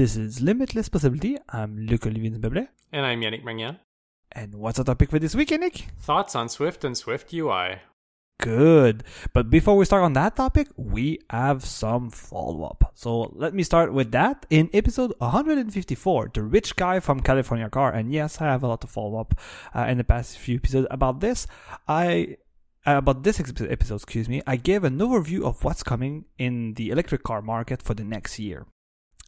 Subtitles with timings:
[0.00, 1.36] This is Limitless Possibility.
[1.50, 2.68] I'm Luc Olivier Bebre.
[2.90, 3.80] And I'm Yannick Magnan.
[4.32, 5.90] And what's our topic for this week, Yannick?
[6.00, 7.80] Thoughts on Swift and Swift UI.
[8.40, 9.04] Good.
[9.34, 12.92] But before we start on that topic, we have some follow up.
[12.94, 14.46] So let me start with that.
[14.48, 18.82] In episode 154, the rich guy from California car, and yes, I have a lot
[18.82, 19.38] of follow up
[19.74, 21.46] uh, in the past few episodes about this.
[21.86, 22.38] I
[22.86, 26.88] uh, about this episode, excuse me, I gave an overview of what's coming in the
[26.88, 28.64] electric car market for the next year.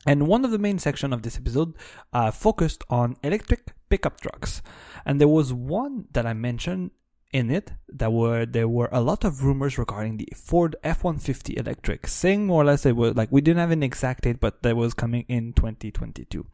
[0.06, 1.74] And one of the main section of this episode
[2.12, 4.62] uh, focused on electric pickup trucks.
[5.06, 6.90] And there was one that I mentioned
[7.32, 12.06] in it that were there were a lot of rumors regarding the Ford F-150 electric,
[12.06, 14.76] saying more or less it was like we didn't have an exact date, but that
[14.76, 16.46] was coming in 2022.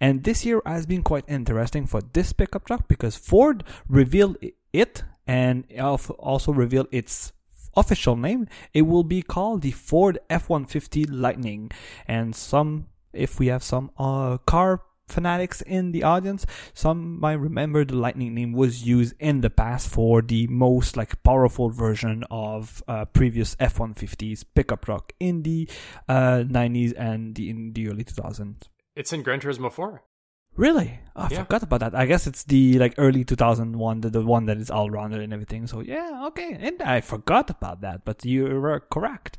[0.00, 4.38] And this year has been quite interesting for this pickup truck because Ford revealed
[4.72, 7.32] it and also revealed its
[7.76, 11.70] official name, it will be called the Ford F-150 Lightning.
[12.06, 17.84] And some, if we have some uh, car fanatics in the audience, some might remember
[17.84, 22.82] the Lightning name was used in the past for the most like powerful version of
[22.88, 25.68] uh, previous F-150s pickup truck in the
[26.08, 28.62] uh, 90s and the, in the early 2000s.
[28.96, 30.02] It's in Gran Turismo 4.
[30.56, 31.00] Really?
[31.16, 31.42] Oh, I yeah.
[31.42, 31.94] forgot about that.
[31.94, 35.32] I guess it's the like early 2001, the, the one that is all rounded and
[35.32, 35.66] everything.
[35.66, 36.56] So yeah, okay.
[36.60, 39.38] And I forgot about that, but you were correct.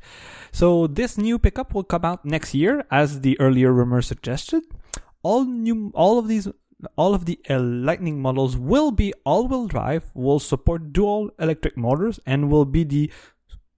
[0.52, 4.62] So this new pickup will come out next year, as the earlier rumor suggested.
[5.22, 6.48] All new, all of these,
[6.96, 12.20] all of the uh, Lightning models will be all-wheel drive, will support dual electric motors,
[12.26, 13.10] and will be the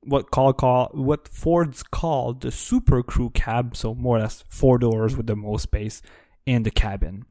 [0.03, 3.77] what call call what Ford's called the Super Crew cab.
[3.77, 6.03] So more or less four doors with the most space
[6.49, 7.27] in the cabin.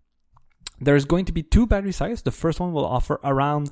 [0.80, 2.22] There's going to be two battery sizes.
[2.22, 3.72] The first one will offer around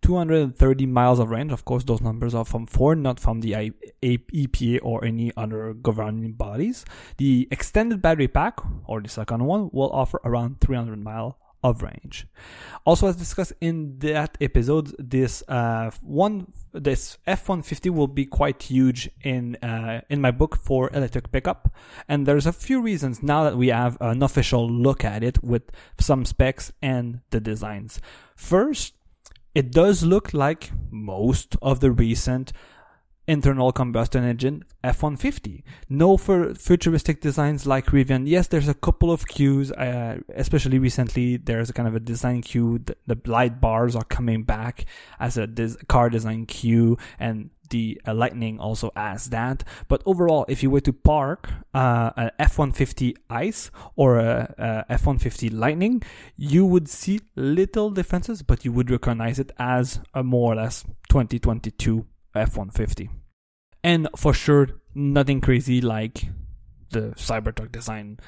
[0.00, 1.52] 230 miles of range.
[1.52, 3.72] Of course, those numbers are from Ford, not from the
[4.02, 6.86] EPA or any other governing bodies.
[7.18, 12.26] The extended battery pack, or the second one, will offer around 300 mile of range.
[12.84, 19.10] Also, as discussed in that episode, this uh, one this F-150 will be quite huge
[19.22, 21.72] in uh, in my book for electric pickup,
[22.08, 25.70] and there's a few reasons now that we have an official look at it with
[25.98, 28.00] some specs and the designs.
[28.36, 28.94] First,
[29.54, 32.52] it does look like most of the recent
[33.28, 35.62] internal combustion engine F-150.
[35.88, 38.26] No for futuristic designs like Rivian.
[38.26, 41.36] Yes, there's a couple of cues, uh, especially recently.
[41.36, 42.78] There's a kind of a design cue.
[42.78, 44.86] The, the light bars are coming back
[45.20, 49.62] as a des- car design cue, and the uh, Lightning also has that.
[49.88, 55.52] But overall, if you were to park uh, an F-150 Ice or a, a F-150
[55.52, 56.02] Lightning,
[56.38, 60.84] you would see little differences, but you would recognize it as a more or less
[61.10, 62.06] 2022
[62.38, 63.08] F-150.
[63.82, 66.28] And for sure, nothing crazy like
[66.90, 68.18] the Cybertruck design.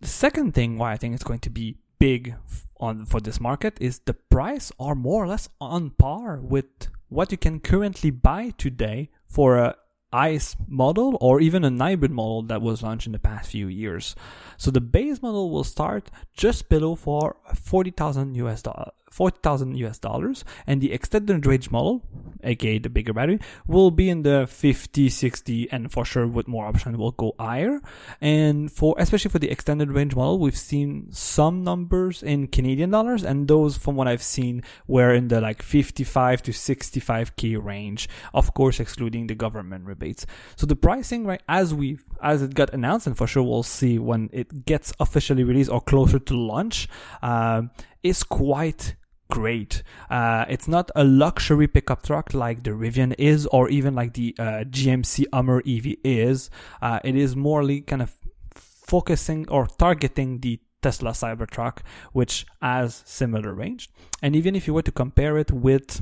[0.00, 2.34] The second thing why I think it's going to be big
[2.78, 6.66] on for this market is the price are more or less on par with
[7.08, 9.76] what you can currently buy today for a
[10.12, 14.14] ICE model or even a hybrid model that was launched in the past few years.
[14.56, 20.44] So the base model will start just below for 40,000 US dollar, 40,000 US dollars
[20.66, 22.02] and the extended range model,
[22.42, 26.66] aka the bigger battery, will be in the 50, 60 and for sure with more
[26.66, 27.80] options will go higher.
[28.20, 33.22] And for especially for the extended range model, we've seen some numbers in Canadian dollars
[33.22, 38.54] and those from what I've seen were in the like 55 to 65k range, of
[38.54, 40.26] course excluding the government rebates.
[40.56, 43.98] So the pricing right as we as it got announced and for sure we'll see
[43.98, 46.88] when it gets officially released or closer to launch
[47.22, 47.62] uh,
[48.06, 48.96] is quite
[49.30, 49.82] great.
[50.08, 54.34] Uh, it's not a luxury pickup truck like the Rivian is, or even like the
[54.38, 56.50] uh, GMC Hummer EV is.
[56.80, 58.14] Uh, it is morely kind of
[58.54, 61.78] focusing or targeting the Tesla Cybertruck,
[62.12, 63.90] which has similar range.
[64.22, 66.00] And even if you were to compare it with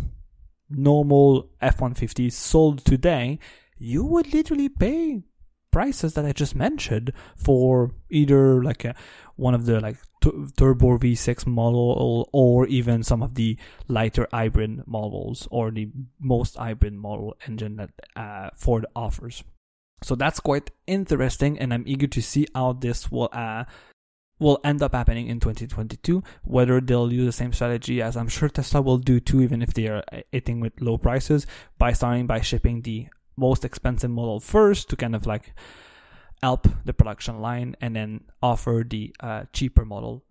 [0.68, 3.38] normal F-150s sold today,
[3.78, 5.22] you would literally pay
[5.74, 8.94] prices that I just mentioned for either like a,
[9.34, 13.58] one of the like t- turbo V6 model or even some of the
[13.88, 15.88] lighter hybrid models or the
[16.20, 19.42] most hybrid model engine that uh, Ford offers.
[20.04, 23.64] So that's quite interesting, and I'm eager to see how this will uh,
[24.38, 26.22] will end up happening in 2022.
[26.44, 29.74] Whether they'll use the same strategy as I'm sure Tesla will do too, even if
[29.74, 31.48] they are uh, hitting with low prices
[31.78, 35.54] by starting by shipping the most expensive model first to kind of like
[36.42, 40.24] help the production line and then offer the uh, cheaper model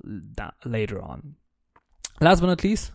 [0.63, 1.35] later on.
[2.21, 2.91] Last but not least,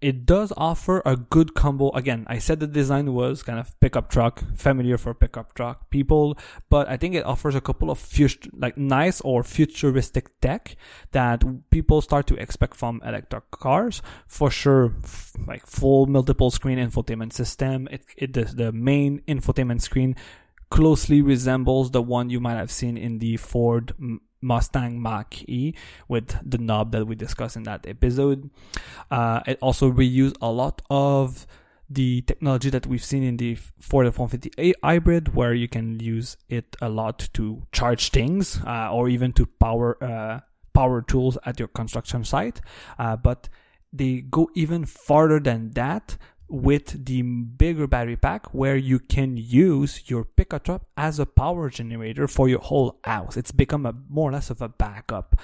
[0.00, 1.90] it does offer a good combo.
[1.90, 6.38] Again, I said the design was kind of pickup truck, familiar for pickup truck people,
[6.68, 7.98] but I think it offers a couple of
[8.52, 10.76] like nice or futuristic tech
[11.10, 14.00] that people start to expect from electric cars.
[14.26, 14.94] For sure,
[15.46, 17.88] like full multiple screen infotainment system.
[17.90, 20.14] It, it the, the main infotainment screen
[20.70, 23.94] closely resembles the one you might have seen in the Ford
[24.40, 25.74] Mustang Mach E
[26.08, 28.50] with the knob that we discussed in that episode.
[29.10, 31.46] Uh, it also reused a lot of
[31.90, 36.76] the technology that we've seen in the Ford F-150 hybrid, where you can use it
[36.82, 40.40] a lot to charge things uh, or even to power uh,
[40.74, 42.60] power tools at your construction site.
[42.98, 43.48] Uh, but
[43.92, 50.02] they go even farther than that with the bigger battery pack where you can use
[50.06, 53.36] your pickup truck as a power generator for your whole house.
[53.36, 55.38] It's become a more or less of a backup.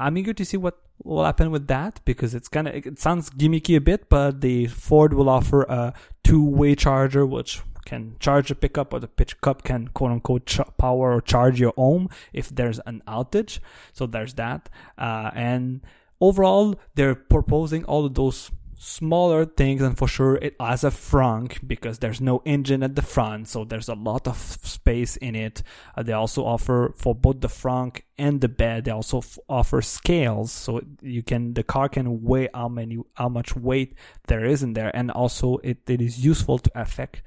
[0.00, 3.30] I'm eager to see what will happen with that because it's kind of it sounds
[3.30, 8.54] gimmicky a bit, but the Ford will offer a two-way charger which can charge a
[8.54, 12.80] pickup or the pickup can quote unquote ch- power or charge your home if there's
[12.80, 13.60] an outage.
[13.92, 14.68] So there's that.
[14.98, 15.82] Uh, and
[16.20, 21.66] overall, they're proposing all of those smaller things and for sure it has a frunk
[21.66, 25.62] because there's no engine at the front so there's a lot of space in it.
[25.96, 29.80] Uh, they also offer for both the frunk and the bed they also f- offer
[29.80, 33.94] scales so you can the car can weigh how many how much weight
[34.28, 37.22] there is in there and also it, it is useful to affect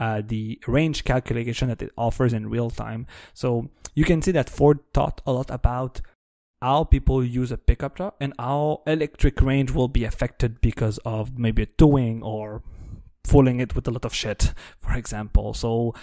[0.00, 3.06] uh, the range calculation that it offers in real time.
[3.34, 6.00] So you can see that ford thought a lot about
[6.62, 11.38] how people use a pickup truck and how electric range will be affected because of
[11.38, 12.62] maybe towing or
[13.24, 15.54] fooling it with a lot of shit, for example.
[15.54, 15.94] So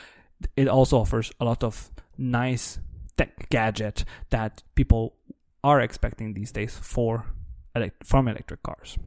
[0.56, 2.80] it also offers a lot of nice
[3.18, 5.16] tech gadget that people
[5.64, 7.26] are expecting these days for
[7.76, 8.98] elect- from electric cars.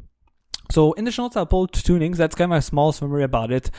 [0.70, 2.16] So in the notes, I'll pull tunings.
[2.16, 3.72] That's kind of a small summary about it,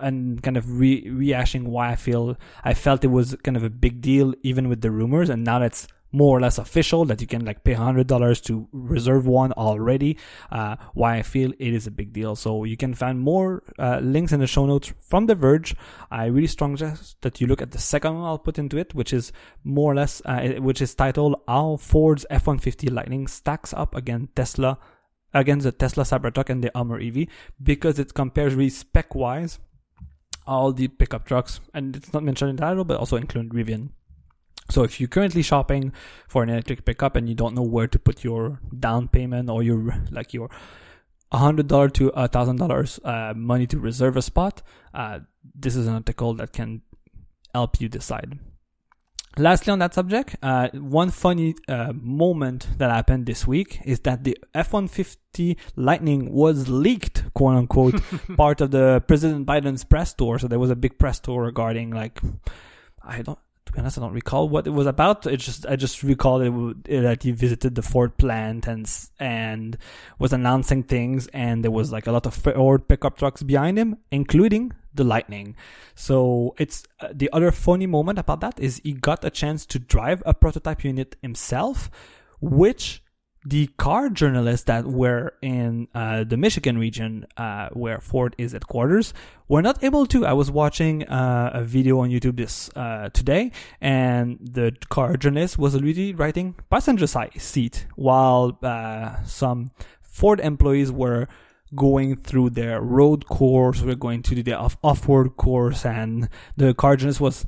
[0.00, 3.70] and kind of re- rehashing why I feel I felt it was kind of a
[3.70, 5.30] big deal, even with the rumors.
[5.30, 9.26] And now that's more or less official that you can like pay $100 to reserve
[9.26, 10.16] one already
[10.50, 12.34] uh, why i feel it is a big deal.
[12.34, 15.74] So you can find more uh, links in the show notes from the verge.
[16.10, 18.94] I really strongly suggest that you look at the second one i'll put into it
[18.94, 19.32] which is
[19.64, 24.78] more or less uh, which is titled how ford's f-150 lightning stacks up against tesla
[25.34, 27.26] against the tesla cybertruck and the hummer ev
[27.62, 29.58] because it compares really spec wise
[30.46, 33.90] all the pickup trucks and it's not mentioned in the title but also include rivian
[34.70, 35.92] so if you're currently shopping
[36.28, 39.62] for an electric pickup and you don't know where to put your down payment or
[39.62, 40.50] your like your
[41.32, 44.62] hundred dollar to a thousand dollars uh, money to reserve a spot,
[44.94, 45.20] uh,
[45.54, 46.82] this is an article that can
[47.54, 48.38] help you decide.
[49.36, 54.24] Lastly, on that subject, uh, one funny uh, moment that happened this week is that
[54.24, 58.02] the F-150 Lightning was leaked, quote unquote,
[58.36, 60.40] part of the President Biden's press tour.
[60.40, 62.20] So there was a big press tour regarding like
[63.00, 63.38] I don't
[63.68, 65.26] to be honest, I don't recall what it was about.
[65.26, 69.76] It just I just recall it, that he visited the Ford plant and and
[70.18, 73.98] was announcing things, and there was like a lot of Ford pickup trucks behind him,
[74.10, 75.54] including the Lightning.
[75.94, 79.78] So it's uh, the other funny moment about that is he got a chance to
[79.78, 81.90] drive a prototype unit himself,
[82.40, 83.02] which
[83.48, 89.14] the car journalists that were in uh, the Michigan region uh, where Ford is headquarters
[89.48, 90.26] were not able to.
[90.26, 95.58] I was watching uh, a video on YouTube this uh, today, and the car journalist
[95.58, 99.70] was already writing passenger side seat while uh, some
[100.02, 101.26] Ford employees were
[101.74, 106.28] going through their road course, were going to do the off- off-road course, and
[106.58, 107.46] the car journalist was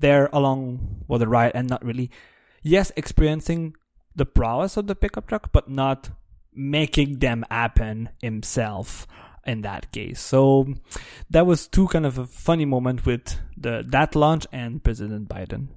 [0.00, 2.10] there along with the ride and not really,
[2.62, 3.76] yes, experiencing
[4.16, 6.10] the prowess of the pickup truck, but not
[6.52, 9.06] making them happen himself
[9.46, 10.20] in that case.
[10.20, 10.74] So
[11.30, 15.68] that was two kind of a funny moment with the that launch and President Biden.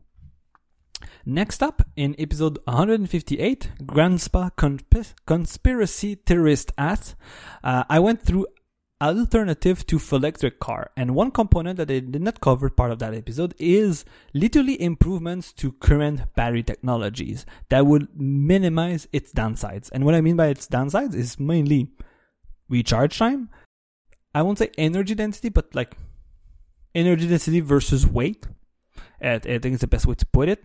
[1.25, 4.49] Next up, in episode 158, Grandpa
[5.25, 7.15] Conspiracy Theorist at,
[7.63, 8.47] uh, I went through
[9.01, 10.91] alternative to electric car.
[10.97, 15.53] And one component that I did not cover part of that episode is literally improvements
[15.53, 19.89] to current battery technologies that would minimize its downsides.
[19.91, 21.91] And what I mean by its downsides is mainly
[22.67, 23.49] recharge time.
[24.35, 25.97] I won't say energy density, but like
[26.93, 28.45] energy density versus weight.
[29.21, 30.63] I think it's the best way to put it.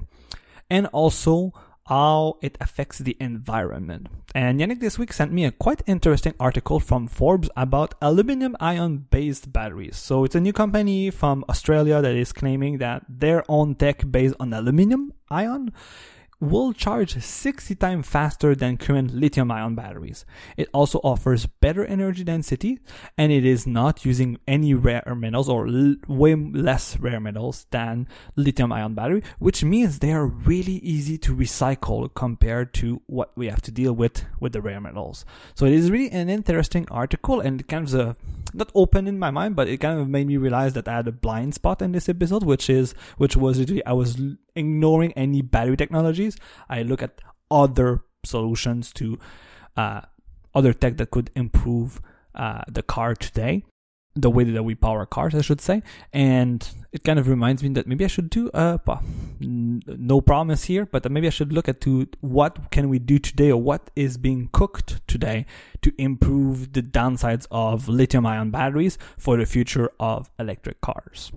[0.71, 1.53] And also
[1.87, 4.09] how it affects the environment.
[4.35, 9.07] And Yannick this week sent me a quite interesting article from Forbes about aluminum ion
[9.11, 9.97] based batteries.
[9.97, 14.35] So it's a new company from Australia that is claiming that their own tech based
[14.41, 15.73] on aluminum ion
[16.45, 20.25] will charge 60 times faster than current lithium ion batteries.
[20.57, 22.81] It also offers better energy density
[23.17, 28.09] and it is not using any rare metals or l- way less rare metals than
[28.37, 33.49] lithium ion battery, which means they are really easy to recycle compared to what we
[33.49, 35.25] have to deal with with the rare metals.
[35.55, 38.15] So it is really an interesting article and it kind of uh,
[38.53, 41.09] not open in my mind, but it kind of made me realize that I had
[41.09, 44.17] a blind spot in this episode, which is which was I was
[44.57, 46.37] ignoring any battery technologies.
[46.69, 47.21] I look at
[47.51, 49.19] other solutions to
[49.77, 50.03] uh,
[50.55, 52.01] other tech that could improve
[52.35, 53.65] uh, the car today
[54.17, 55.83] the way that we power cars, I should say.
[56.13, 58.79] And it kind of reminds me that maybe I should do uh
[59.41, 63.51] no promise here, but maybe I should look at to what can we do today
[63.51, 65.47] or what is being cooked today
[65.83, 71.33] to improve the downsides of lithium ion batteries for the future of electric cars.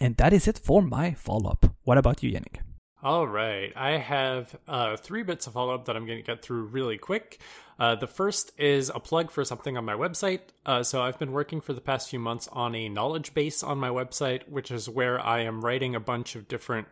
[0.00, 1.74] And that is it for my follow up.
[1.84, 2.60] What about you, Yannick?
[3.02, 3.72] All right.
[3.76, 6.98] I have uh, three bits of follow up that I'm going to get through really
[6.98, 7.40] quick.
[7.78, 10.40] Uh, the first is a plug for something on my website.
[10.66, 13.78] Uh, so I've been working for the past few months on a knowledge base on
[13.78, 16.88] my website, which is where I am writing a bunch of different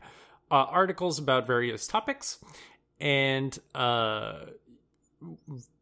[0.51, 2.39] uh, articles about various topics.
[3.01, 4.47] And uh,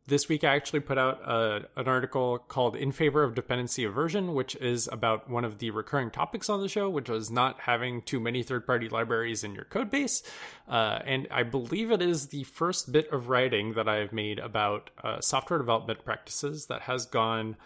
[0.09, 4.35] this week I actually put out a, an article called In Favor of Dependency Aversion,
[4.35, 8.03] which is about one of the recurring topics on the show, which was not having
[8.03, 10.23] too many third party libraries in your code base.
[10.69, 14.91] Uh, and I believe it is the first bit of writing that I've made about
[15.03, 17.57] uh, software development practices that has gone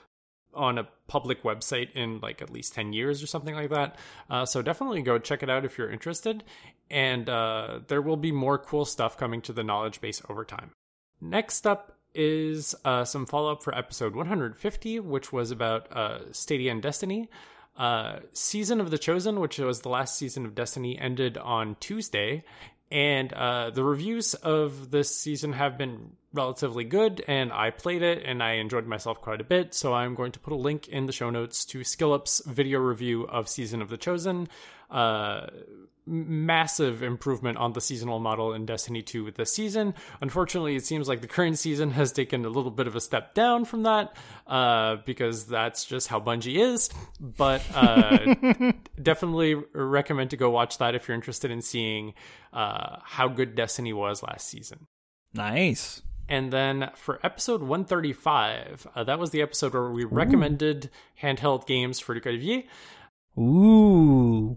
[0.55, 3.97] on a public website in like at least 10 years or something like that.
[4.31, 6.43] Uh, so definitely go check it out if you're interested.
[6.91, 10.73] And uh, there will be more cool stuff coming to the knowledge base over time.
[11.21, 16.71] Next up is uh, some follow up for episode 150, which was about uh, Stadia
[16.71, 17.29] and Destiny.
[17.77, 22.45] Uh, season of the Chosen, which was the last season of Destiny, ended on Tuesday,
[22.91, 27.23] and uh, the reviews of this season have been relatively good.
[27.29, 29.75] And I played it and I enjoyed myself quite a bit.
[29.75, 33.27] So I'm going to put a link in the show notes to Skillup's video review
[33.27, 34.49] of Season of the Chosen.
[34.91, 35.47] Uh,
[36.11, 39.95] massive improvement on the seasonal model in Destiny 2 with this season.
[40.21, 43.33] Unfortunately, it seems like the current season has taken a little bit of a step
[43.35, 46.91] down from that uh, because that's just how Bungie is.
[47.21, 48.35] But uh,
[49.03, 52.15] definitely recommend to go watch that if you're interested in seeing
[52.53, 54.87] uh, how good Destiny was last season.
[55.33, 56.03] Nice.
[56.29, 60.09] And then for episode 135, uh, that was the episode where we Ooh.
[60.09, 60.91] recommended
[61.23, 62.67] handheld games for Luc Olivier.
[63.39, 64.57] Ooh.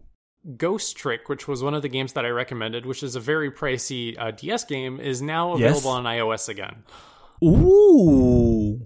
[0.58, 3.50] Ghost Trick, which was one of the games that I recommended, which is a very
[3.50, 5.86] pricey uh, DS game, is now available yes.
[5.86, 6.84] on iOS again.
[7.44, 8.82] Ooh,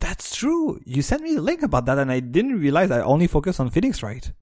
[0.00, 0.80] that's true.
[0.84, 3.70] You sent me a link about that, and I didn't realize I only focused on
[3.70, 4.32] Phoenix Wright.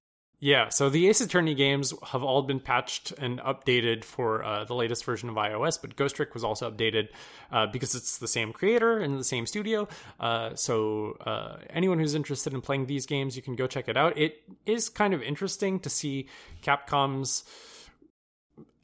[0.43, 4.75] Yeah, so the Ace Attorney games have all been patched and updated for uh, the
[4.75, 7.07] latest version of iOS, but Ghost Trick was also updated
[7.49, 9.87] uh, because it's the same creator and the same studio.
[10.19, 13.95] Uh, so uh, anyone who's interested in playing these games, you can go check it
[13.95, 14.17] out.
[14.17, 16.27] It is kind of interesting to see
[16.61, 17.45] Capcom's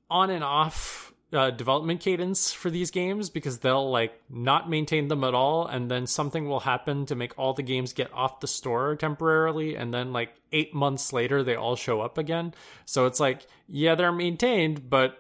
[0.10, 5.24] on and off uh, development cadence for these games because they'll like not maintain them
[5.24, 8.48] at all and then something will happen to make all the games get off the
[8.48, 12.54] store temporarily and then like 8 months later they all show up again.
[12.86, 15.18] So it's like yeah they're maintained but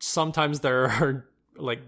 [0.00, 1.26] sometimes there are
[1.56, 1.80] like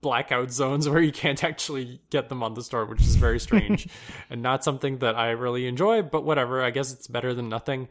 [0.00, 3.88] blackout zones where you can't actually get them on the store which is very strange
[4.28, 7.88] and not something that I really enjoy but whatever I guess it's better than nothing.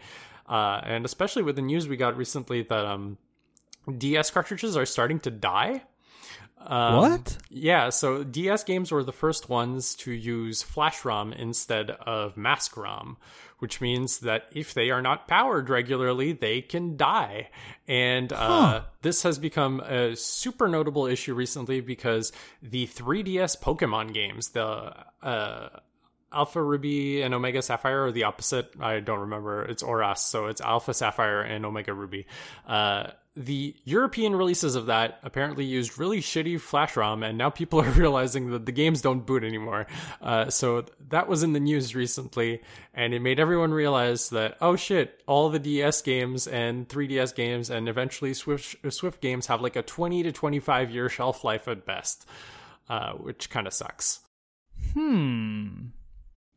[0.49, 3.17] Uh, and especially with the news we got recently that um
[3.97, 5.83] DS cartridges are starting to die.
[6.65, 7.37] Um, what?
[7.49, 12.77] Yeah, so DS games were the first ones to use flash ROM instead of mask
[12.77, 13.17] ROM,
[13.59, 17.49] which means that if they are not powered regularly, they can die.
[17.87, 24.49] And uh, this has become a super notable issue recently because the 3DS Pokemon games,
[24.49, 25.69] the uh,
[26.31, 28.71] Alpha Ruby and Omega Sapphire are the opposite.
[28.79, 29.63] I don't remember.
[29.63, 32.25] It's ORAS, so it's Alpha Sapphire and Omega Ruby.
[32.65, 37.81] Uh, the European releases of that apparently used really shitty flash ROM, and now people
[37.81, 39.87] are realizing that the games don't boot anymore.
[40.21, 42.61] Uh, so that was in the news recently,
[42.93, 47.69] and it made everyone realize that oh shit, all the DS games and 3DS games
[47.69, 51.85] and eventually Switch Switch games have like a 20 to 25 year shelf life at
[51.85, 52.27] best,
[52.89, 54.19] uh, which kind of sucks.
[54.93, 55.87] Hmm.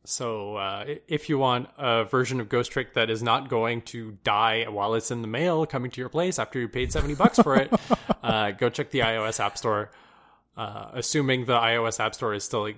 [0.07, 4.17] So uh, if you want a version of Ghost Trick that is not going to
[4.23, 7.37] die while it's in the mail coming to your place after you paid 70 bucks
[7.37, 7.73] for it,
[8.23, 9.91] uh, go check the iOS App Store.
[10.55, 12.69] Uh, assuming the iOS App Store is still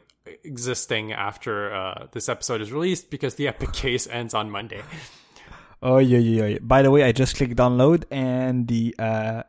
[0.43, 4.81] existing after uh, this episode is released because the Epic case ends on Monday.
[5.83, 6.57] Oh, yeah, yeah, yeah.
[6.61, 9.43] By the way, I just clicked download and the uh,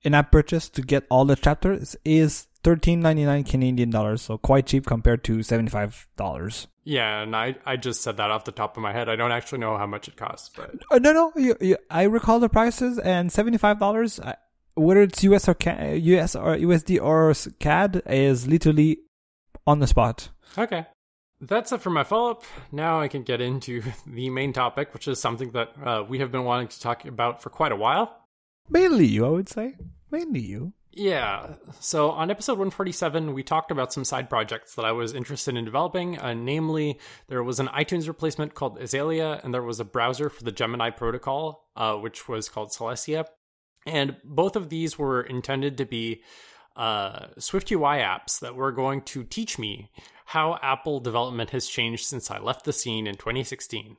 [0.00, 4.66] in-app purchase to get all the chapters is thirteen ninety nine Canadian dollars, so quite
[4.66, 6.66] cheap compared to seventy five dollars.
[6.82, 9.08] Yeah, and I, I just said that off the top of my head.
[9.08, 12.02] I don't actually know how much it costs, but uh, no, no, you, you, I
[12.02, 14.34] recall the prices and seventy five dollars, uh,
[14.74, 18.98] whether it's US or CAD, US or USD or CAD, is literally
[19.64, 20.30] on the spot.
[20.58, 20.86] Okay.
[21.40, 22.44] That's it for my follow up.
[22.72, 26.32] Now I can get into the main topic, which is something that uh, we have
[26.32, 28.24] been wanting to talk about for quite a while.
[28.68, 29.76] Mainly you, I would say.
[30.10, 30.72] Mainly you.
[30.96, 31.56] Yeah.
[31.78, 35.66] So on episode 147, we talked about some side projects that I was interested in
[35.66, 36.18] developing.
[36.18, 36.98] Uh, namely,
[37.28, 40.88] there was an iTunes replacement called Azalea, and there was a browser for the Gemini
[40.88, 43.26] protocol, uh, which was called Celestia.
[43.84, 46.22] And both of these were intended to be
[46.76, 49.90] uh, Swift UI apps that were going to teach me
[50.24, 53.98] how Apple development has changed since I left the scene in 2016.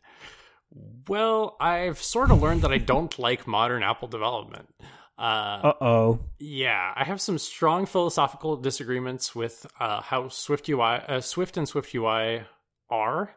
[1.08, 4.74] Well, I've sort of learned that I don't like modern Apple development.
[5.18, 6.20] Uh oh.
[6.40, 11.68] Yeah, I have some strong philosophical disagreements with uh, how Swift UI, uh, Swift and
[11.68, 12.44] Swift UI
[12.90, 13.34] are.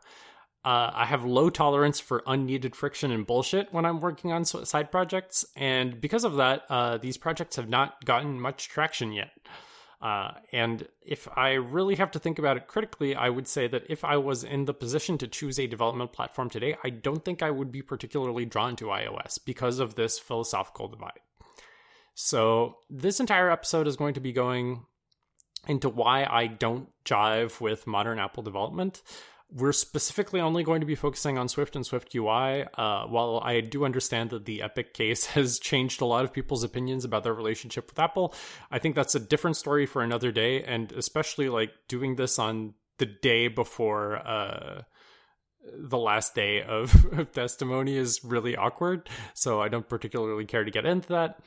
[0.62, 4.90] Uh, I have low tolerance for unneeded friction and bullshit when I'm working on side
[4.90, 9.30] projects, and because of that, uh, these projects have not gotten much traction yet.
[10.02, 13.84] Uh, and if I really have to think about it critically, I would say that
[13.88, 17.42] if I was in the position to choose a development platform today, I don't think
[17.42, 21.20] I would be particularly drawn to iOS because of this philosophical divide.
[22.22, 24.84] So, this entire episode is going to be going
[25.66, 29.00] into why I don't jive with modern Apple development.
[29.50, 32.66] We're specifically only going to be focusing on Swift and Swift UI.
[32.74, 36.62] Uh, while I do understand that the Epic case has changed a lot of people's
[36.62, 38.34] opinions about their relationship with Apple,
[38.70, 40.62] I think that's a different story for another day.
[40.62, 44.82] And especially like doing this on the day before uh,
[45.74, 49.08] the last day of, of testimony is really awkward.
[49.32, 51.40] So I don't particularly care to get into that.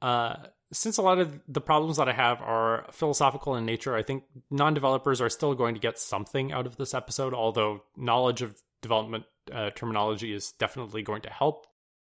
[0.00, 0.36] Uh,
[0.72, 4.24] since a lot of the problems that I have are philosophical in nature, I think
[4.50, 8.60] non developers are still going to get something out of this episode, although knowledge of
[8.82, 11.66] development uh, terminology is definitely going to help.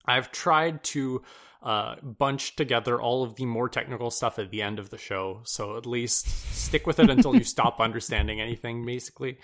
[0.06, 1.22] I've tried to
[1.62, 5.42] uh, bunch together all of the more technical stuff at the end of the show,
[5.44, 9.38] so at least stick with it until you stop understanding anything, basically,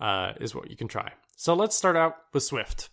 [0.00, 1.12] uh, is what you can try.
[1.36, 2.88] So let's start out with Swift.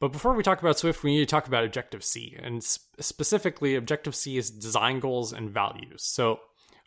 [0.00, 2.36] But before we talk about Swift, we need to talk about Objective C.
[2.38, 6.02] And specifically, Objective C is design goals and values.
[6.02, 6.40] So,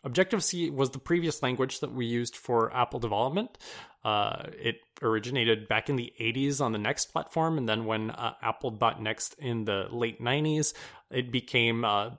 [0.04, 3.58] Objective C was the previous language that we used for Apple development.
[4.04, 7.58] Uh, it originated back in the 80s on the Next platform.
[7.58, 10.72] And then when uh, Apple bought Next in the late 90s,
[11.10, 12.10] it became uh,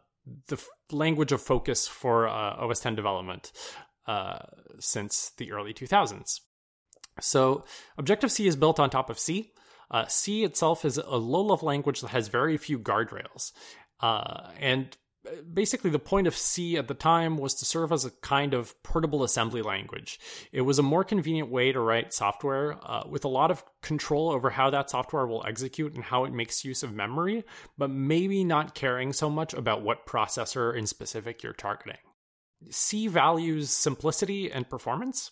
[0.47, 3.53] the f- language of focus for uh, OS 10 development
[4.07, 4.39] uh,
[4.79, 6.41] since the early 2000s.
[7.21, 7.63] So,
[7.97, 9.51] Objective C is built on top of C.
[9.91, 13.51] Uh, C itself is a low level language that has very few guardrails.
[13.99, 14.95] Uh, and
[15.51, 18.81] basically, the point of C at the time was to serve as a kind of
[18.83, 20.19] portable assembly language.
[20.51, 24.29] It was a more convenient way to write software uh, with a lot of control
[24.29, 27.43] over how that software will execute and how it makes use of memory,
[27.77, 31.97] but maybe not caring so much about what processor in specific you're targeting.
[32.69, 35.31] C values simplicity and performance,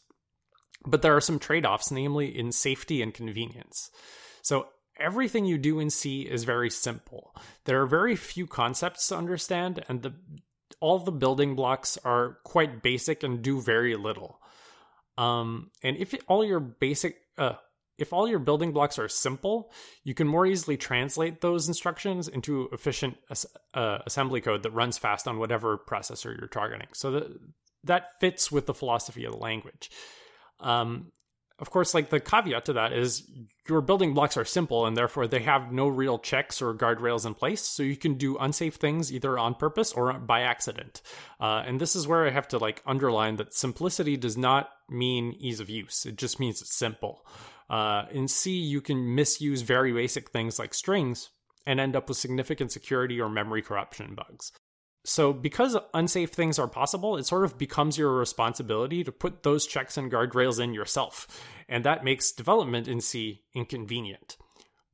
[0.85, 3.91] but there are some trade offs, namely in safety and convenience.
[4.47, 7.35] So everything you do in C is very simple.
[7.65, 10.13] There are very few concepts to understand, and the
[10.79, 14.39] all the building blocks are quite basic and do very little.
[15.17, 17.55] Um, and if all your basic uh,
[17.97, 19.69] if all your building blocks are simple,
[20.05, 23.17] you can more easily translate those instructions into efficient
[23.73, 26.87] uh, assembly code that runs fast on whatever processor you're targeting.
[26.93, 27.27] So that
[27.83, 29.91] that fits with the philosophy of the language.
[30.61, 31.11] Um,
[31.59, 33.23] of course, like the caveat to that is
[33.67, 37.33] your building blocks are simple and therefore they have no real checks or guardrails in
[37.33, 37.61] place.
[37.61, 41.01] So you can do unsafe things either on purpose or by accident.
[41.39, 45.35] Uh, and this is where I have to like underline that simplicity does not mean
[45.39, 46.05] ease of use.
[46.05, 47.25] It just means it's simple.
[47.69, 51.31] Uh, in C, you can misuse very basic things like strings
[51.65, 54.51] and end up with significant security or memory corruption bugs.
[55.05, 59.65] So, because unsafe things are possible, it sort of becomes your responsibility to put those
[59.65, 61.27] checks and guardrails in yourself.
[61.69, 64.37] And that makes development in C inconvenient.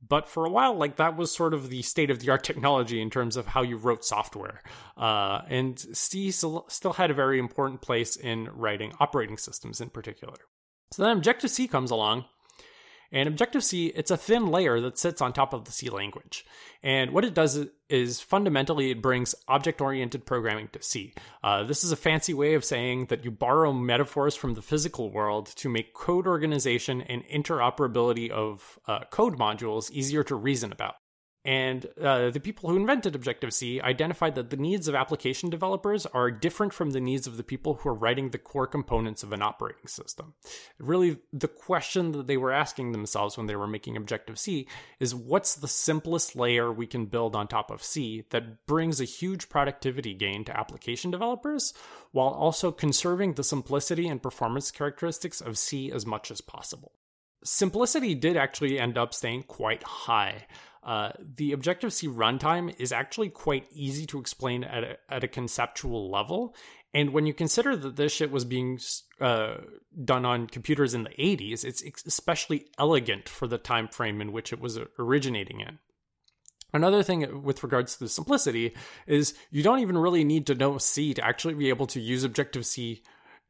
[0.06, 3.00] But for a while, like that was sort of the state of the art technology
[3.00, 4.62] in terms of how you wrote software.
[4.96, 10.36] Uh, and C still had a very important place in writing operating systems in particular.
[10.92, 12.26] So then Objective C comes along
[13.14, 16.44] and Objective C, it's a thin layer that sits on top of the C language.
[16.82, 21.14] And what it does is fundamentally it brings object oriented programming to C.
[21.42, 25.12] Uh, this is a fancy way of saying that you borrow metaphors from the physical
[25.12, 30.96] world to make code organization and interoperability of uh, code modules easier to reason about.
[31.44, 36.06] And uh, the people who invented Objective C identified that the needs of application developers
[36.06, 39.30] are different from the needs of the people who are writing the core components of
[39.30, 40.32] an operating system.
[40.78, 44.66] Really, the question that they were asking themselves when they were making Objective C
[44.98, 49.04] is what's the simplest layer we can build on top of C that brings a
[49.04, 51.74] huge productivity gain to application developers
[52.12, 56.92] while also conserving the simplicity and performance characteristics of C as much as possible?
[57.44, 60.46] Simplicity did actually end up staying quite high.
[60.82, 65.28] Uh, the Objective C runtime is actually quite easy to explain at a, at a
[65.28, 66.54] conceptual level.
[66.92, 68.78] And when you consider that this shit was being
[69.20, 69.56] uh,
[70.04, 74.52] done on computers in the 80s, it's especially elegant for the time frame in which
[74.52, 75.78] it was originating in.
[76.72, 78.74] Another thing with regards to the simplicity
[79.06, 82.24] is you don't even really need to know C to actually be able to use
[82.24, 83.02] Objective C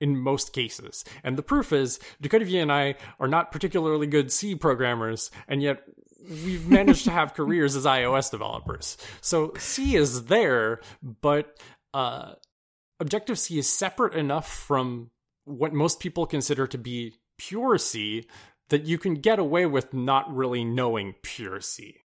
[0.05, 1.03] in most cases.
[1.25, 5.63] And the proof is Luc Olivier and I are not particularly good C programmers, and
[5.63, 5.83] yet
[6.45, 8.99] we've managed to have careers as iOS developers.
[9.23, 11.59] So C is there, but
[11.95, 12.35] uh,
[13.01, 15.11] Objective C is separate enough from
[15.47, 18.29] what most people consider to be pure C
[18.69, 21.97] that you can get away with not really knowing pure C.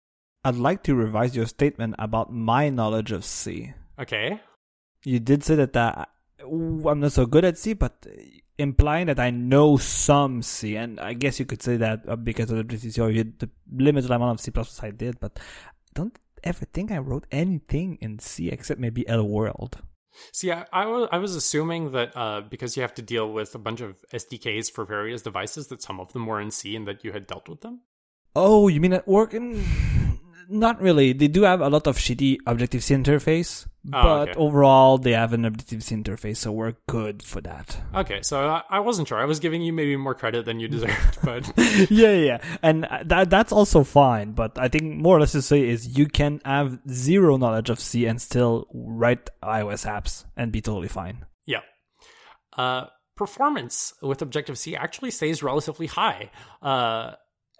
[0.45, 3.73] I'd like to revise your statement about my knowledge of C.
[3.99, 4.39] Okay.
[5.03, 6.05] You did say that uh,
[6.41, 8.05] I'm not so good at C, but
[8.57, 12.51] implying that I know some C, and I guess you could say that uh, because
[12.51, 16.65] of the GCC or the limited amount of C++ I did, but I don't ever
[16.65, 19.79] think I wrote anything in C except maybe Hello World.
[20.33, 23.55] See, I, I, was, I was assuming that uh, because you have to deal with
[23.55, 26.87] a bunch of SDKs for various devices, that some of them were in C and
[26.87, 27.81] that you had dealt with them.
[28.35, 29.33] Oh, you mean at work?
[30.49, 31.13] Not really.
[31.13, 34.33] They do have a lot of shitty Objective C interface, oh, but okay.
[34.39, 37.77] overall they have an Objective C interface, so we're good for that.
[37.95, 39.19] Okay, so I wasn't sure.
[39.19, 41.51] I was giving you maybe more credit than you deserved, but
[41.89, 44.31] yeah, yeah, and that that's also fine.
[44.31, 47.79] But I think more or less to say is you can have zero knowledge of
[47.79, 51.25] C and still write iOS apps and be totally fine.
[51.45, 51.61] Yeah.
[52.57, 56.31] Uh, performance with Objective C actually stays relatively high.
[56.61, 57.13] Uh,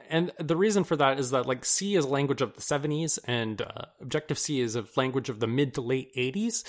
[0.10, 3.20] and the reason for that is that like C is a language of the 70s
[3.26, 6.64] and uh, Objective C is a language of the mid to late 80s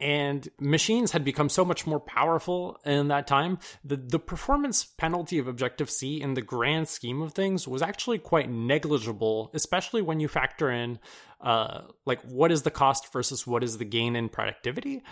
[0.00, 3.58] and machines had become so much more powerful in that time.
[3.84, 8.18] The the performance penalty of objective c in the grand scheme of things was actually
[8.18, 10.98] quite negligible especially when you factor in
[11.40, 15.02] uh, like what is the cost versus what is the gain in productivity.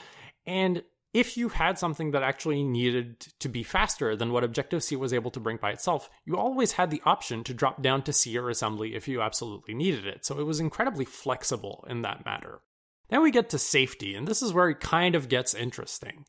[0.47, 0.83] And
[1.19, 5.13] if you had something that actually needed to be faster than what Objective C was
[5.13, 8.39] able to bring by itself, you always had the option to drop down to C
[8.39, 10.25] or assembly if you absolutely needed it.
[10.25, 12.61] So it was incredibly flexible in that matter.
[13.11, 16.25] Then we get to safety, and this is where it kind of gets interesting.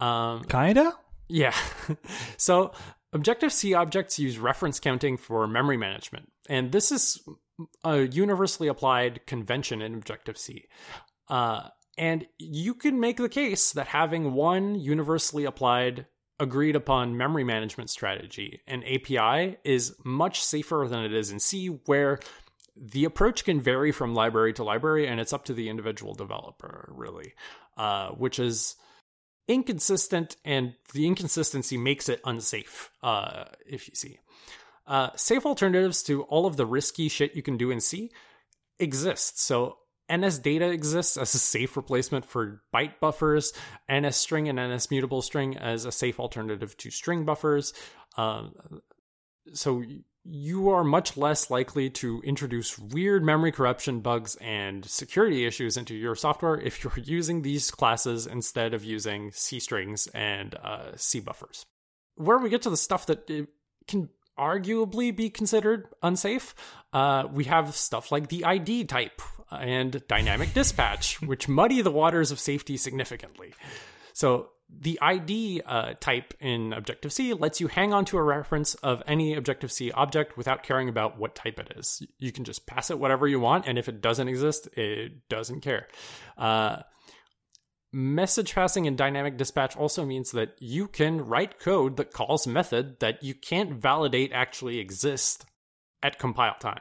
[0.00, 0.92] Um, Kinda?
[1.28, 1.56] Yeah.
[2.36, 2.72] so
[3.14, 7.26] Objective C objects use reference counting for memory management, and this is
[7.84, 10.66] a universally applied convention in Objective C.
[11.28, 11.68] Uh,
[12.00, 16.06] and you can make the case that having one universally applied,
[16.38, 21.66] agreed upon memory management strategy, an API, is much safer than it is in C,
[21.84, 22.18] where
[22.74, 26.90] the approach can vary from library to library, and it's up to the individual developer,
[26.96, 27.34] really,
[27.76, 28.76] uh, which is
[29.46, 34.18] inconsistent, and the inconsistency makes it unsafe, uh, if you see.
[34.86, 38.10] Uh, safe alternatives to all of the risky shit you can do in C
[38.78, 39.38] exist.
[39.38, 39.76] So
[40.12, 43.52] NS data exists as a safe replacement for byte buffers,
[43.92, 47.72] NS string and NS mutable string as a safe alternative to string buffers.
[48.16, 48.52] Um,
[49.52, 49.82] so
[50.24, 55.94] you are much less likely to introduce weird memory corruption bugs and security issues into
[55.94, 61.20] your software if you're using these classes instead of using C strings and uh, C
[61.20, 61.64] buffers.
[62.16, 63.30] Where we get to the stuff that
[63.86, 66.54] can arguably be considered unsafe,
[66.92, 72.30] uh, we have stuff like the ID type, and dynamic dispatch, which muddy the waters
[72.30, 73.54] of safety significantly.
[74.12, 78.74] So the ID uh, type in Objective C lets you hang on to a reference
[78.76, 82.02] of any Objective C object without caring about what type it is.
[82.18, 85.60] You can just pass it whatever you want, and if it doesn't exist, it doesn't
[85.60, 85.88] care.
[86.38, 86.82] Uh,
[87.92, 93.00] message passing in dynamic dispatch also means that you can write code that calls method
[93.00, 95.44] that you can't validate actually exist
[96.02, 96.80] at compile time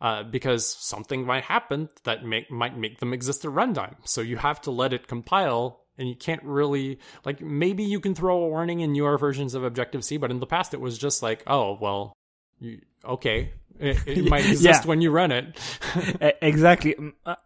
[0.00, 3.96] uh, because something might happen that make, might make them exist at runtime.
[4.04, 8.14] So you have to let it compile, and you can't really like maybe you can
[8.14, 10.98] throw a warning in newer versions of Objective C, but in the past it was
[10.98, 12.12] just like, oh well,
[12.60, 14.86] you, okay, it, it might exist yeah.
[14.86, 15.58] when you run it.
[16.42, 16.94] exactly.
[16.94, 17.36] Mm, uh,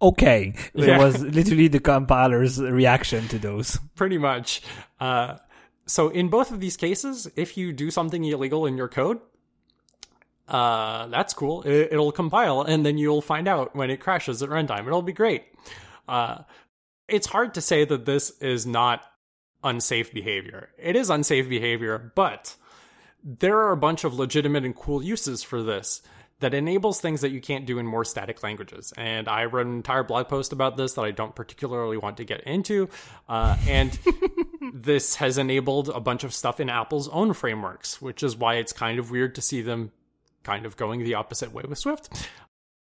[0.00, 0.98] okay, it yeah.
[0.98, 3.78] was literally the compiler's reaction to those.
[3.96, 4.62] Pretty much.
[5.00, 5.36] Uh,
[5.86, 9.20] so in both of these cases, if you do something illegal in your code,
[10.48, 11.62] uh, that's cool.
[11.62, 14.86] It, will compile, and then you'll find out when it crashes at runtime.
[14.86, 15.44] It'll be great.
[16.08, 16.42] Uh,
[17.08, 19.02] it's hard to say that this is not
[19.64, 20.70] unsafe behavior.
[20.78, 22.56] It is unsafe behavior, but
[23.24, 26.02] there are a bunch of legitimate and cool uses for this
[26.38, 28.92] that enables things that you can't do in more static languages.
[28.96, 32.24] And I wrote an entire blog post about this that I don't particularly want to
[32.24, 32.90] get into.
[33.28, 33.98] Uh, and
[34.74, 38.72] this has enabled a bunch of stuff in Apple's own frameworks, which is why it's
[38.72, 39.92] kind of weird to see them
[40.46, 42.28] kind of going the opposite way with Swift.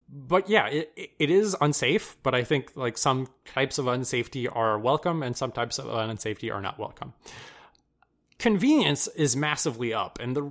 [0.08, 4.78] But yeah, it, it is unsafe, but I think like some types of unsafety are
[4.78, 7.12] welcome and some types of unsafety are not welcome
[8.40, 10.50] convenience is massively up and the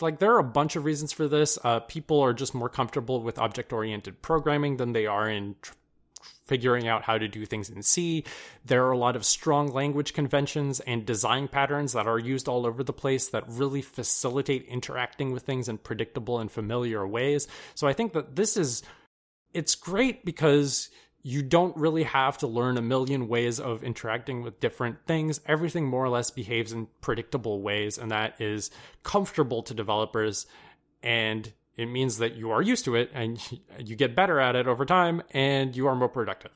[0.00, 3.22] like there are a bunch of reasons for this uh, people are just more comfortable
[3.22, 5.72] with object oriented programming than they are in tr-
[6.50, 8.24] figuring out how to do things in C.
[8.64, 12.66] There are a lot of strong language conventions and design patterns that are used all
[12.66, 17.46] over the place that really facilitate interacting with things in predictable and familiar ways.
[17.76, 18.82] So I think that this is
[19.54, 20.90] it's great because
[21.22, 25.40] you don't really have to learn a million ways of interacting with different things.
[25.46, 28.72] Everything more or less behaves in predictable ways, and that is
[29.04, 30.46] comfortable to developers.
[31.00, 33.40] And it means that you are used to it and
[33.78, 36.52] you get better at it over time and you are more productive.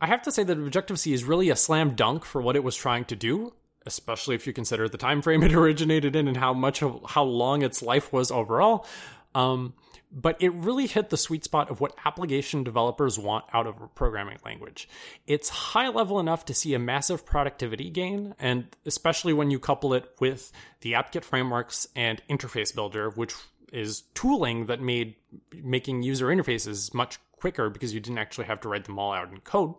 [0.00, 2.62] I have to say that Objective C is really a slam dunk for what it
[2.62, 3.52] was trying to do,
[3.84, 7.24] especially if you consider the time frame it originated in and how much of how
[7.24, 8.86] long its life was overall.
[9.34, 9.74] Um,
[10.10, 13.88] but it really hit the sweet spot of what application developers want out of a
[13.88, 14.88] programming language.
[15.26, 19.92] It's high level enough to see a massive productivity gain, and especially when you couple
[19.92, 23.34] it with the AppKit frameworks and Interface Builder, which
[23.72, 25.14] is tooling that made
[25.62, 29.30] making user interfaces much quicker because you didn't actually have to write them all out
[29.30, 29.74] in code.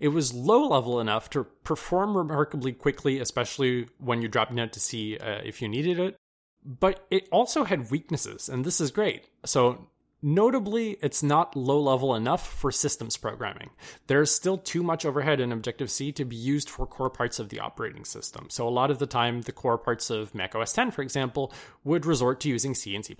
[0.00, 4.80] It was low level enough to perform remarkably quickly, especially when you dropped down to
[4.80, 6.16] C uh, if you needed it
[6.64, 9.28] but it also had weaknesses, and this is great.
[9.44, 9.88] So,
[10.22, 13.70] notably, it's not low level enough for systems programming.
[14.06, 17.48] There's still too much overhead in Objective C to be used for core parts of
[17.48, 18.46] the operating system.
[18.50, 21.52] So, a lot of the time, the core parts of Mac OS 10, for example,
[21.84, 23.16] would resort to using C and C.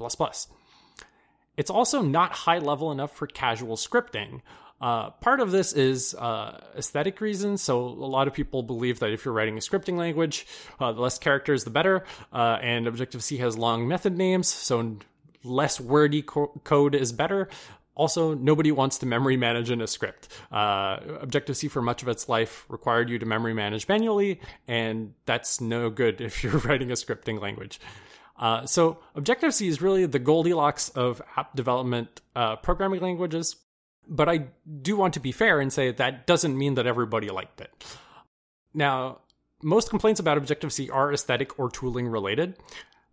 [1.57, 4.43] It's also not high level enough for casual scripting.
[4.81, 7.63] Uh, part of this is uh, aesthetic reasons.
[7.63, 10.47] So a lot of people believe that if you're writing a scripting language,
[10.79, 12.05] uh, the less characters, the better.
[12.33, 14.97] Uh, and Objective C has long method names, so
[15.45, 17.49] less wordy co- code is better.
[17.95, 20.29] Also, nobody wants to memory manage in a script.
[20.53, 25.15] Uh, Objective C, for much of its life, required you to memory manage manually, and
[25.27, 27.81] that's no good if you're writing a scripting language.
[28.39, 33.57] Uh, so Objective C is really the Goldilocks of app development uh, programming languages.
[34.07, 34.47] But I
[34.81, 37.85] do want to be fair and say that doesn't mean that everybody liked it.
[38.73, 39.19] Now,
[39.63, 42.57] most complaints about Objective C are aesthetic or tooling related.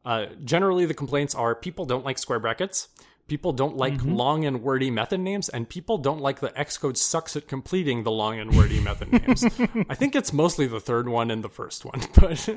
[0.06, 2.89] Uh, generally, the complaints are people don't like square brackets,
[3.28, 4.13] people don't like mm-hmm.
[4.13, 8.12] long and wordy method names, and people don't like the Xcode sucks at completing the
[8.12, 9.44] long and wordy method names.
[9.89, 12.50] I think it's mostly the third one and the first one, but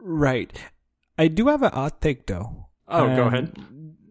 [0.00, 0.50] right.
[1.18, 2.68] I do have an odd take though.
[2.86, 3.52] Oh, um, go ahead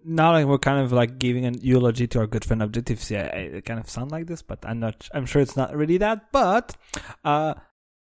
[0.07, 3.15] now like we're kind of like giving an eulogy to our good friend Objective C.
[3.15, 5.07] it kind of sound like this, but I'm not.
[5.13, 6.31] I'm sure it's not really that.
[6.31, 6.75] But
[7.23, 7.55] uh,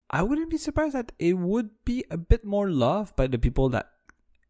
[0.08, 3.68] I wouldn't be surprised that it would be a bit more loved by the people
[3.70, 3.90] that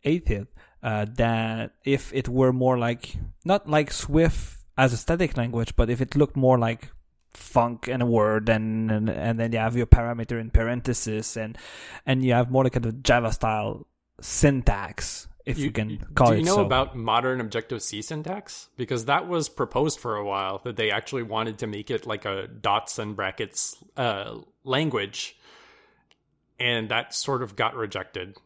[0.04, 0.48] ate it
[0.82, 5.90] uh, than if it were more like not like Swift as a static language, but
[5.90, 6.90] if it looked more like
[7.30, 11.58] funk and a word and, and and then you have your parameter in parentheses and
[12.06, 13.86] and you have more like a Java style
[14.20, 16.34] syntax if you, you can call it.
[16.34, 16.66] Do you know so.
[16.66, 18.68] about modern Objective C syntax?
[18.76, 22.26] Because that was proposed for a while that they actually wanted to make it like
[22.26, 25.38] a dots and brackets uh, language,
[26.60, 28.36] and that sort of got rejected.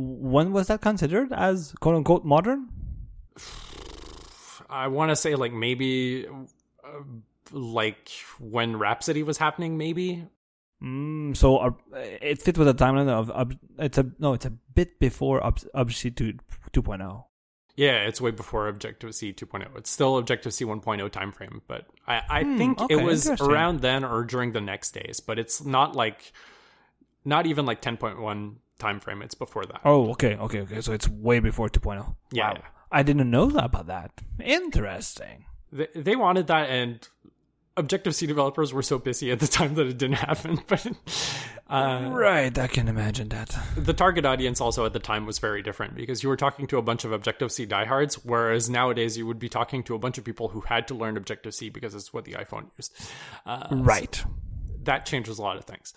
[0.00, 2.68] When was that considered as quote unquote modern?
[4.70, 7.02] I want to say like maybe uh,
[7.50, 10.26] like when Rhapsody was happening, maybe
[10.82, 13.44] Mm, so uh, it fit with the timeline of uh,
[13.78, 17.24] it's a no, it's a bit before Objective C 2.0.
[17.76, 19.76] Yeah, it's way before Objective C 2.0.
[19.76, 23.80] It's still Objective C 1.0 timeframe, but I, I hmm, think okay, it was around
[23.80, 25.20] then or during the next days.
[25.20, 26.32] But it's not like,
[27.26, 29.22] not even like 10.1 timeframe.
[29.22, 29.80] It's before that.
[29.84, 30.80] Oh, okay, okay, okay.
[30.80, 32.16] So it's way before 2.0.
[32.32, 32.54] Yeah, wow.
[32.56, 32.66] yeah.
[32.90, 34.10] I didn't know that about that.
[34.42, 35.44] Interesting.
[35.72, 37.06] They, they wanted that, and
[37.76, 40.60] Objective C developers were so busy at the time that it didn't happen.
[40.68, 40.86] But
[41.68, 43.56] uh, right, I can imagine that.
[43.76, 46.78] The target audience also at the time was very different because you were talking to
[46.78, 50.18] a bunch of Objective C diehards, whereas nowadays you would be talking to a bunch
[50.18, 52.92] of people who had to learn Objective C because it's what the iPhone used.
[53.46, 54.16] Uh, right.
[54.16, 54.28] So
[54.82, 55.94] that changes a lot of things.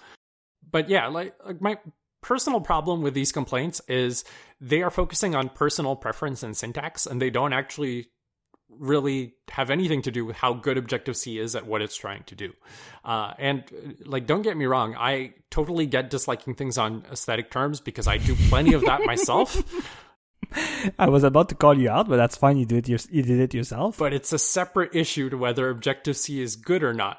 [0.70, 1.78] But yeah, like, like my
[2.24, 4.24] personal problem with these complaints is
[4.60, 8.08] they are focusing on personal preference and syntax, and they don't actually
[8.80, 12.24] really have anything to do with how good Objective C is at what it's trying
[12.24, 12.54] to do.
[13.06, 13.64] Uh, and
[14.06, 18.18] like, don't get me wrong, I totally get disliking things on aesthetic terms because I
[18.18, 19.62] do plenty of that myself.
[21.00, 22.58] I was about to call you out, but that's fine.
[22.58, 23.08] You did it.
[23.12, 23.98] You did it yourself.
[23.98, 27.18] But it's a separate issue to whether Objective C is good or not.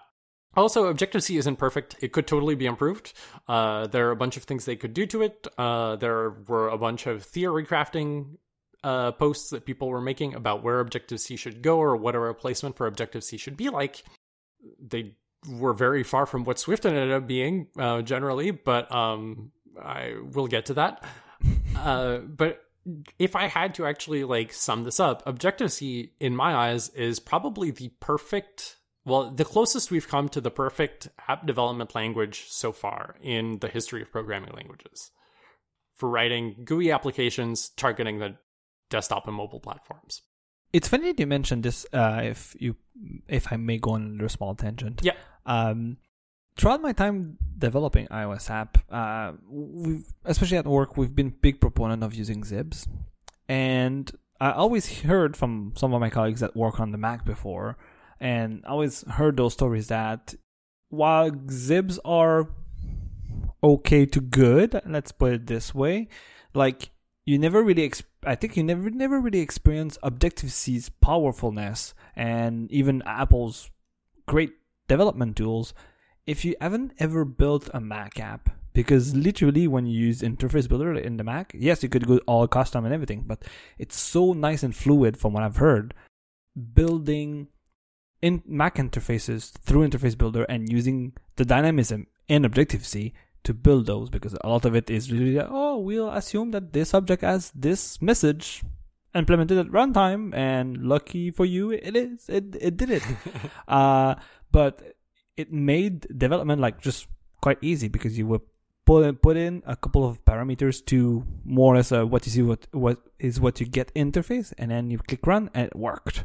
[0.57, 1.97] Also, Objective C isn't perfect.
[2.01, 3.13] It could totally be improved.
[3.49, 5.47] Uh, there are a bunch of things they could do to it.
[5.59, 8.37] Uh, there were a bunch of theory crafting
[8.83, 12.19] uh, posts that people were making about where Objective C should go or what a
[12.19, 14.05] replacement for Objective C should be like.
[14.79, 15.17] They
[15.49, 20.47] were very far from what Swift ended up being uh, generally, but um, I will
[20.47, 21.05] get to that.
[21.77, 22.63] Uh, but
[23.19, 27.19] if I had to actually like sum this up, Objective C, in my eyes, is
[27.19, 32.73] probably the perfect well, the closest we've come to the perfect app development language so
[32.73, 35.11] far in the history of programming languages
[35.95, 38.37] for writing GUI applications targeting the
[38.91, 40.23] desktop and mobile platforms.
[40.73, 41.87] It's funny that you mentioned this.
[41.93, 42.77] Uh, if you,
[43.29, 45.13] if I may go on a small tangent, yeah.
[45.47, 45.99] Um,
[46.57, 52.03] throughout my time developing iOS app, uh, we've especially at work, we've been big proponent
[52.03, 52.89] of using XIBs,
[53.49, 57.77] and I always heard from some of my colleagues that work on the Mac before
[58.21, 60.35] and I always heard those stories that
[60.89, 62.49] while XIBs are
[63.63, 66.09] okay to good, let's put it this way,
[66.55, 66.91] like
[67.25, 72.71] you never really exp- I think you never never really experience Objective C's powerfulness and
[72.71, 73.71] even Apple's
[74.27, 74.53] great
[74.89, 75.75] development tools
[76.27, 78.51] if you haven't ever built a Mac app.
[78.73, 82.49] Because literally, when you use Interface Builder in the Mac, yes, you could go all
[82.49, 83.45] custom and everything, but
[83.79, 85.95] it's so nice and fluid from what I've heard.
[86.75, 87.47] Building
[88.25, 93.85] in Mac interfaces through Interface Builder and using the dynamism in Objective C to build
[93.85, 97.53] those because a lot of it is really oh we'll assume that this object has
[97.55, 98.63] this message
[99.15, 103.03] implemented at runtime and lucky for you it is it it did it.
[103.69, 104.15] Uh,
[104.51, 104.97] but
[105.37, 107.07] it made development like just
[107.43, 108.41] quite easy because you would
[108.87, 112.33] put in, put in a couple of parameters to more or less uh, what you
[112.33, 115.77] see what what is what you get interface and then you click run and it
[115.77, 116.25] worked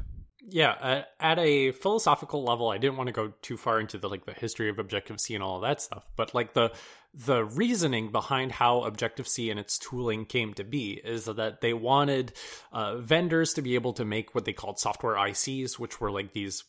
[0.51, 4.09] yeah uh, at a philosophical level i didn't want to go too far into the
[4.09, 6.71] like the history of objective c and all that stuff but like the
[7.13, 11.73] the reasoning behind how objective c and its tooling came to be is that they
[11.73, 12.33] wanted
[12.71, 16.33] uh, vendors to be able to make what they called software ICs which were like
[16.33, 16.63] these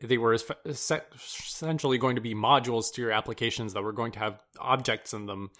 [0.00, 4.40] they were essentially going to be modules to your applications that were going to have
[4.60, 5.50] objects in them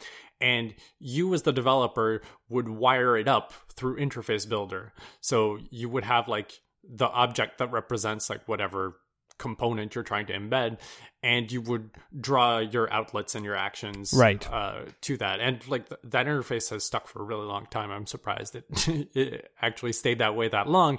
[0.41, 4.93] and you as the developer would wire it up through interface builder.
[5.21, 8.97] So you would have like the object that represents like whatever
[9.38, 10.79] component you're trying to embed
[11.23, 14.49] and you would draw your outlets and your actions right.
[14.53, 15.40] uh, to that.
[15.40, 17.90] And like th- that interface has stuck for a really long time.
[17.90, 18.64] I'm surprised it,
[19.14, 20.99] it actually stayed that way that long.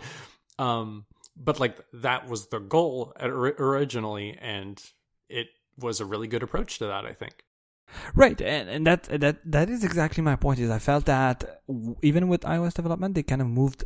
[0.60, 1.06] Um,
[1.38, 4.82] but like that was the goal originally and
[5.30, 7.44] it was a really good approach to that i think.
[8.14, 10.60] Right, and, and that that that is exactly my point.
[10.60, 11.62] Is I felt that
[12.02, 13.84] even with iOS development, they kind of moved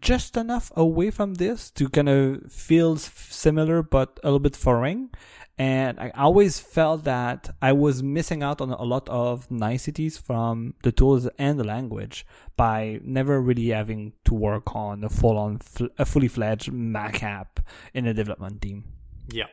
[0.00, 5.10] just enough away from this to kind of feel similar but a little bit foreign.
[5.56, 10.74] And I always felt that I was missing out on a lot of niceties from
[10.82, 15.60] the tools and the language by never really having to work on a full on,
[15.96, 17.60] a fully fledged Mac app
[17.92, 18.84] in a development team.
[19.28, 19.46] Yeah.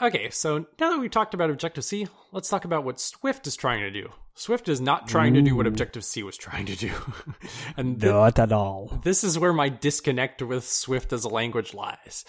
[0.00, 3.56] Okay, so now that we've talked about Objective C, let's talk about what Swift is
[3.56, 4.10] trying to do.
[4.34, 5.40] Swift is not trying Ooh.
[5.40, 6.92] to do what Objective C was trying to do.
[7.76, 9.00] and th- not at all.
[9.02, 12.24] This is where my disconnect with Swift as a language lies.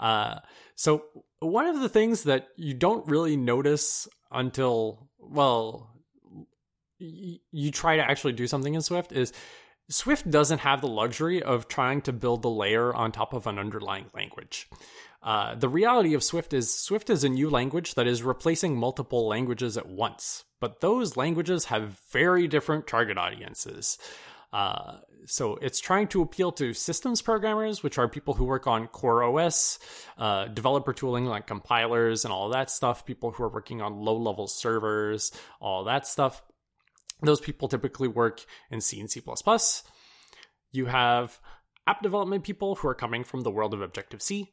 [0.00, 0.40] Uh,
[0.74, 1.04] so,
[1.38, 5.94] one of the things that you don't really notice until, well,
[7.00, 9.32] y- you try to actually do something in Swift is
[9.88, 13.60] Swift doesn't have the luxury of trying to build a layer on top of an
[13.60, 14.68] underlying language.
[15.22, 19.28] Uh, the reality of Swift is Swift is a new language that is replacing multiple
[19.28, 23.98] languages at once, but those languages have very different target audiences.
[24.52, 28.88] Uh, so it's trying to appeal to systems programmers, which are people who work on
[28.88, 29.78] core OS,
[30.18, 34.16] uh, developer tooling like compilers and all that stuff, people who are working on low
[34.16, 35.30] level servers,
[35.60, 36.42] all that stuff.
[37.22, 39.22] Those people typically work in C and C.
[40.72, 41.38] You have
[41.86, 44.52] app development people who are coming from the world of Objective C,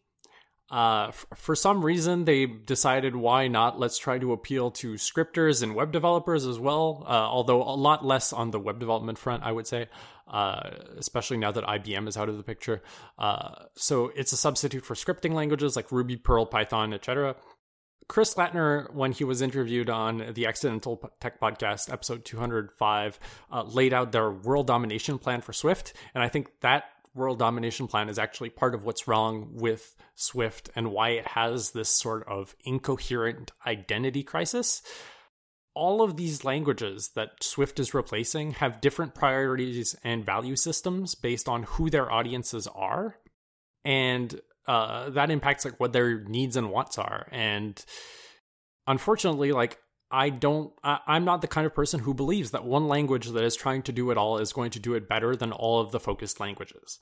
[0.71, 3.79] uh, f- for some reason, they decided why not?
[3.79, 7.03] Let's try to appeal to scripters and web developers as well.
[7.07, 9.87] Uh, although a lot less on the web development front, I would say,
[10.27, 12.83] uh, especially now that IBM is out of the picture.
[13.17, 17.35] Uh, so it's a substitute for scripting languages like Ruby, Perl, Python, etc.
[18.07, 23.19] Chris Lattner, when he was interviewed on the Accidental Tech Podcast, episode 205,
[23.51, 25.93] uh, laid out their world domination plan for Swift.
[26.13, 26.85] And I think that
[27.19, 31.71] world domination plan is actually part of what's wrong with Swift and why it has
[31.71, 34.81] this sort of incoherent identity crisis.
[35.75, 41.47] All of these languages that Swift is replacing have different priorities and value systems based
[41.47, 43.17] on who their audiences are.
[43.85, 47.27] And uh, that impacts like what their needs and wants are.
[47.31, 47.83] And
[48.87, 49.77] unfortunately, like
[50.11, 53.43] I don't, I, I'm not the kind of person who believes that one language that
[53.43, 55.91] is trying to do it all is going to do it better than all of
[55.91, 56.99] the focused languages.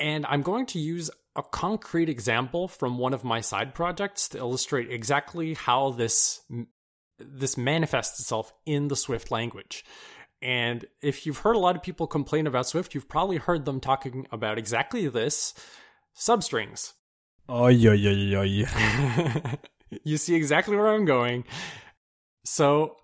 [0.00, 4.38] And I'm going to use a concrete example from one of my side projects to
[4.38, 6.40] illustrate exactly how this
[7.18, 9.84] this manifests itself in the Swift language.
[10.40, 13.78] And if you've heard a lot of people complain about Swift, you've probably heard them
[13.78, 15.54] talking about exactly this
[16.18, 16.94] substrings.
[17.48, 19.54] Oh, yeah, yeah, yeah, yeah.
[20.04, 21.44] you see exactly where I'm going.
[22.44, 22.96] So,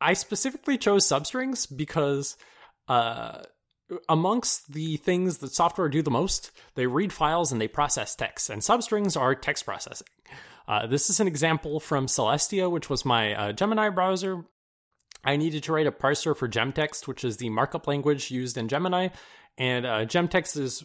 [0.00, 2.36] I specifically chose substrings because
[2.88, 3.42] uh,
[4.08, 8.50] amongst the things that software do the most, they read files and they process text,
[8.50, 10.06] and substrings are text processing.
[10.68, 14.44] Uh, this is an example from Celestia, which was my uh, Gemini browser.
[15.24, 18.68] I needed to write a parser for Gemtext, which is the markup language used in
[18.68, 19.08] Gemini,
[19.58, 20.84] and uh, Gemtext is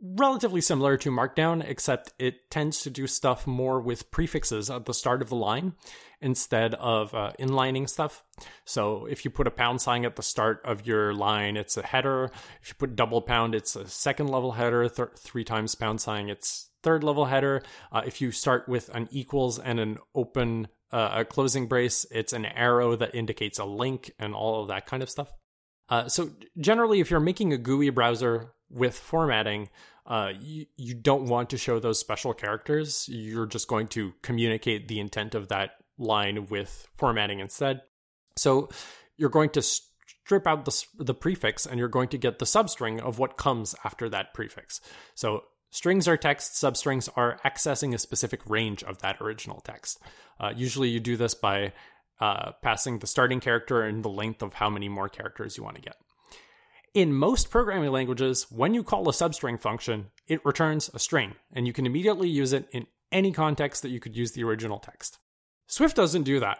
[0.00, 4.94] relatively similar to Markdown, except it tends to do stuff more with prefixes at the
[4.94, 5.74] start of the line
[6.20, 8.24] instead of uh, inlining stuff.
[8.64, 11.82] So if you put a pound sign at the start of your line, it's a
[11.82, 12.30] header.
[12.62, 14.88] If you put double pound, it's a second level header.
[14.88, 17.62] Th- three times pound sign, it's third level header.
[17.90, 22.32] Uh, if you start with an equals and an open uh, a closing brace, it's
[22.32, 25.32] an arrow that indicates a link and all of that kind of stuff.
[25.88, 29.68] Uh, so generally, if you're making a GUI browser with formatting,
[30.06, 33.08] uh, you, you don't want to show those special characters.
[33.08, 37.82] You're just going to communicate the intent of that line with formatting instead.
[38.36, 38.68] So
[39.16, 43.00] you're going to strip out the, the prefix and you're going to get the substring
[43.00, 44.80] of what comes after that prefix.
[45.14, 50.00] So strings are text, substrings are accessing a specific range of that original text.
[50.40, 51.72] Uh, usually you do this by
[52.20, 55.76] uh, passing the starting character and the length of how many more characters you want
[55.76, 55.96] to get.
[56.94, 61.66] In most programming languages, when you call a substring function, it returns a string, and
[61.66, 65.18] you can immediately use it in any context that you could use the original text.
[65.66, 66.58] Swift doesn't do that.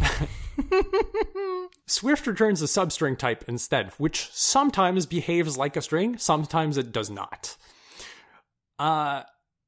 [1.86, 7.10] Swift returns a substring type instead, which sometimes behaves like a string, sometimes it does
[7.10, 7.58] not.
[8.78, 9.24] Uh,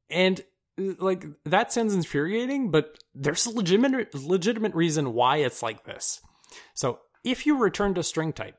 [0.09, 0.41] and
[0.79, 6.23] like that sounds infuriating, but there's a legitimate legitimate reason why it's like this.
[6.73, 8.57] So if you returned a string type,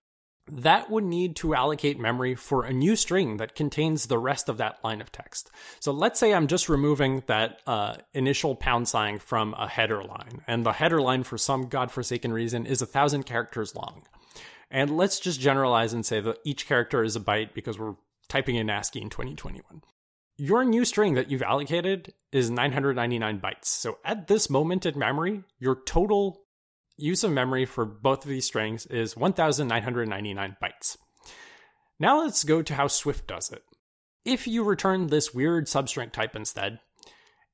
[0.51, 4.57] that would need to allocate memory for a new string that contains the rest of
[4.57, 5.51] that line of text.
[5.79, 10.41] So let's say I'm just removing that uh, initial pound sign from a header line,
[10.47, 14.03] and the header line, for some godforsaken reason, is a thousand characters long.
[14.71, 17.95] And let's just generalize and say that each character is a byte because we're
[18.27, 19.81] typing in ASCII in 2021.
[20.37, 23.65] Your new string that you've allocated is 999 bytes.
[23.65, 26.43] So at this moment in memory, your total
[27.01, 30.97] use of memory for both of these strings is 1999 bytes.
[31.99, 33.63] Now let's go to how Swift does it.
[34.25, 36.79] If you return this weird substring type instead,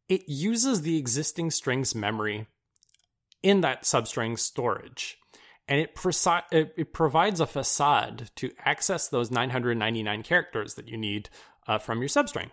[0.07, 2.47] it uses the existing string's memory
[3.41, 5.17] in that substring storage.
[5.67, 11.29] And it, presi- it, provides a facade to access those 999 characters that you need
[11.67, 12.51] uh, from your substring.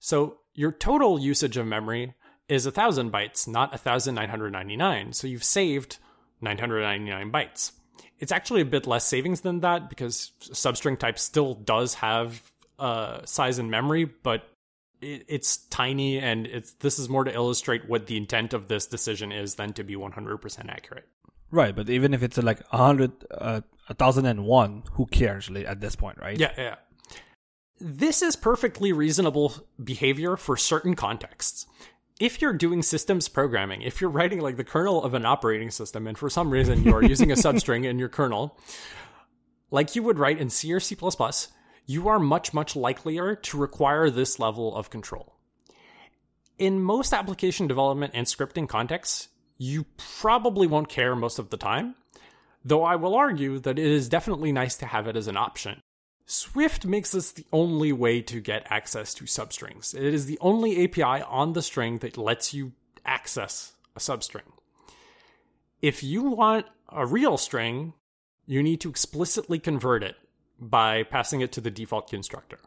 [0.00, 2.14] So your total usage of memory
[2.48, 5.12] is 1000 bytes, not 1999.
[5.14, 5.98] So you've saved
[6.42, 7.72] 999 bytes.
[8.18, 12.42] It's actually a bit less savings than that because substring type still does have
[12.78, 14.48] uh, size and memory, but
[15.00, 18.86] it, it's tiny, and it's this is more to illustrate what the intent of this
[18.86, 21.08] decision is than to be 100% accurate.
[21.50, 25.50] Right, but even if it's like a hundred, uh, a thousand and one, who cares
[25.50, 26.38] at this point, right?
[26.38, 26.76] Yeah, yeah.
[27.78, 31.66] This is perfectly reasonable behavior for certain contexts
[32.22, 36.06] if you're doing systems programming, if you're writing like the kernel of an operating system,
[36.06, 38.56] and for some reason you are using a substring in your kernel,
[39.72, 40.96] like you would write in C or C,
[41.84, 45.34] you are much, much likelier to require this level of control.
[46.60, 49.26] In most application development and scripting contexts,
[49.58, 49.84] you
[50.20, 51.96] probably won't care most of the time,
[52.64, 55.80] though I will argue that it is definitely nice to have it as an option.
[56.32, 59.94] Swift makes this the only way to get access to substrings.
[59.94, 62.72] It is the only API on the string that lets you
[63.04, 64.50] access a substring.
[65.82, 67.92] If you want a real string,
[68.46, 70.16] you need to explicitly convert it
[70.58, 72.60] by passing it to the default constructor.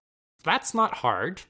[0.43, 1.41] That's not hard.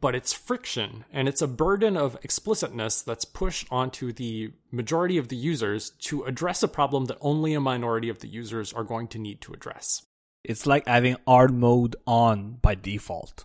[0.00, 5.28] but it's friction and it's a burden of explicitness that's pushed onto the majority of
[5.28, 9.08] the users to address a problem that only a minority of the users are going
[9.08, 10.06] to need to address.
[10.44, 13.44] It's like having hard mode on by default.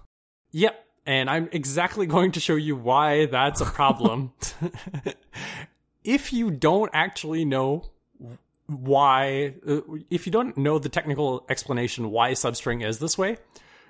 [0.51, 0.81] Yep.
[1.05, 4.33] And I'm exactly going to show you why that's a problem.
[6.03, 7.83] if you don't actually know
[8.67, 13.37] why, uh, if you don't know the technical explanation why substring is this way,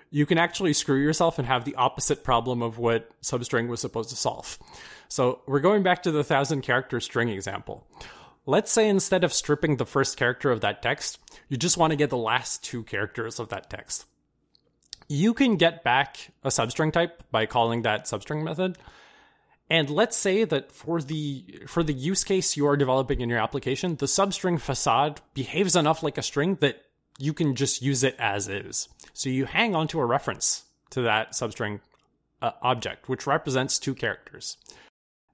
[0.09, 4.09] you can actually screw yourself and have the opposite problem of what substring was supposed
[4.09, 4.59] to solve.
[5.07, 7.85] So we're going back to the thousand character string example.
[8.45, 11.19] Let's say instead of stripping the first character of that text,
[11.49, 14.05] you just want to get the last two characters of that text.
[15.07, 18.77] You can get back a substring type by calling that substring method.
[19.69, 23.39] And let's say that for the for the use case you are developing in your
[23.39, 26.83] application, the substring facade behaves enough like a string that
[27.17, 28.89] you can just use it as is.
[29.13, 31.79] So you hang on to a reference to that substring
[32.41, 34.57] uh, object, which represents two characters.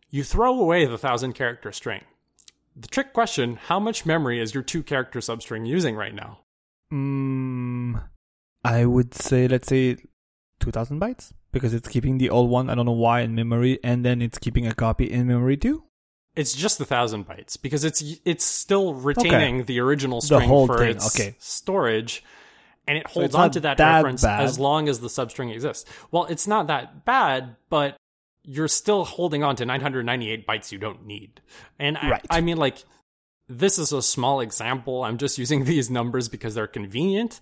[0.10, 2.04] You throw away the thousand character string.
[2.76, 6.40] The trick question how much memory is your two character substring using right now?
[6.92, 8.04] Mm,
[8.64, 9.98] I would say, let's say
[10.60, 14.06] 2000 bytes because it's keeping the old one, I don't know why, in memory, and
[14.06, 15.84] then it's keeping a copy in memory too.
[16.36, 19.64] It's just the thousand bytes because it's it's still retaining okay.
[19.64, 20.92] the original string the for thing.
[20.92, 21.36] its okay.
[21.40, 22.24] storage,
[22.88, 24.42] and it holds so on to that, that reference bad.
[24.42, 25.90] as long as the substring exists.
[26.10, 27.98] Well, it's not that bad, but
[28.44, 31.42] you're still holding on to 998 bytes you don't need.
[31.80, 32.26] And right.
[32.30, 32.84] I, I mean, like,
[33.48, 35.04] this is a small example.
[35.04, 37.40] I'm just using these numbers because they're convenient.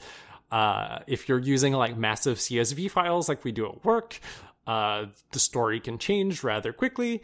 [0.51, 4.19] Uh, if you're using like massive CSV files like we do at work,
[4.65, 7.21] uh, the story can change rather quickly.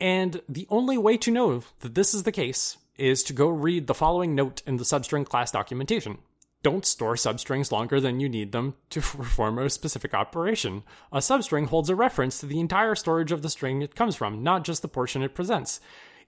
[0.00, 3.86] And the only way to know that this is the case is to go read
[3.86, 6.18] the following note in the substring class documentation.
[6.64, 10.82] Don't store substrings longer than you need them to perform a specific operation.
[11.12, 14.42] A substring holds a reference to the entire storage of the string it comes from,
[14.42, 15.78] not just the portion it presents.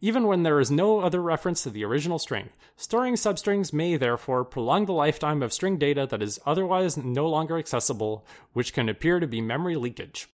[0.03, 2.51] Even when there is no other reference to the original string.
[2.76, 7.57] Storing substrings may therefore prolong the lifetime of string data that is otherwise no longer
[7.57, 8.22] accessible,
[8.53, 10.28] which can appear to be memory leakage.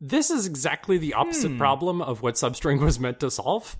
[0.00, 1.58] This is exactly the opposite hmm.
[1.58, 3.76] problem of what substring was meant to solve.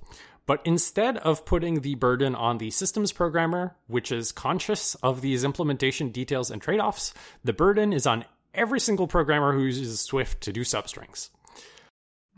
[0.49, 5.45] But instead of putting the burden on the systems programmer, which is conscious of these
[5.45, 7.13] implementation details and trade offs,
[7.45, 8.25] the burden is on
[8.55, 11.29] every single programmer who uses Swift to do substrings.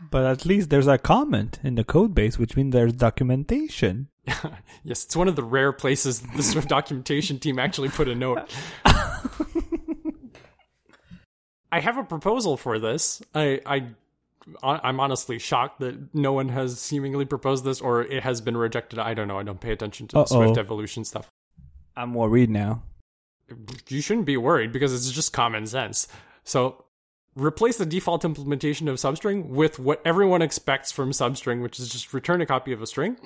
[0.09, 4.09] But at least there's a comment in the code base, which means there's documentation.
[4.83, 8.53] yes, it's one of the rare places the Swift documentation team actually put a note.
[11.71, 13.21] I have a proposal for this.
[13.33, 13.85] I, I
[14.63, 18.99] I'm honestly shocked that no one has seemingly proposed this or it has been rejected.
[18.99, 19.39] I don't know.
[19.39, 21.29] I don't pay attention to the Swift evolution stuff.
[21.95, 22.83] I'm worried now.
[23.89, 26.07] You shouldn't be worried because it's just common sense.
[26.43, 26.85] So
[27.35, 32.13] replace the default implementation of substring with what everyone expects from substring, which is just
[32.13, 33.17] return a copy of a string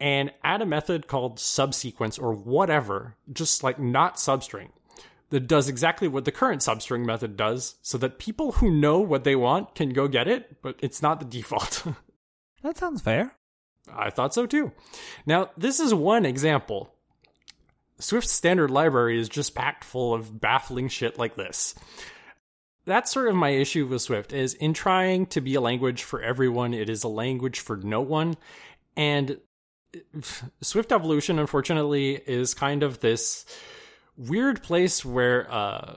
[0.00, 4.70] and add a method called subsequence or whatever, just like not substring
[5.34, 9.24] that does exactly what the current substring method does so that people who know what
[9.24, 11.84] they want can go get it, but it's not the default.
[12.62, 13.34] that sounds fair.
[13.92, 14.70] I thought so too.
[15.26, 16.94] Now, this is one example.
[17.98, 21.74] Swift's standard library is just packed full of baffling shit like this.
[22.84, 26.22] That's sort of my issue with Swift is in trying to be a language for
[26.22, 28.36] everyone, it is a language for no one.
[28.96, 29.40] And
[29.96, 29.98] eh,
[30.60, 33.46] Swift evolution unfortunately is kind of this
[34.16, 35.96] weird place where uh,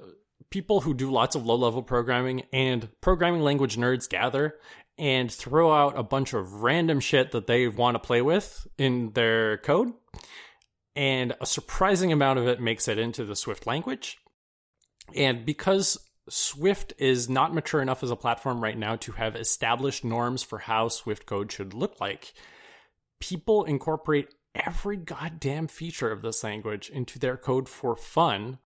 [0.50, 4.56] people who do lots of low level programming and programming language nerds gather
[4.98, 9.12] and throw out a bunch of random shit that they want to play with in
[9.12, 9.94] their code.
[10.96, 14.18] And a surprising amount of it makes it into the Swift language.
[15.16, 16.00] And because
[16.30, 20.58] Swift is not mature enough as a platform right now to have established norms for
[20.58, 22.34] how Swift code should look like,
[23.20, 24.30] people incorporate
[24.66, 28.60] every goddamn feature of this language into their code for fun.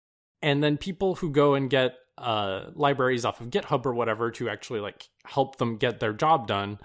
[0.43, 4.49] And then people who go and get uh, libraries off of GitHub or whatever to
[4.49, 6.79] actually like help them get their job done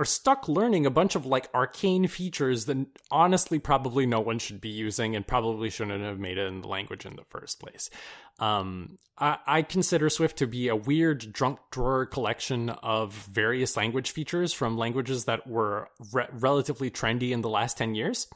[0.00, 4.58] are stuck learning a bunch of like arcane features that honestly probably no one should
[4.58, 7.90] be using and probably shouldn't have made it in the language in the first place.
[8.38, 14.12] Um, I, I, consider Swift to be a weird junk drawer collection of various language
[14.12, 18.26] features from languages that were re- relatively trendy in the last 10 years,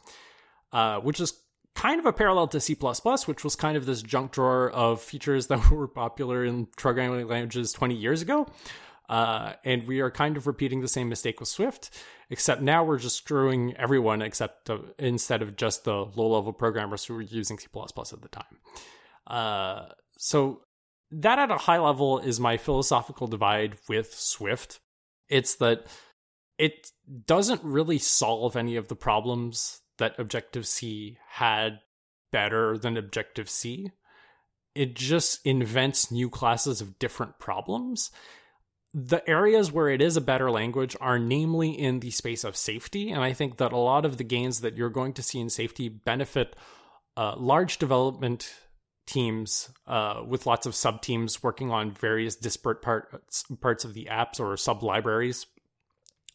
[0.71, 1.33] uh, which is
[1.75, 5.47] kind of a parallel to C++, which was kind of this junk drawer of features
[5.47, 8.47] that were popular in programming languages 20 years ago.
[9.09, 11.91] Uh, and we are kind of repeating the same mistake with Swift,
[12.31, 17.05] except now we're just screwing everyone except uh, instead of just the low level programmers
[17.05, 18.59] who were using C at the time.
[19.27, 19.87] Uh,
[20.17, 20.63] so
[21.11, 24.81] that at a high level is my philosophical divide with Swift.
[25.29, 25.87] It's that
[26.59, 26.91] it
[27.27, 31.81] doesn't really solve any of the problems that Objective C had
[32.33, 33.91] better than Objective C.
[34.75, 38.11] It just invents new classes of different problems.
[38.97, 43.11] The areas where it is a better language are namely in the space of safety.
[43.11, 45.51] And I think that a lot of the gains that you're going to see in
[45.51, 46.55] safety benefit
[47.17, 48.55] uh, large development
[49.07, 54.09] teams uh, with lots of sub teams working on various disparate parts parts of the
[54.11, 55.47] apps or sub libraries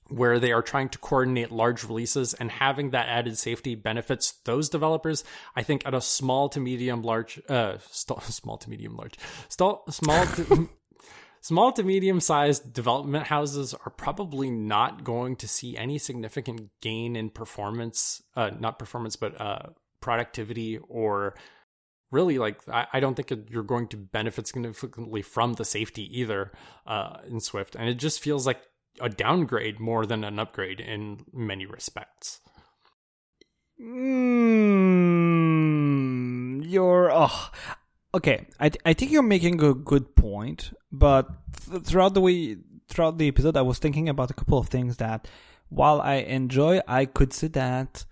[0.09, 4.69] where they are trying to coordinate large releases and having that added safety benefits those
[4.69, 5.23] developers
[5.55, 9.17] i think at a small to medium large uh st- small to medium large
[9.49, 10.69] st- small to
[11.41, 17.15] small to medium sized development houses are probably not going to see any significant gain
[17.15, 19.59] in performance uh not performance but uh
[20.01, 21.35] productivity or
[22.11, 26.51] really like I, I don't think you're going to benefit significantly from the safety either
[26.85, 28.61] uh, in Swift, and it just feels like
[28.99, 32.41] a downgrade more than an upgrade in many respects.
[33.81, 34.59] Mm,
[36.69, 37.49] you're oh,
[38.13, 38.47] okay.
[38.59, 41.27] I th- I think you're making a good point, but
[41.69, 42.57] th- throughout the way
[42.89, 45.27] throughout the episode, I was thinking about a couple of things that
[45.69, 48.05] while I enjoy, I could see that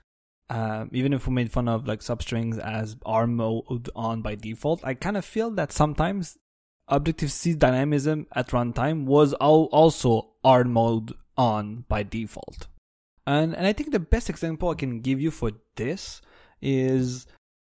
[0.49, 4.85] um, even if we made fun of like substrings as R mode on by default,
[4.85, 6.37] I kind of feel that sometimes
[6.87, 12.67] Objective C dynamism at runtime was also R mode on by default.
[13.25, 16.21] And and I think the best example I can give you for this
[16.61, 17.27] is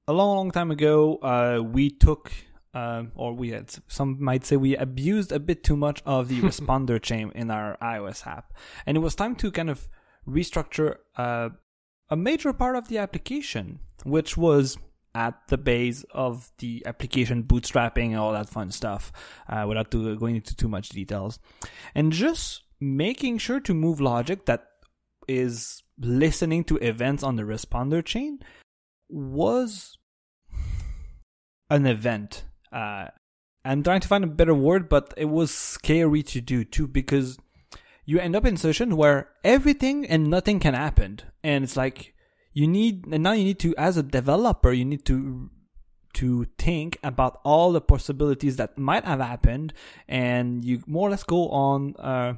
[0.06, 2.32] a long, long time ago, uh, we took,
[2.74, 6.40] um, or we had, some might say we abused a bit too much of the
[6.40, 8.52] responder chain in our iOS app.
[8.86, 9.88] And it was time to kind of
[10.26, 11.50] restructure uh,
[12.08, 14.76] a major part of the application, which was
[15.14, 19.12] at the base of the application bootstrapping and all that fun stuff,
[19.48, 21.38] uh, without to, going into too much details,
[21.94, 24.66] and just making sure to move logic that
[25.28, 28.38] is listening to events on the responder chain
[29.10, 29.98] was
[31.68, 32.44] an event.
[32.72, 33.06] Uh,
[33.64, 37.38] I'm trying to find a better word, but it was scary to do too because
[38.04, 41.20] you end up in a situation where everything and nothing can happen.
[41.44, 42.14] And it's like
[42.52, 45.50] you need and now you need to as a developer you need to
[46.12, 49.72] to think about all the possibilities that might have happened
[50.08, 52.34] and you more or less go on uh,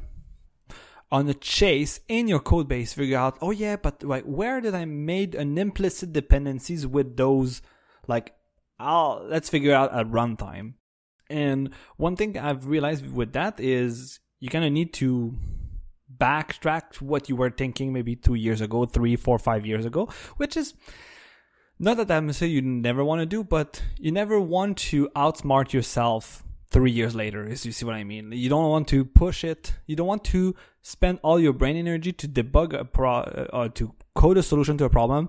[1.13, 4.75] on a chase in your code base figure out oh yeah but like where did
[4.75, 7.63] i made an implicit dependencies with those
[8.09, 8.35] like
[8.81, 10.75] I'll let's figure out at runtime
[11.31, 15.35] and one thing i've realized with that is you kind of need to
[16.19, 20.57] backtrack what you were thinking maybe two years ago, three, four, five years ago, which
[20.57, 20.75] is
[21.79, 25.73] not that I'm saying you never want to do, but you never want to outsmart
[25.73, 28.33] yourself three years later, is you see what I mean?
[28.33, 29.75] You don't want to push it.
[29.87, 33.69] You don't want to spend all your brain energy to debug a pro uh, or
[33.71, 35.29] to code a solution to a problem,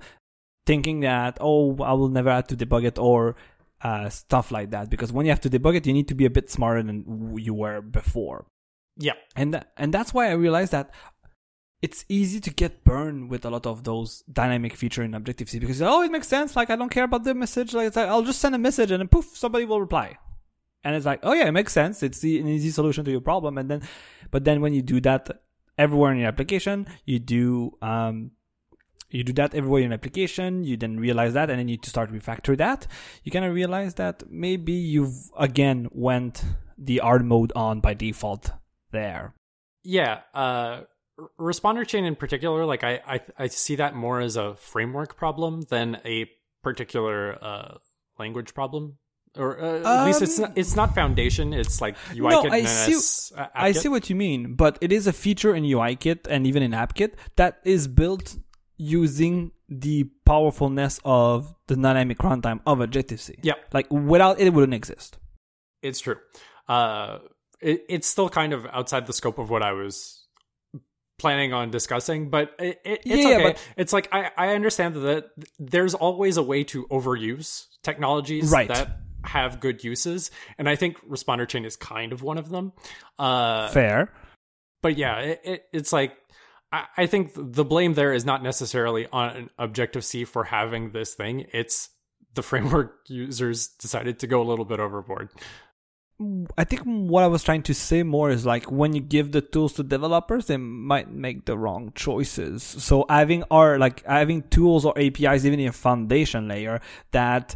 [0.65, 3.35] thinking that, oh, I will never have to debug it or
[3.81, 4.89] uh, stuff like that.
[4.89, 7.35] Because when you have to debug it, you need to be a bit smarter than
[7.37, 8.45] you were before.
[8.97, 9.13] Yeah.
[9.35, 10.91] And th- and that's why I realized that
[11.81, 15.59] it's easy to get burned with a lot of those dynamic feature in Objective C
[15.59, 18.23] because oh it makes sense like I don't care about the message like, like I'll
[18.23, 20.17] just send a message and then poof somebody will reply
[20.83, 23.21] and it's like oh yeah it makes sense it's the, an easy solution to your
[23.21, 23.81] problem and then
[24.31, 25.29] but then when you do that
[25.77, 28.31] everywhere in your application you do um
[29.09, 31.83] you do that everywhere in your application you then realize that and then you need
[31.83, 32.87] to start refactor that
[33.23, 36.43] you kind of realize that maybe you've again went
[36.77, 38.51] the R mode on by default
[38.91, 39.33] there.
[39.83, 40.81] Yeah, uh,
[41.39, 45.63] responder chain in particular, like I, I, I see that more as a framework problem
[45.69, 46.29] than a
[46.61, 47.77] particular uh,
[48.17, 48.97] language problem.
[49.35, 51.53] Or uh, at um, least it's not, it's not foundation.
[51.53, 52.43] It's like UIKit.
[52.45, 53.35] No, I see.
[53.55, 56.71] I see what you mean, but it is a feature in UIKit and even in
[56.71, 58.37] AppKit that is built
[58.77, 63.35] using the powerfulness of the dynamic runtime of Objective C.
[63.41, 65.17] Yeah, like without it, it wouldn't exist.
[65.81, 66.17] It's true.
[66.67, 67.19] Uh,
[67.59, 70.23] it, it's still kind of outside the scope of what I was
[71.17, 73.43] planning on discussing, but it, it, it's yeah, okay.
[73.43, 78.67] But, it's like I, I understand that there's always a way to overuse technologies right.
[78.67, 82.73] that have good uses, and I think responder chain is kind of one of them.
[83.17, 84.11] Uh, Fair,
[84.81, 86.13] but yeah, it, it's like
[86.71, 91.13] I, I think the blame there is not necessarily on Objective C for having this
[91.13, 91.45] thing.
[91.53, 91.89] It's
[92.33, 95.29] the framework users decided to go a little bit overboard.
[96.57, 99.41] I think what I was trying to say more is like when you give the
[99.41, 102.63] tools to developers, they might make the wrong choices.
[102.63, 107.55] So having our like having tools or APIs even in a foundation layer that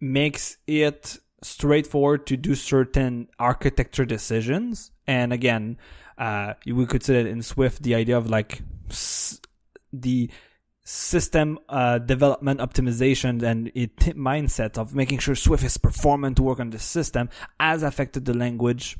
[0.00, 4.90] makes it straightforward to do certain architecture decisions.
[5.06, 5.78] And again,
[6.18, 9.40] uh, we could say that in Swift, the idea of like s-
[9.92, 10.30] the
[10.82, 16.60] system uh, development optimization and it mindset of making sure Swift is performant to work
[16.60, 17.28] on the system
[17.58, 18.98] has affected the language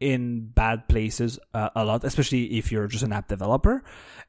[0.00, 3.82] in bad places uh, a lot, especially if you're just an app developer.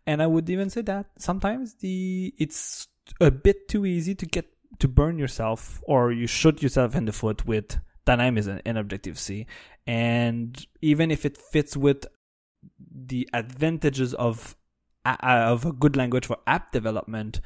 [0.06, 2.88] And I would even say that sometimes the it's
[3.20, 4.46] a bit too easy to get
[4.78, 9.48] to burn yourself or you shoot yourself in the foot with dynamism in Objective C.
[9.88, 12.06] And even if it fits with
[12.94, 14.56] the advantages of
[15.06, 17.42] of a good language for app development,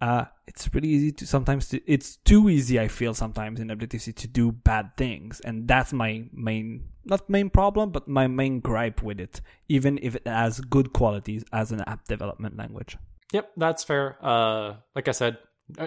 [0.00, 2.78] uh, it's really easy to sometimes to, it's too easy.
[2.78, 7.28] I feel sometimes in Objective C to do bad things, and that's my main not
[7.28, 9.40] main problem, but my main gripe with it.
[9.68, 12.96] Even if it has good qualities as an app development language.
[13.32, 14.18] Yep, that's fair.
[14.20, 15.38] Uh, like I said,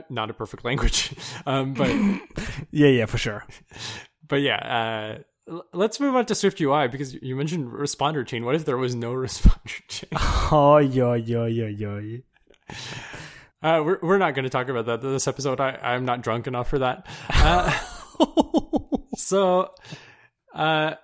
[0.09, 1.13] not a perfect language,
[1.45, 1.89] um, but
[2.71, 3.45] yeah, yeah, for sure.
[4.27, 8.43] But yeah, uh, let's move on to Swift UI because you mentioned responder chain.
[8.43, 10.09] What if there was no responder chain?
[10.51, 12.21] Oh, yo, yo, yo, yo.
[13.61, 15.59] Uh, we're we're not going to talk about that this episode.
[15.59, 17.05] I I'm not drunk enough for that.
[17.29, 17.71] Uh,
[19.15, 19.69] so,
[20.55, 20.95] uh,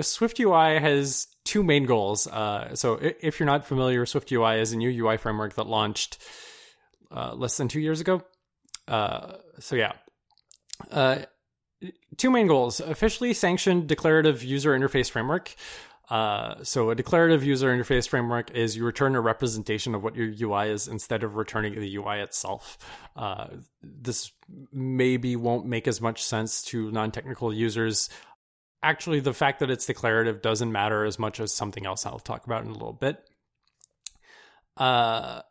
[0.00, 2.26] Swift UI has two main goals.
[2.26, 6.18] Uh, so if you're not familiar, Swift UI is a new UI framework that launched
[7.12, 8.22] uh, less than two years ago.
[8.88, 9.92] Uh, so yeah,
[10.90, 11.18] uh,
[12.16, 15.54] two main goals: officially sanctioned declarative user interface framework.
[16.10, 20.30] Uh, so a declarative user interface framework is you return a representation of what your
[20.38, 22.76] UI is instead of returning the UI itself.
[23.16, 23.46] Uh,
[23.82, 24.30] this
[24.72, 28.10] maybe won't make as much sense to non-technical users.
[28.82, 32.44] Actually, the fact that it's declarative doesn't matter as much as something else I'll talk
[32.44, 33.24] about in a little bit.
[34.76, 35.42] Uh,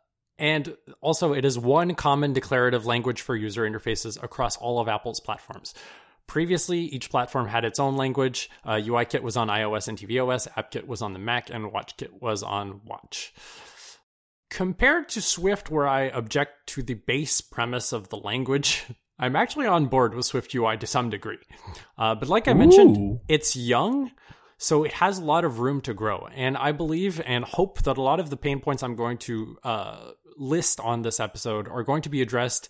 [0.42, 5.20] and also, it is one common declarative language for user interfaces across all of Apple's
[5.20, 5.72] platforms.
[6.26, 8.50] Previously, each platform had its own language.
[8.64, 12.42] Uh, UIKit was on iOS and tvOS, AppKit was on the Mac, and WatchKit was
[12.42, 13.32] on Watch.
[14.50, 18.84] Compared to Swift, where I object to the base premise of the language,
[19.20, 21.38] I'm actually on board with Swift UI to some degree.
[21.96, 23.20] Uh, but like I mentioned, Ooh.
[23.28, 24.10] it's young,
[24.62, 26.28] so it has a lot of room to grow.
[26.34, 29.58] And I believe and hope that a lot of the pain points I'm going to
[29.64, 30.10] uh,
[30.42, 32.68] list on this episode are going to be addressed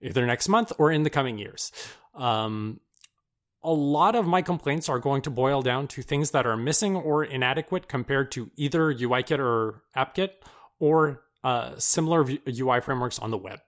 [0.00, 1.72] either next month or in the coming years.
[2.14, 2.80] Um,
[3.62, 6.96] a lot of my complaints are going to boil down to things that are missing
[6.96, 10.30] or inadequate compared to either UIKit or AppKit
[10.78, 13.60] or uh, similar UI frameworks on the web.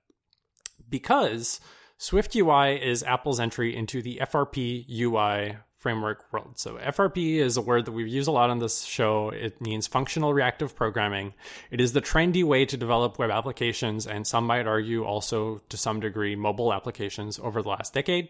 [0.88, 1.60] Because
[1.96, 6.58] Swift UI is Apple's entry into the FRP UI framework world.
[6.58, 9.30] So FRP is a word that we've used a lot on this show.
[9.30, 11.34] It means functional reactive programming.
[11.70, 15.76] It is the trendy way to develop web applications and some might argue also to
[15.76, 18.28] some degree mobile applications over the last decade.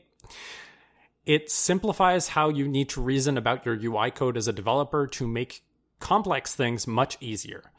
[1.24, 5.26] It simplifies how you need to reason about your UI code as a developer to
[5.26, 5.62] make
[6.01, 7.72] complex things much easier.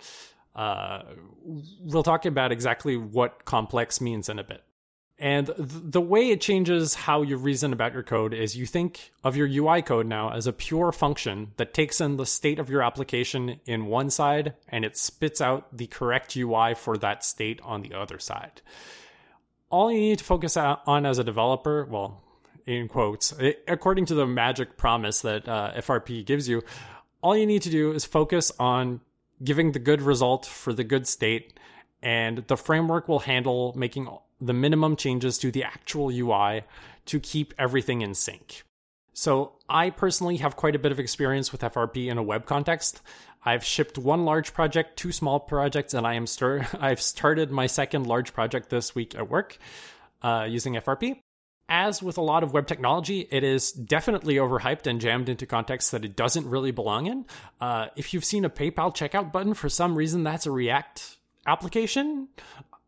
[0.55, 1.03] Uh,
[1.43, 4.63] we'll talk about exactly what complex means in a bit.
[5.19, 9.11] And th- the way it changes how you reason about your code is you think
[9.21, 12.69] of your UI code now as a pure function that takes in the state of
[12.69, 17.59] your application in one side and it spits out the correct UI for that state
[17.63, 18.61] on the other side.
[19.69, 22.23] All you need to focus on as a developer, well,
[22.65, 23.33] in quotes,
[23.67, 26.63] according to the magic promise that uh, FRP gives you,
[27.21, 29.01] all you need to do is focus on
[29.43, 31.59] giving the good result for the good state,
[32.01, 34.07] and the framework will handle making
[34.41, 36.63] the minimum changes to the actual UI
[37.05, 38.63] to keep everything in sync.
[39.13, 43.01] So, I personally have quite a bit of experience with FRP in a web context.
[43.43, 47.67] I've shipped one large project, two small projects, and I am stir- I've started my
[47.67, 49.57] second large project this week at work
[50.21, 51.19] uh, using FRP.
[51.71, 55.91] As with a lot of web technology, it is definitely overhyped and jammed into contexts
[55.91, 57.25] that it doesn't really belong in.
[57.61, 62.27] Uh, if you've seen a PayPal checkout button, for some reason that's a React application.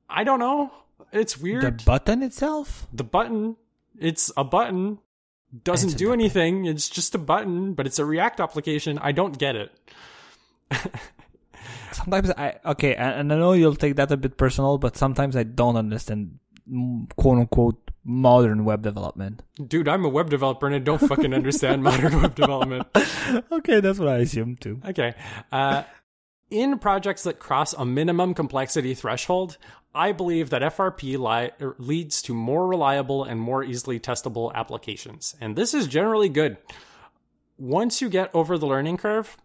[0.09, 0.71] I don't know.
[1.11, 1.63] It's weird.
[1.79, 2.87] The button itself?
[2.93, 3.57] The button,
[3.99, 4.99] it's a button,
[5.63, 6.19] doesn't It's do button.
[6.21, 6.65] anything.
[6.65, 8.97] It's just a button, but it's a React application.
[8.99, 9.71] I don't get it.
[11.91, 15.35] Sometimes I okay, and, and I know you'll take that a bit personal, but sometimes
[15.35, 16.39] I don't understand
[16.71, 19.43] mm, quote unquote modern web development.
[19.67, 22.87] Dude, I'm a web developer and I don't fucking understand modern web development.
[23.51, 24.79] okay, that's what I assume too.
[24.87, 25.13] Okay.
[25.51, 25.83] Uh,
[26.49, 29.57] in projects that cross a minimum complexity threshold,
[29.93, 35.35] I believe that FRP li- er, leads to more reliable and more easily testable applications.
[35.41, 36.57] And this is generally good.
[37.57, 39.37] Once you get over the learning curve,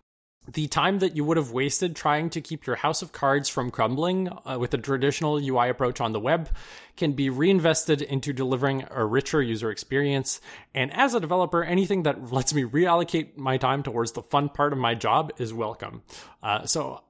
[0.53, 3.71] the time that you would have wasted trying to keep your house of cards from
[3.71, 6.49] crumbling uh, with a traditional UI approach on the web
[6.97, 10.41] can be reinvested into delivering a richer user experience.
[10.75, 14.73] And as a developer, anything that lets me reallocate my time towards the fun part
[14.73, 16.03] of my job is welcome.
[16.43, 17.03] Uh, so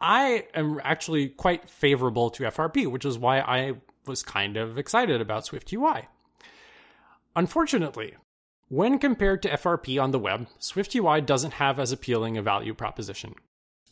[0.00, 3.74] I am actually quite favorable to FRP, which is why I
[4.06, 6.08] was kind of excited about Swift UI.
[7.34, 8.14] Unfortunately,
[8.68, 13.34] when compared to FRP on the web, SwiftUI doesn't have as appealing a value proposition.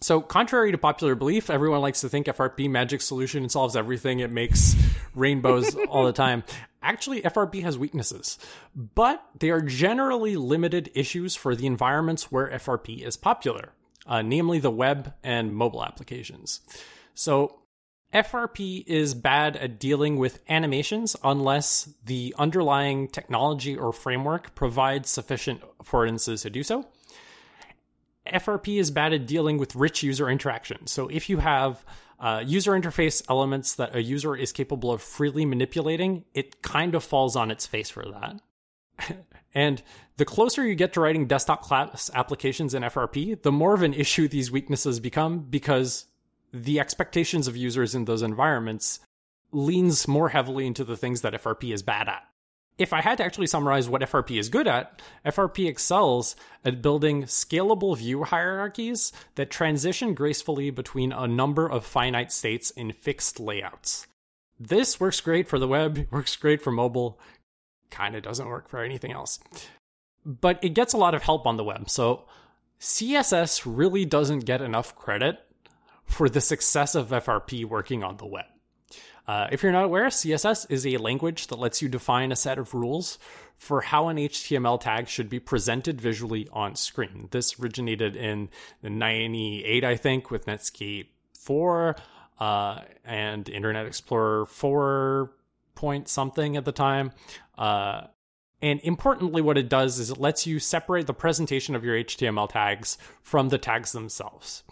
[0.01, 4.21] So, contrary to popular belief, everyone likes to think FRP magic solution and solves everything.
[4.21, 4.77] It makes
[5.15, 6.45] rainbows all the time.
[6.83, 8.39] Actually, FRP has weaknesses,
[8.75, 13.73] but they are generally limited issues for the environments where FRP is popular,
[14.07, 16.61] uh, namely the web and mobile applications.
[17.15, 17.61] So,
[18.15, 25.61] FRP is bad at dealing with animations unless the underlying technology or framework provides sufficient
[25.83, 26.87] affordances to do so.
[28.33, 30.87] FRP is bad at dealing with rich user interaction.
[30.87, 31.85] So if you have
[32.19, 37.05] uh, user interface elements that a user is capable of freely manipulating, it kind of
[37.05, 38.41] falls on its face for that.
[39.55, 39.83] and
[40.17, 43.95] the closer you get to writing desktop class applications in FRP, the more of an
[43.95, 46.07] issue these weaknesses become because
[46.53, 49.01] the expectations of users in those environments
[49.53, 52.23] leans more heavily into the things that FRP is bad at.
[52.79, 57.23] If I had to actually summarize what FRP is good at, FRP excels at building
[57.23, 64.07] scalable view hierarchies that transition gracefully between a number of finite states in fixed layouts.
[64.61, 67.19] This works great for the web, works great for mobile,
[67.91, 69.39] kind of doesn't work for anything else.
[70.25, 71.89] But it gets a lot of help on the web.
[71.89, 72.25] So
[72.81, 75.39] CSS really doesn't get enough credit
[76.05, 78.47] for the success of FRP working on the web.
[79.27, 82.59] Uh, if you're not aware, CSS is a language that lets you define a set
[82.59, 83.19] of rules
[83.57, 87.29] for how an HTML tag should be presented visually on screen.
[87.33, 88.51] This originated in
[88.83, 91.09] the 98, I think, with Netscape
[91.41, 91.97] 4
[92.39, 95.33] uh, and Internet Explorer 4
[95.77, 97.13] point something at the time.
[97.57, 98.09] Uh,
[98.61, 102.49] and importantly, what it does is it lets you separate the presentation of your HTML
[102.49, 104.65] tags from the tags themselves.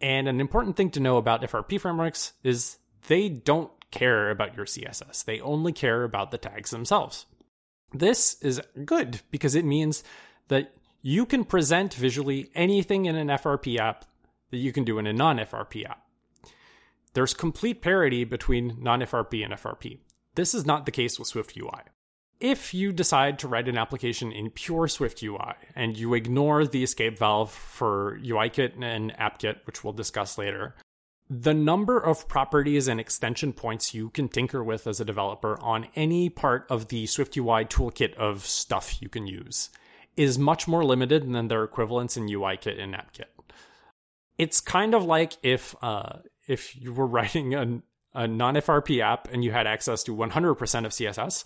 [0.00, 4.66] And an important thing to know about FRP frameworks is they don't care about your
[4.66, 5.24] CSS.
[5.24, 7.26] They only care about the tags themselves.
[7.92, 10.04] This is good because it means
[10.48, 14.04] that you can present visually anything in an FRP app
[14.50, 16.02] that you can do in a non FRP app.
[17.14, 19.98] There's complete parity between non FRP and FRP.
[20.34, 21.82] This is not the case with Swift UI
[22.40, 26.82] if you decide to write an application in pure Swift UI and you ignore the
[26.82, 30.76] escape valve for UIKit and AppKit, which we'll discuss later,
[31.28, 35.88] the number of properties and extension points you can tinker with as a developer on
[35.94, 39.70] any part of the Swift UI toolkit of stuff you can use
[40.16, 43.26] is much more limited than their equivalents in UIKit and AppKit.
[44.38, 47.80] It's kind of like if uh, if you were writing a,
[48.18, 51.44] a non FRP app and you had access to 100% of CSS,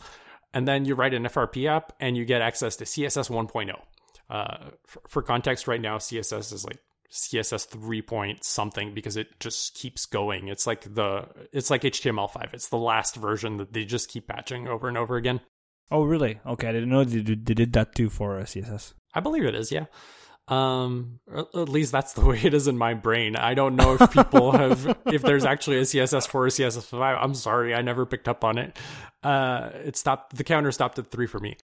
[0.54, 3.74] and then you write an FRP app and you get access to CSS 1.0.
[4.30, 6.78] Uh, for, for, context, right now CSS is like
[7.10, 10.48] CSS 3 point something because it just keeps going.
[10.48, 12.54] It's like the it's like HTML5.
[12.54, 15.40] It's the last version that they just keep patching over and over again.
[15.90, 16.40] Oh, really?
[16.46, 18.94] Okay, I didn't know they did that too for uh, CSS.
[19.12, 19.70] I believe it is.
[19.70, 19.86] Yeah.
[20.48, 23.36] Um, at least that's the way it is in my brain.
[23.36, 27.18] I don't know if people have, if there's actually a CSS4 or CSS5.
[27.20, 28.76] I'm sorry, I never picked up on it.
[29.22, 31.56] Uh, it stopped, the counter stopped at three for me.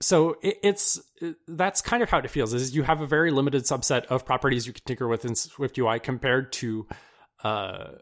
[0.00, 1.00] So it, it's,
[1.46, 4.66] that's kind of how it feels is you have a very limited subset of properties
[4.66, 6.86] you can tinker with in Swift UI compared to,
[7.44, 7.92] uh,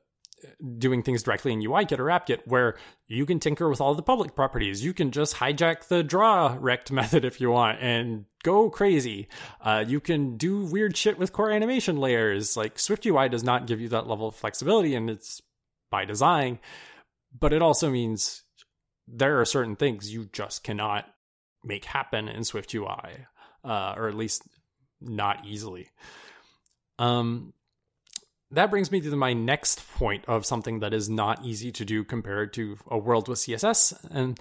[0.78, 2.76] doing things directly in UIKit or AppKit, where
[3.06, 4.84] you can tinker with all the public properties.
[4.84, 9.28] You can just hijack the draw rect method if you want and go crazy.
[9.60, 12.56] Uh, you can do weird shit with core animation layers.
[12.56, 15.42] Like Swift UI does not give you that level of flexibility, and it's
[15.90, 16.58] by design.
[17.38, 18.42] But it also means
[19.08, 21.06] there are certain things you just cannot
[21.64, 23.26] make happen in Swift UI,
[23.64, 24.42] uh, or at least
[25.00, 25.88] not easily.
[26.98, 27.52] Um,
[28.52, 32.04] that brings me to my next point of something that is not easy to do
[32.04, 34.38] compared to a world with CSS, and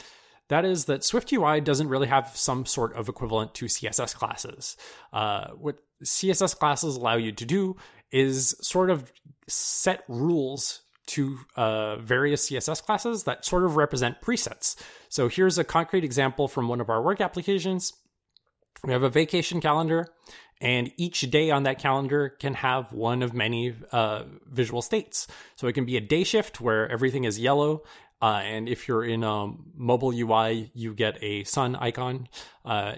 [0.49, 4.75] that is that Swift UI doesn't really have some sort of equivalent to CSS classes.
[5.13, 7.77] Uh, what CSS classes allow you to do
[8.11, 9.11] is sort of
[9.47, 14.75] set rules to uh, various CSS classes that sort of represent presets.
[15.09, 17.93] So here's a concrete example from one of our work applications.
[18.83, 20.07] We have a vacation calendar,
[20.61, 25.27] and each day on that calendar can have one of many uh, visual states.
[25.55, 27.83] So it can be a day shift where everything is yellow.
[28.21, 32.27] Uh, and if you're in a mobile UI, you get a sun icon.
[32.63, 32.95] Uh,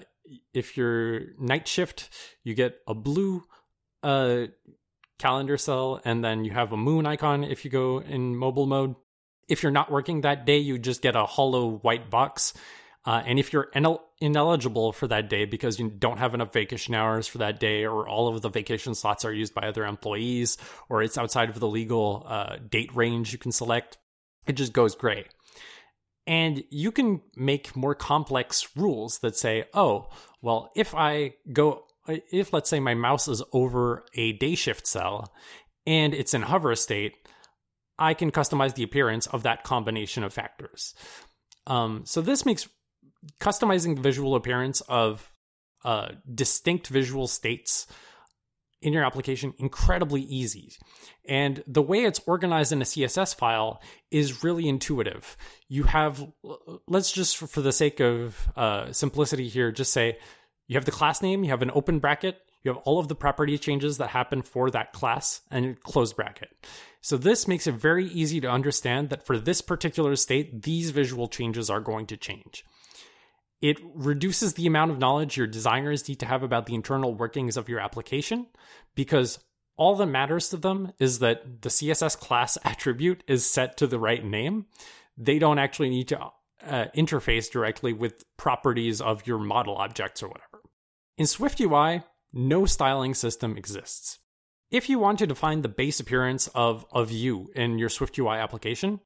[0.53, 2.09] if you're night shift,
[2.43, 3.43] you get a blue
[4.03, 4.47] uh,
[5.17, 8.95] calendar cell, and then you have a moon icon if you go in mobile mode.
[9.47, 12.53] If you're not working that day, you just get a hollow white box.
[13.05, 16.95] Uh, and if you're inel- ineligible for that day because you don't have enough vacation
[16.95, 20.57] hours for that day, or all of the vacation slots are used by other employees,
[20.89, 23.97] or it's outside of the legal uh, date range you can select,
[24.47, 25.25] it just goes gray.
[26.25, 30.07] And you can make more complex rules that say, oh,
[30.41, 35.33] well, if I go, if let's say my mouse is over a day shift cell
[35.85, 37.15] and it's in hover state,
[37.99, 40.95] I can customize the appearance of that combination of factors.
[41.67, 42.69] Um, so this makes
[43.39, 45.31] customizing the visual appearance of
[45.83, 47.87] uh, distinct visual states
[48.81, 50.71] in your application incredibly easy.
[51.25, 55.37] And the way it's organized in a CSS file is really intuitive.
[55.69, 56.25] You have,
[56.87, 60.17] let's just for the sake of uh, simplicity here, just say
[60.67, 63.15] you have the class name, you have an open bracket, you have all of the
[63.15, 66.49] property changes that happen for that class, and closed bracket.
[67.01, 71.27] So this makes it very easy to understand that for this particular state, these visual
[71.27, 72.65] changes are going to change.
[73.63, 77.55] It reduces the amount of knowledge your designers need to have about the internal workings
[77.55, 78.47] of your application
[78.93, 79.39] because
[79.77, 83.97] all that matters to them is that the CSS class attribute is set to the
[83.97, 84.65] right name.
[85.17, 90.27] They don't actually need to uh, interface directly with properties of your model objects or
[90.27, 90.61] whatever.
[91.17, 92.03] In SwiftUI,
[92.33, 94.19] no styling system exists.
[94.71, 98.99] If you want to define the base appearance of a view in your SwiftUI application,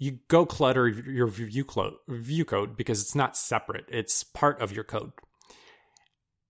[0.00, 4.72] you go clutter your view, clo- view code because it's not separate, it's part of
[4.72, 5.12] your code.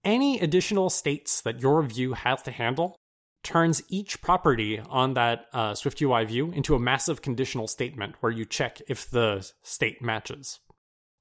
[0.05, 2.97] Any additional states that your view has to handle
[3.43, 8.45] turns each property on that uh, SwiftUI view into a massive conditional statement where you
[8.45, 10.61] check if the state matches.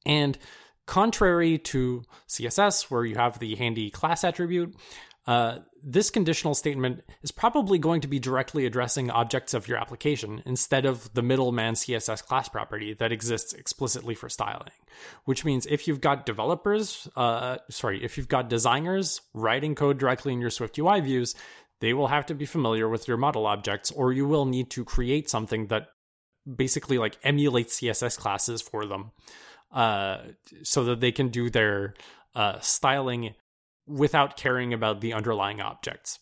[0.05, 0.37] And
[0.85, 4.75] contrary to CSS, where you have the handy class attribute,
[5.29, 10.41] uh, this conditional statement is probably going to be directly addressing objects of your application
[10.43, 14.71] instead of the middleman CSS class property that exists explicitly for styling.
[15.25, 20.33] Which means if you've got developers, uh, sorry, if you've got designers writing code directly
[20.33, 21.35] in your Swift UI views,
[21.79, 24.83] they will have to be familiar with your model objects, or you will need to
[24.83, 25.89] create something that
[26.55, 29.11] basically like emulates CSS classes for them,
[29.71, 30.23] uh,
[30.63, 31.93] so that they can do their
[32.33, 33.35] uh, styling
[33.89, 36.19] without caring about the underlying objects.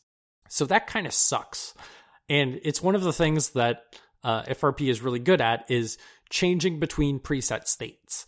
[0.50, 1.74] So that kind of sucks.
[2.30, 3.84] And it's one of the things that
[4.24, 5.98] uh, FRP is really good at is
[6.30, 8.26] changing between preset states.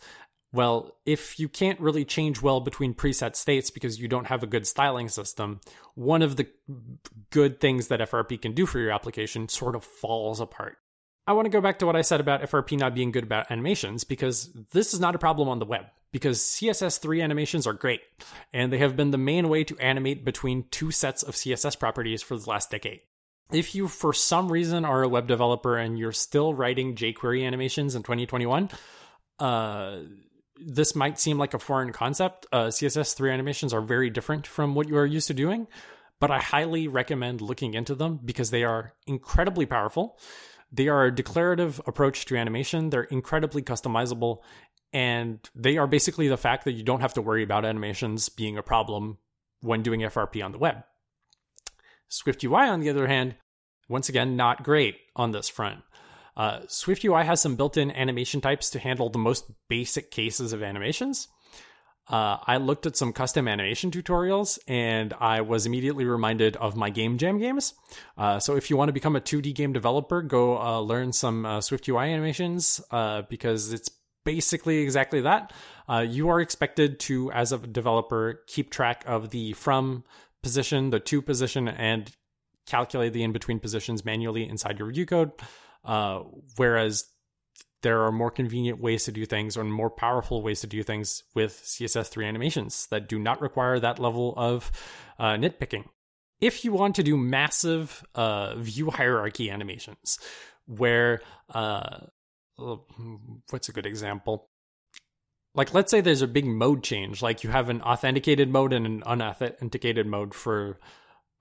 [0.52, 4.48] Well, if you can't really change well between preset states because you don't have a
[4.48, 5.60] good styling system,
[5.94, 6.48] one of the
[7.30, 10.76] good things that FRP can do for your application sort of falls apart.
[11.30, 13.52] I want to go back to what I said about FRP not being good about
[13.52, 18.00] animations because this is not a problem on the web because CSS3 animations are great
[18.52, 22.20] and they have been the main way to animate between two sets of CSS properties
[22.20, 23.02] for the last decade.
[23.52, 27.94] If you, for some reason, are a web developer and you're still writing jQuery animations
[27.94, 28.68] in 2021,
[29.38, 29.98] uh,
[30.60, 32.44] this might seem like a foreign concept.
[32.50, 35.68] Uh, CSS3 animations are very different from what you are used to doing,
[36.18, 40.18] but I highly recommend looking into them because they are incredibly powerful.
[40.72, 42.90] They are a declarative approach to animation.
[42.90, 44.38] They're incredibly customizable,
[44.92, 48.56] and they are basically the fact that you don't have to worry about animations being
[48.56, 49.18] a problem
[49.60, 50.84] when doing FRP on the web.
[52.10, 53.36] SwiftUI, on the other hand,
[53.88, 55.80] once again, not great on this front.
[56.36, 60.62] Uh, SwiftUI has some built in animation types to handle the most basic cases of
[60.62, 61.28] animations.
[62.08, 66.90] Uh, I looked at some custom animation tutorials and I was immediately reminded of my
[66.90, 67.74] game jam games.
[68.18, 71.46] Uh, so if you want to become a 2D game developer, go uh, learn some
[71.46, 73.90] uh, SwiftUI animations uh, because it's
[74.24, 75.52] basically exactly that.
[75.88, 80.04] Uh, you are expected to, as a developer, keep track of the from
[80.42, 82.10] position, the to position, and
[82.66, 85.30] calculate the in between positions manually inside your view code.
[86.56, 87.04] whereas
[87.82, 91.22] there are more convenient ways to do things or more powerful ways to do things
[91.34, 94.70] with CSS3 animations that do not require that level of
[95.18, 95.84] uh, nitpicking.
[96.40, 100.18] If you want to do massive uh, view hierarchy animations,
[100.66, 101.20] where
[101.54, 102.06] uh,
[103.50, 104.48] what's a good example?
[105.54, 108.86] Like, let's say there's a big mode change, like you have an authenticated mode and
[108.86, 110.78] an unauthenticated mode for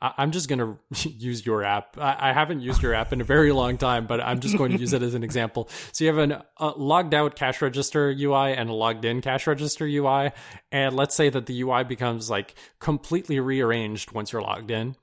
[0.02, 1.98] I'm just going to use your app.
[1.98, 4.78] I haven't used your app in a very long time, but I'm just going to
[4.78, 5.70] use it as an example.
[5.92, 9.86] So you have a logged out cash register UI and a logged in cash register
[9.86, 10.32] UI.
[10.72, 14.96] And let's say that the UI becomes like completely rearranged once you're logged in.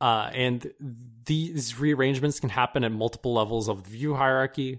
[0.00, 0.72] Uh, and
[1.24, 4.78] these rearrangements can happen at multiple levels of the view hierarchy.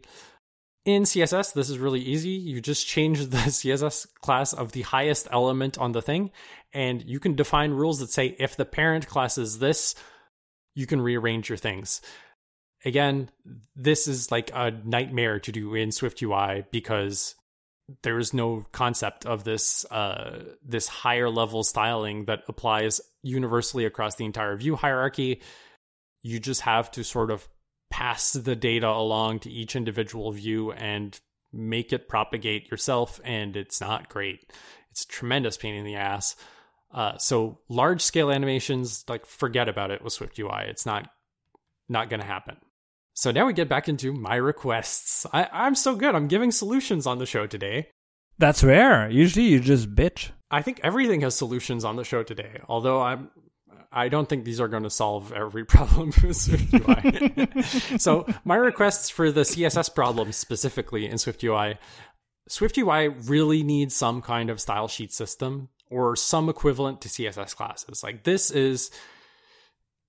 [0.90, 2.32] In CSS, this is really easy.
[2.32, 6.32] You just change the CSS class of the highest element on the thing,
[6.74, 9.94] and you can define rules that say if the parent class is this,
[10.74, 12.02] you can rearrange your things.
[12.84, 13.30] Again,
[13.76, 17.36] this is like a nightmare to do in Swift UI because
[18.02, 24.16] there is no concept of this uh, this higher level styling that applies universally across
[24.16, 25.42] the entire view hierarchy.
[26.24, 27.48] You just have to sort of
[27.90, 31.20] pass the data along to each individual view and
[31.52, 34.52] make it propagate yourself, and it's not great.
[34.92, 36.36] It's a tremendous pain in the ass.
[36.92, 40.66] Uh, so large scale animations, like forget about it with Swift UI.
[40.68, 41.10] It's not
[41.88, 42.58] not going to happen.
[43.14, 45.26] So now we get back into my requests.
[45.34, 46.16] I, I'm so good.
[46.16, 47.90] I'm giving solutions on the show today.
[48.38, 49.10] That's rare.
[49.10, 50.30] Usually you just bitch.
[50.50, 52.62] I think everything has solutions on the show today.
[52.68, 53.30] Although I'm
[53.92, 57.98] I don't think these are going to solve every problem with Swift UI.
[57.98, 61.78] so my requests for the CSS problem specifically in Swift UI,
[62.48, 67.56] Swift UI really needs some kind of style sheet system or some equivalent to CSS
[67.56, 68.04] classes.
[68.04, 68.92] Like this is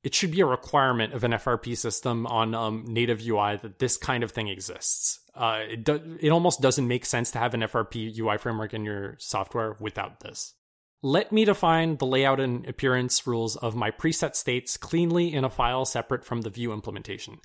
[0.02, 3.96] it should be a requirement of an FRP system on um, native UI that this
[3.96, 5.20] kind of thing exists.
[5.34, 8.84] Uh, it, do- it almost doesn't make sense to have an FRP UI framework in
[8.84, 10.54] your software without this.
[11.02, 15.50] Let me define the layout and appearance rules of my preset states cleanly in a
[15.50, 17.38] file separate from the view implementation.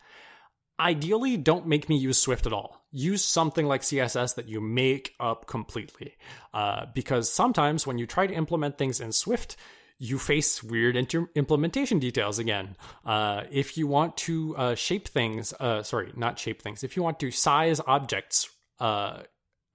[0.78, 2.86] Ideally, don't make me use Swift at all.
[2.92, 6.16] Use something like CSS that you make up completely.
[6.54, 9.56] Uh, because sometimes when you try to implement things in Swift,
[9.98, 12.76] you face weird inter- implementation details again.
[13.06, 17.04] Uh, if you want to uh, shape things, uh, sorry, not shape things, if you
[17.04, 18.50] want to size objects
[18.82, 19.22] uh,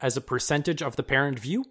[0.03, 1.65] as a percentage of the parent view,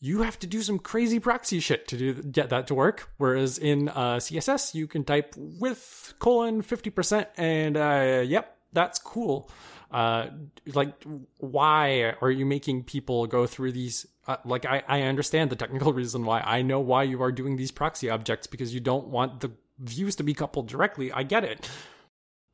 [0.00, 3.10] you have to do some crazy proxy shit to do get that to work.
[3.16, 8.98] Whereas in uh, CSS, you can type width colon fifty percent, and uh, yep, that's
[8.98, 9.50] cool.
[9.90, 10.26] Uh,
[10.74, 10.94] like,
[11.38, 14.06] why are you making people go through these?
[14.26, 16.40] Uh, like, I, I understand the technical reason why.
[16.40, 20.16] I know why you are doing these proxy objects because you don't want the views
[20.16, 21.12] to be coupled directly.
[21.12, 21.68] I get it.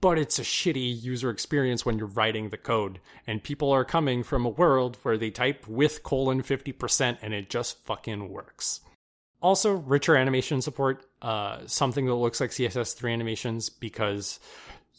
[0.03, 4.24] But it's a shitty user experience when you're writing the code, and people are coming
[4.24, 8.80] from a world where they type width colon 50% and it just fucking works.
[9.40, 14.40] Also, richer animation support, uh, something that looks like CSS3 animations because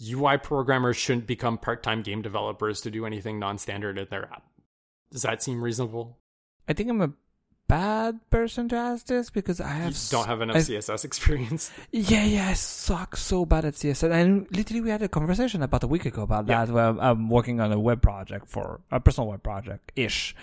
[0.02, 4.26] UI programmers shouldn't become part time game developers to do anything non standard in their
[4.26, 4.44] app.
[5.12, 6.18] Does that seem reasonable?
[6.68, 7.12] I think I'm a
[7.74, 11.64] bad person to ask this because I have you don't have enough I, CSS experience.
[12.12, 14.12] Yeah, yeah, I suck so bad at CSS.
[14.12, 16.66] And literally, we had a conversation about a week ago about Yeah.
[16.66, 16.74] that.
[16.74, 20.36] Where I'm working on a web project for a personal web project ish,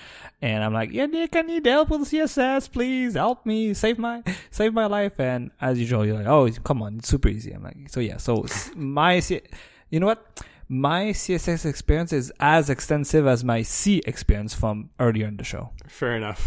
[0.43, 2.62] and I'm like, yeah, Nick, I need help with CSS.
[2.76, 4.16] Please help me save my
[4.51, 5.16] save my life.
[5.20, 7.53] And as usual, you're like, oh, come on, it's super easy.
[7.53, 9.43] I'm like, so yeah, so my C-
[9.91, 10.20] you know what?
[10.68, 15.70] My CSS experience is as extensive as my C experience from earlier in the show.
[15.89, 16.43] Fair enough.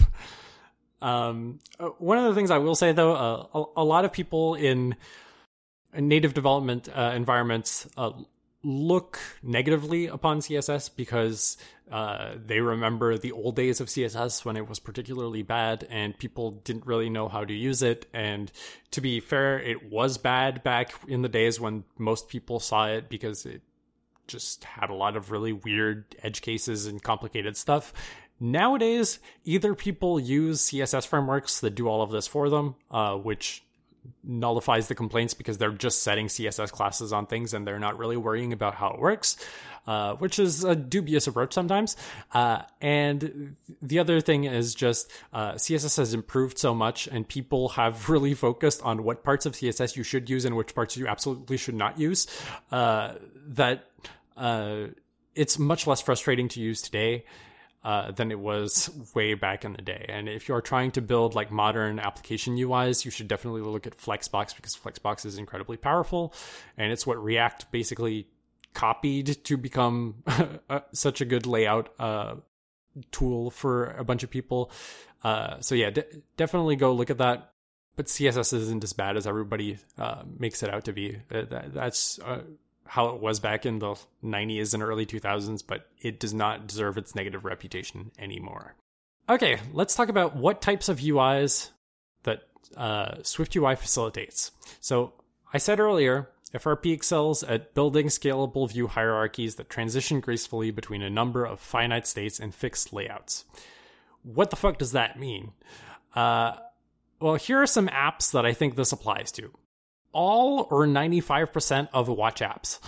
[1.04, 4.14] Um, uh, one of the things I will say though, uh, a, a lot of
[4.14, 4.96] people in
[5.94, 8.12] native development uh, environments uh,
[8.64, 11.58] look negatively upon CSS because
[11.92, 16.52] uh, they remember the old days of CSS when it was particularly bad and people
[16.64, 18.06] didn't really know how to use it.
[18.14, 18.50] And
[18.92, 23.10] to be fair, it was bad back in the days when most people saw it
[23.10, 23.62] because it
[24.28, 27.94] just had a lot of really weird edge cases and complicated stuff.
[28.44, 33.64] Nowadays, either people use CSS frameworks that do all of this for them, uh, which
[34.22, 38.18] nullifies the complaints because they're just setting CSS classes on things and they're not really
[38.18, 39.38] worrying about how it works,
[39.88, 41.96] uh, which is a dubious approach sometimes.
[42.34, 47.70] Uh, and the other thing is just uh, CSS has improved so much and people
[47.70, 51.08] have really focused on what parts of CSS you should use and which parts you
[51.08, 52.28] absolutely should not use
[52.74, 53.14] uh,
[53.48, 53.86] that
[54.36, 54.88] uh,
[55.34, 57.24] it's much less frustrating to use today.
[57.84, 60.06] Uh, than it was way back in the day.
[60.08, 63.98] And if you're trying to build like modern application UIs, you should definitely look at
[63.98, 66.34] Flexbox because Flexbox is incredibly powerful,
[66.78, 68.28] and it's what React basically
[68.74, 70.24] copied to become
[70.94, 72.36] such a good layout uh,
[73.12, 74.72] tool for a bunch of people.
[75.24, 76.06] Uh, so yeah, de-
[76.38, 77.52] definitely go look at that.
[77.96, 81.18] But CSS isn't as bad as everybody uh, makes it out to be.
[81.32, 82.42] Uh, that, that's uh,
[82.94, 86.96] how it was back in the 90s and early 2000s, but it does not deserve
[86.96, 88.76] its negative reputation anymore.
[89.28, 91.72] Okay, let's talk about what types of UIs
[92.22, 92.44] that
[92.78, 94.52] uh, Swift UI facilitates.
[94.80, 95.14] So,
[95.52, 101.10] I said earlier, FRP excels at building scalable view hierarchies that transition gracefully between a
[101.10, 103.44] number of finite states and fixed layouts.
[104.22, 105.54] What the fuck does that mean?
[106.14, 106.58] Uh,
[107.20, 109.52] well, here are some apps that I think this applies to
[110.14, 112.80] all or 95% of watch apps.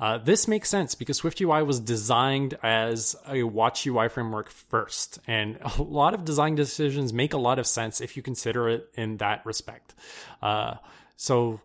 [0.00, 5.58] Uh, this makes sense because SwiftUI was designed as a Watch UI framework first, and
[5.78, 9.18] a lot of design decisions make a lot of sense if you consider it in
[9.18, 9.94] that respect.
[10.40, 10.76] Uh,
[11.16, 11.60] so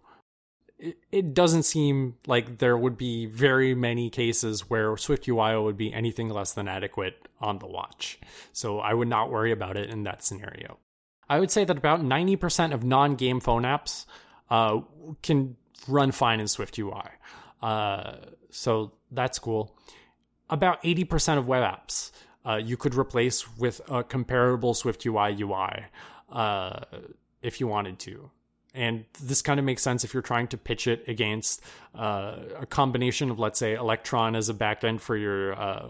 [0.78, 5.94] it, it doesn't seem like there would be very many cases where SwiftUI would be
[5.94, 8.20] anything less than adequate on the watch.
[8.52, 10.78] So I would not worry about it in that scenario.
[11.30, 14.06] I would say that about 90% of non game phone apps
[14.50, 14.82] uh,
[15.22, 15.56] can
[15.88, 17.10] run fine in SwiftUI.
[17.62, 18.18] Uh,
[18.50, 19.76] so that's cool.
[20.50, 22.12] About 80% of web apps
[22.46, 25.86] uh, you could replace with a comparable SwiftUI UI
[26.32, 26.82] uh,
[27.42, 28.30] if you wanted to.
[28.74, 31.62] And this kind of makes sense if you're trying to pitch it against
[31.98, 35.88] uh, a combination of, let's say, Electron as a backend for your uh,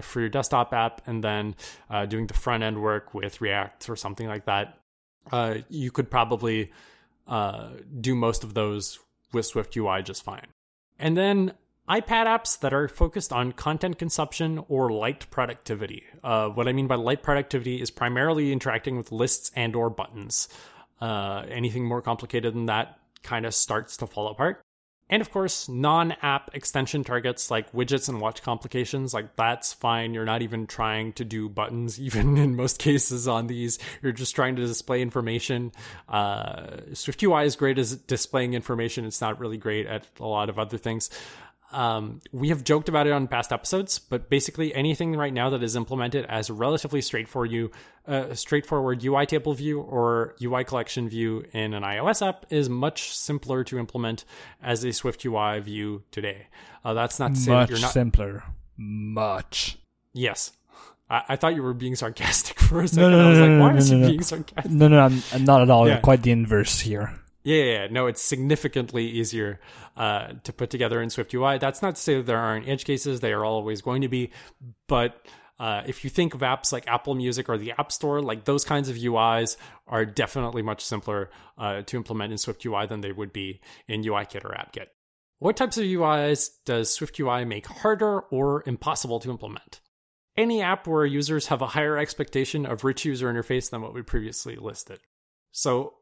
[0.00, 1.54] for your desktop app, and then
[1.90, 4.78] uh, doing the front end work with React or something like that.
[5.30, 6.70] Uh, you could probably
[7.32, 8.98] uh, do most of those
[9.32, 10.48] with Swift UI just fine.
[10.98, 11.54] And then
[11.88, 16.04] iPad apps that are focused on content consumption or light productivity.
[16.22, 20.48] Uh, what I mean by light productivity is primarily interacting with lists and or buttons.
[21.00, 24.62] Uh, anything more complicated than that kind of starts to fall apart.
[25.12, 30.14] And of course, non app extension targets like widgets and watch complications, like that's fine.
[30.14, 33.78] You're not even trying to do buttons, even in most cases on these.
[34.00, 35.72] You're just trying to display information.
[36.08, 39.04] Uh, SwiftUI is great at displaying information.
[39.04, 41.10] It's not really great at a lot of other things.
[41.72, 45.62] Um, we have joked about it on past episodes, but basically anything right now that
[45.62, 47.70] is implemented as a relatively straightforward, you,
[48.06, 53.16] uh, straightforward UI table view or UI collection view in an iOS app is much
[53.16, 54.24] simpler to implement
[54.62, 56.46] as a Swift UI view today.
[56.84, 58.44] Uh, that's not to say much you're not simpler.
[58.76, 59.78] Much.
[60.12, 60.52] Yes.
[61.08, 63.10] I, I, thought you were being sarcastic for a second.
[63.10, 64.70] No, no, I was no, like, why is he being sarcastic?
[64.70, 65.88] No, no, I'm, I'm not at all.
[65.88, 66.00] Yeah.
[66.00, 67.18] Quite the inverse here.
[67.44, 69.58] Yeah, yeah, no, it's significantly easier
[69.96, 71.58] uh, to put together in Swift UI.
[71.58, 74.30] That's not to say that there aren't edge cases; they are always going to be.
[74.86, 75.26] But
[75.58, 78.64] uh, if you think of apps like Apple Music or the App Store, like those
[78.64, 79.56] kinds of UIs
[79.86, 84.02] are definitely much simpler uh, to implement in Swift UI than they would be in
[84.02, 84.86] UIKit or AppKit.
[85.38, 89.80] What types of UIs does Swift UI make harder or impossible to implement?
[90.36, 94.02] Any app where users have a higher expectation of rich user interface than what we
[94.02, 95.00] previously listed.
[95.50, 95.94] So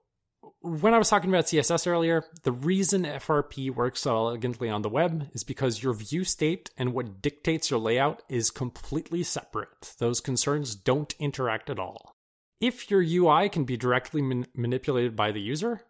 [0.63, 4.91] when I was talking about CSS earlier, the reason FRP works so elegantly on the
[4.91, 9.95] web is because your view state and what dictates your layout is completely separate.
[9.99, 12.15] Those concerns don't interact at all.
[12.61, 15.81] If your UI can be directly man- manipulated by the user,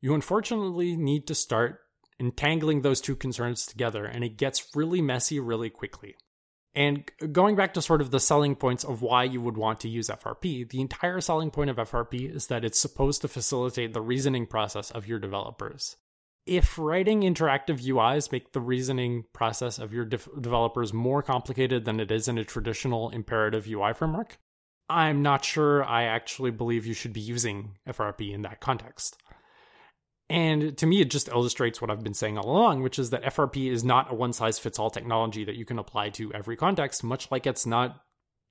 [0.00, 1.80] you unfortunately need to start
[2.18, 6.16] entangling those two concerns together, and it gets really messy really quickly.
[6.76, 9.88] And going back to sort of the selling points of why you would want to
[9.88, 14.02] use FRP, the entire selling point of FRP is that it's supposed to facilitate the
[14.02, 15.96] reasoning process of your developers.
[16.44, 21.98] If writing interactive UIs make the reasoning process of your de- developers more complicated than
[21.98, 24.36] it is in a traditional imperative UI framework,
[24.88, 29.16] I'm not sure I actually believe you should be using FRP in that context.
[30.28, 33.22] And to me, it just illustrates what I've been saying all along, which is that
[33.22, 36.56] FRP is not a one size fits all technology that you can apply to every
[36.56, 38.02] context, much like it's not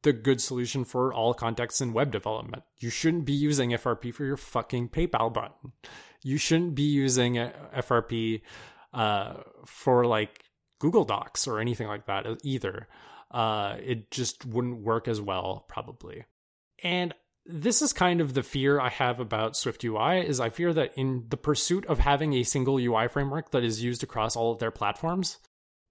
[0.04, 2.64] the good solution for all contexts in web development.
[2.78, 5.74] You shouldn't be using FRP for your fucking PayPal button.
[6.24, 8.42] You shouldn't be using FRP
[8.94, 9.34] uh,
[9.66, 10.46] for like
[10.80, 12.88] Google Docs or anything like that either.
[13.32, 16.24] Uh, it just wouldn't work as well, probably.
[16.84, 17.14] And
[17.46, 20.94] this is kind of the fear I have about Swift UI is I fear that
[20.96, 24.60] in the pursuit of having a single UI framework that is used across all of
[24.60, 25.38] their platforms,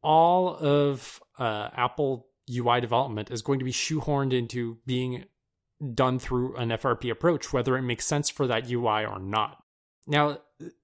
[0.03, 5.25] all of uh, Apple UI development is going to be shoehorned into being
[5.95, 9.63] done through an FRP approach, whether it makes sense for that UI or not.
[10.07, 10.39] Now,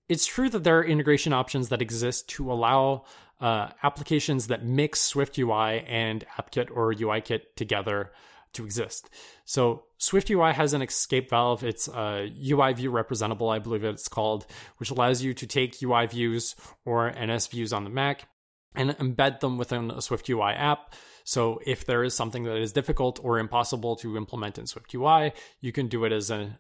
[0.09, 3.05] it's true that there are integration options that exist to allow
[3.41, 8.13] uh, applications that mix Swift UI and AppKit or UIKit together
[8.55, 9.11] to exist.
[9.45, 11.65] So Swift UI has an escape valve.
[11.65, 14.47] It's a UI view representable, I believe it's called,
[14.79, 18.29] which allows you to take UI views or NS views on the Mac
[18.75, 20.95] and embed them within a Swift UI app.
[21.25, 25.33] So if there is something that is difficult or impossible to implement in Swift UI,
[25.61, 26.59] you can do it as a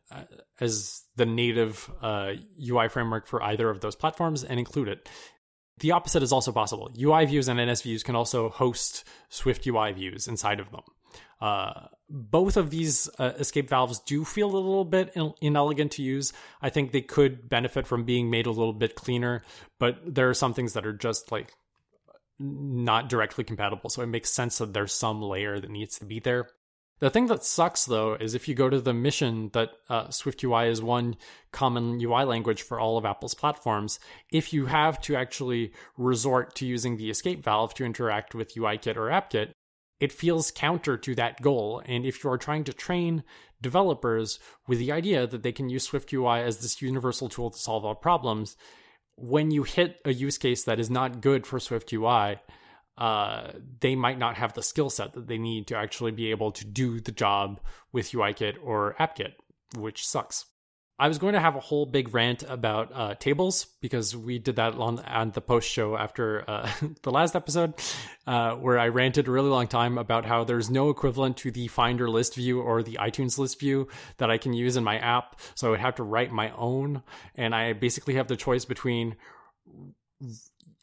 [0.60, 5.08] as the native uh, UI framework for either of those platforms and include it.
[5.78, 6.90] The opposite is also possible.
[7.00, 10.82] UI views and NS views can also host Swift UI views inside of them.
[11.40, 16.32] Uh, both of these uh, escape valves do feel a little bit inelegant to use.
[16.60, 19.42] I think they could benefit from being made a little bit cleaner,
[19.78, 21.52] but there are some things that are just like
[22.38, 23.90] not directly compatible.
[23.90, 26.48] So it makes sense that there's some layer that needs to be there.
[27.00, 30.70] The thing that sucks though is if you go to the mission that uh, SwiftUI
[30.70, 31.16] is one
[31.50, 33.98] common UI language for all of Apple's platforms,
[34.30, 38.96] if you have to actually resort to using the escape valve to interact with UIKit
[38.96, 39.52] or AppKit,
[40.00, 41.82] it feels counter to that goal.
[41.84, 43.22] And if you are trying to train
[43.60, 47.84] developers with the idea that they can use SwiftUI as this universal tool to solve
[47.84, 48.56] all problems,
[49.16, 52.40] when you hit a use case that is not good for SwiftUI,
[52.96, 56.52] uh, they might not have the skill set that they need to actually be able
[56.52, 57.60] to do the job
[57.92, 59.32] with UIKit or AppKit,
[59.76, 60.46] which sucks.
[61.00, 64.56] I was going to have a whole big rant about uh, tables because we did
[64.56, 66.70] that on, on the post show after uh,
[67.02, 67.72] the last episode,
[68.26, 71.68] uh, where I ranted a really long time about how there's no equivalent to the
[71.68, 75.40] Finder list view or the iTunes list view that I can use in my app.
[75.54, 77.02] So I would have to write my own.
[77.34, 79.16] And I basically have the choice between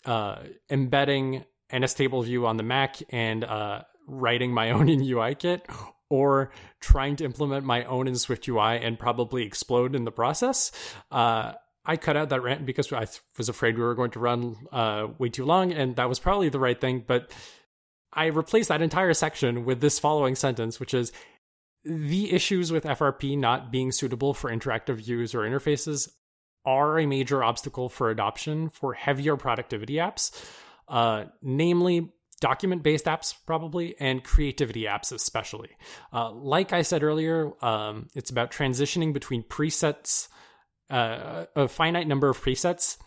[0.04, 0.38] uh,
[0.72, 5.62] embedding NS table view on the Mac and uh, writing my own in UIKit,
[6.10, 10.72] or trying to implement my own in SwiftUI and probably explode in the process.
[11.12, 11.54] Uh,
[11.86, 13.08] I cut out that rant because I
[13.38, 16.50] was afraid we were going to run uh, way too long, and that was probably
[16.50, 17.04] the right thing.
[17.06, 17.32] But
[18.12, 21.12] I replaced that entire section with this following sentence, which is
[21.86, 26.10] the issues with FRP not being suitable for interactive views or interfaces
[26.66, 30.32] are a major obstacle for adoption for heavier productivity apps
[30.88, 35.70] uh, namely document based apps, probably, and creativity apps, especially.
[36.14, 40.28] Uh, like I said earlier, um, it's about transitioning between presets,
[40.90, 42.98] uh, a finite number of presets.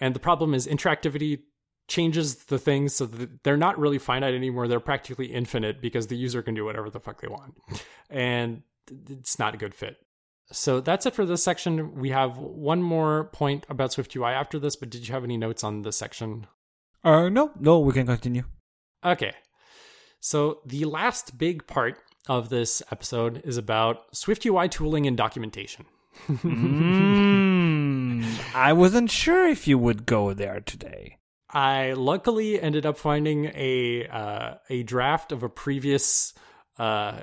[0.00, 1.40] And the problem is interactivity
[1.88, 4.68] changes the things so that they're not really finite anymore.
[4.68, 7.54] They're practically infinite because the user can do whatever the fuck they want.
[8.10, 8.62] And
[9.08, 9.96] it's not a good fit.
[10.50, 11.94] So that's it for this section.
[11.94, 15.64] We have one more point about SwiftUI after this, but did you have any notes
[15.64, 16.46] on this section?
[17.04, 18.44] Uh, no, no, we can continue.
[19.04, 19.32] Okay.
[20.20, 21.98] So the last big part
[22.28, 25.86] of this episode is about Swift UI tooling and documentation.
[26.28, 26.94] mm,
[28.54, 31.18] I wasn't sure if you would go there today.
[31.50, 36.34] I luckily ended up finding a uh, a draft of a previous
[36.78, 37.20] uh,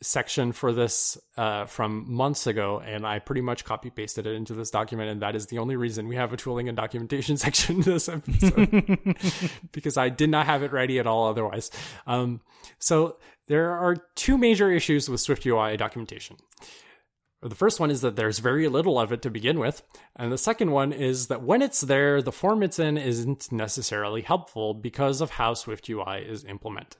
[0.00, 4.54] section for this uh, from months ago, and I pretty much copy pasted it into
[4.54, 7.76] this document, and that is the only reason we have a tooling and documentation section
[7.76, 9.18] in this episode
[9.72, 11.70] because I did not have it ready at all otherwise.
[12.06, 12.40] Um,
[12.78, 16.36] so there are two major issues with Swift UI documentation.
[17.40, 19.82] The first one is that there's very little of it to begin with.
[20.16, 24.22] And the second one is that when it's there, the form it's in isn't necessarily
[24.22, 26.96] helpful because of how Swift UI is implemented.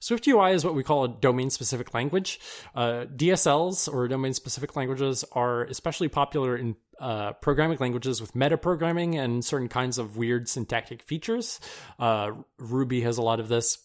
[0.00, 2.40] SwiftUI is what we call a domain specific language.
[2.74, 9.18] Uh, DSLs or domain specific languages are especially popular in uh, programming languages with metaprogramming
[9.18, 11.60] and certain kinds of weird syntactic features.
[11.98, 13.78] Uh, Ruby has a lot of this.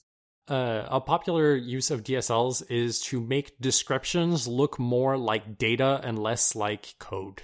[0.47, 6.19] Uh, a popular use of DSLs is to make descriptions look more like data and
[6.19, 7.41] less like code.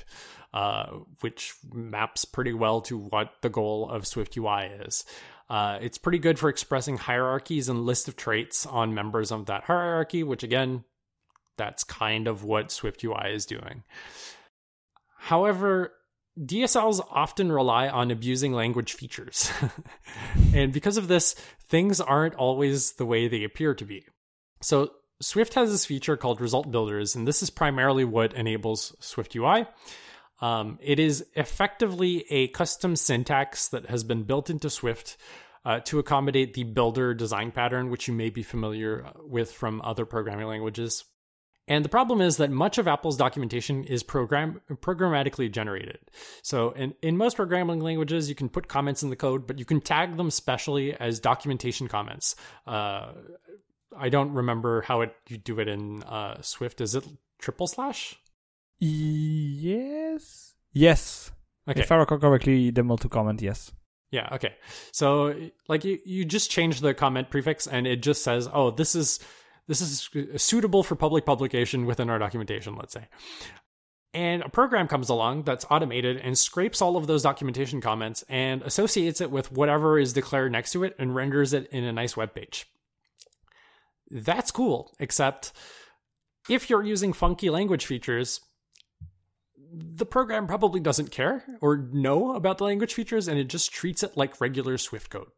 [0.54, 0.88] Uh,
[1.22, 5.06] which maps pretty well to what the goal of SwiftUI is.
[5.52, 9.66] Uh, it's pretty good for expressing hierarchies and list of traits on members of that
[9.66, 10.86] hierarchy, which again,
[11.58, 13.84] that's kind of what SwiftUI is doing.
[15.18, 15.92] However,
[16.40, 19.52] DSLs often rely on abusing language features.
[20.56, 21.34] and because of this,
[21.68, 24.06] things aren't always the way they appear to be.
[24.62, 24.92] So,
[25.22, 29.68] Swift has this feature called result builders, and this is primarily what enables Swift SwiftUI.
[30.42, 35.18] Um, it is effectively a custom syntax that has been built into Swift
[35.64, 40.06] uh, to accommodate the builder design pattern, which you may be familiar with from other
[40.06, 41.04] programming languages.
[41.68, 46.00] And the problem is that much of Apple's documentation is program programmatically generated.
[46.42, 49.66] So in, in most programming languages, you can put comments in the code, but you
[49.66, 52.36] can tag them specially as documentation comments.
[52.66, 53.12] Uh,
[53.96, 56.82] I don't remember how it you do it in uh, Swift.
[56.82, 57.06] Is it
[57.40, 58.18] triple slash?
[58.82, 60.56] Yes.
[60.74, 61.32] Yes.
[61.70, 61.82] Okay.
[61.82, 63.72] If I recall correctly, the multi comment, yes.
[64.10, 64.56] Yeah, okay.
[64.92, 65.36] So
[65.70, 69.20] like you, you just change the comment prefix and it just says, "Oh, this is
[69.68, 70.10] this is
[70.42, 73.08] suitable for public publication within our documentation, let's say."
[74.14, 78.62] And a program comes along that's automated and scrapes all of those documentation comments and
[78.64, 82.18] associates it with whatever is declared next to it and renders it in a nice
[82.18, 82.66] web page.
[84.10, 85.54] That's cool, except
[86.50, 88.42] if you're using funky language features,
[89.74, 94.04] the program probably doesn't care or know about the language features and it just treats
[94.04, 95.30] it like regular Swift code.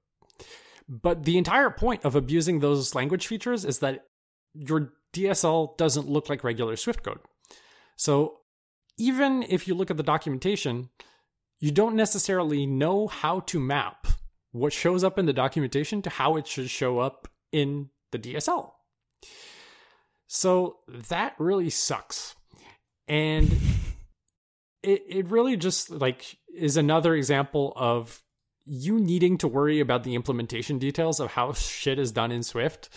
[0.89, 4.05] But the entire point of abusing those language features is that
[4.53, 7.19] your DSL doesn't look like regular Swift code.
[7.95, 8.39] So
[8.97, 10.89] even if you look at the documentation,
[11.59, 14.07] you don't necessarily know how to map
[14.51, 18.71] what shows up in the documentation to how it should show up in the DSL.
[20.27, 22.35] So that really sucks.
[23.07, 23.55] And
[24.83, 28.21] it, it really just like is another example of
[28.65, 32.89] you needing to worry about the implementation details of how shit is done in Swift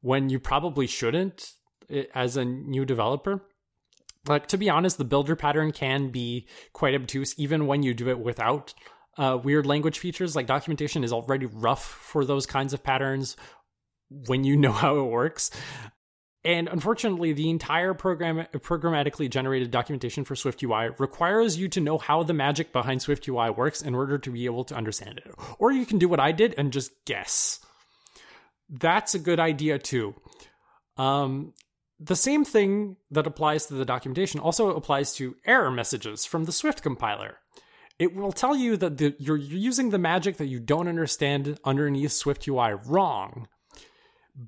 [0.00, 1.52] when you probably shouldn't
[1.88, 3.42] eh, as a new developer.
[4.26, 8.08] Like to be honest, the builder pattern can be quite obtuse even when you do
[8.08, 8.74] it without
[9.16, 10.34] uh, weird language features.
[10.34, 13.36] Like documentation is already rough for those kinds of patterns
[14.26, 15.50] when you know how it works.
[16.44, 22.22] And unfortunately, the entire program programmatically generated documentation for SwiftUI requires you to know how
[22.22, 25.34] the magic behind SwiftUI works in order to be able to understand it.
[25.58, 27.60] Or you can do what I did and just guess.
[28.68, 30.14] That's a good idea too.
[30.98, 31.54] Um,
[31.98, 36.52] the same thing that applies to the documentation also applies to error messages from the
[36.52, 37.38] Swift compiler.
[37.98, 42.10] It will tell you that the, you're using the magic that you don't understand underneath
[42.10, 43.48] SwiftUI wrong.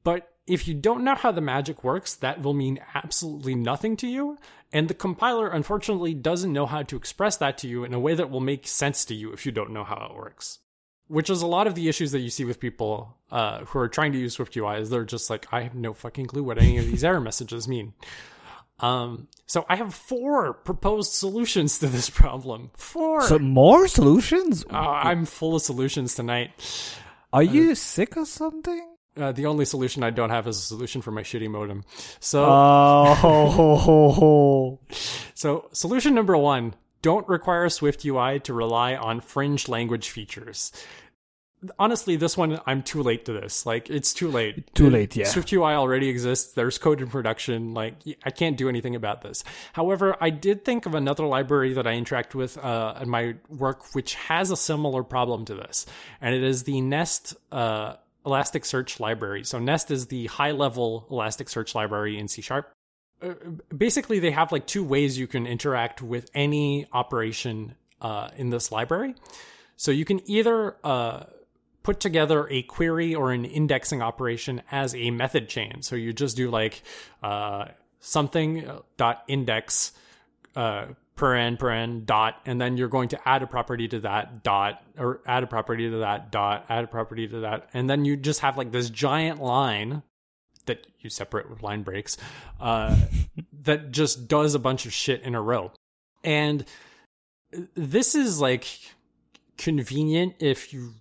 [0.02, 4.06] But if you don't know how the magic works, that will mean absolutely nothing to
[4.06, 4.39] you.
[4.73, 8.14] And the compiler, unfortunately, doesn't know how to express that to you in a way
[8.14, 10.60] that will make sense to you if you don't know how it works.
[11.09, 13.89] Which is a lot of the issues that you see with people uh, who are
[13.89, 16.59] trying to use Swift UI is they're just like, I have no fucking clue what
[16.59, 17.94] any of these error messages mean.
[18.81, 22.70] Um, so I have four proposed solutions to this problem.
[22.77, 23.23] Four.
[23.23, 24.64] So more solutions?
[24.70, 26.51] Uh, I'm full of solutions tonight.
[27.32, 28.95] Are you uh, sick or something?
[29.16, 31.84] Uh, the only solution I don't have is a solution for my shitty modem.
[32.20, 33.98] So, oh.
[35.34, 40.72] so solution number one: don't require Swift UI to rely on fringe language features.
[41.78, 43.64] Honestly, this one I'm too late to this.
[43.64, 44.74] Like, it's too late.
[44.74, 45.24] Too late, yeah.
[45.24, 46.52] Swift UI already exists.
[46.52, 47.72] There's code in production.
[47.74, 47.94] Like,
[48.24, 49.43] I can't do anything about this.
[49.72, 53.94] However, I did think of another library that I interact with uh, in my work,
[53.94, 55.86] which has a similar problem to this,
[56.20, 57.36] and it is the Nest.
[57.51, 57.94] Uh,
[58.27, 59.44] Elasticsearch library.
[59.44, 62.73] So Nest is the high level Elasticsearch library in C Sharp.
[63.23, 63.35] Uh,
[63.74, 68.73] basically, they have like two ways you can interact with any operation uh, in this
[68.73, 69.15] library.
[69.77, 71.24] So you can either uh,
[71.82, 75.82] put together a query or an indexing operation as a method chain.
[75.82, 76.82] So you just do like
[77.23, 77.66] uh,
[78.01, 79.93] something dot index
[80.57, 80.86] uh,
[81.16, 85.20] paren paren dot and then you're going to add a property to that dot or
[85.26, 88.40] add a property to that dot add a property to that and then you just
[88.40, 90.02] have like this giant line
[90.66, 92.16] that you separate with line breaks
[92.60, 92.97] uh,
[93.62, 95.72] that just does a bunch of shit in a row.
[96.22, 96.64] And
[97.74, 98.66] this is like
[99.56, 100.93] convenient if you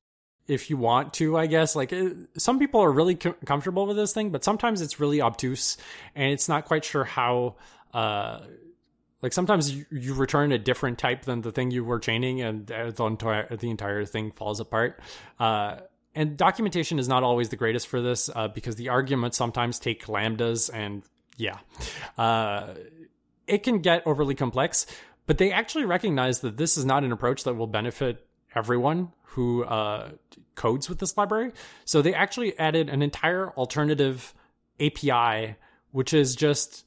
[0.47, 1.75] if you want to i guess.
[1.75, 1.93] Like
[2.37, 5.77] some people are really com- comfortable with this thing but sometimes it's really obtuse
[6.13, 7.55] and it's not quite sure how
[7.93, 8.41] uh,
[9.25, 12.67] like sometimes you, you, return a different type than the thing you were chaining and
[12.67, 14.99] the entire, the entire thing falls apart.
[15.39, 15.77] Uh,
[16.13, 20.05] and documentation is not always the greatest for this uh, because the arguments sometimes take
[20.05, 21.01] lambdas and
[21.37, 21.57] yeah,
[22.19, 22.75] uh,
[23.47, 24.85] it can get overly complex.
[25.25, 29.63] But they actually recognize that this is not an approach that will benefit everyone who
[29.63, 30.11] uh,
[30.53, 31.51] codes with this library.
[31.83, 34.35] So they actually added an entire alternative
[34.79, 35.55] API,
[35.89, 36.84] which is just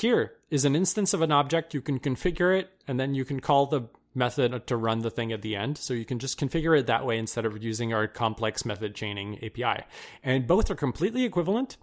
[0.00, 1.74] here is an instance of an object.
[1.74, 3.82] You can configure it, and then you can call the
[4.14, 5.76] method to run the thing at the end.
[5.76, 9.38] So you can just configure it that way instead of using our complex method chaining
[9.44, 9.84] API.
[10.22, 11.76] And both are completely equivalent.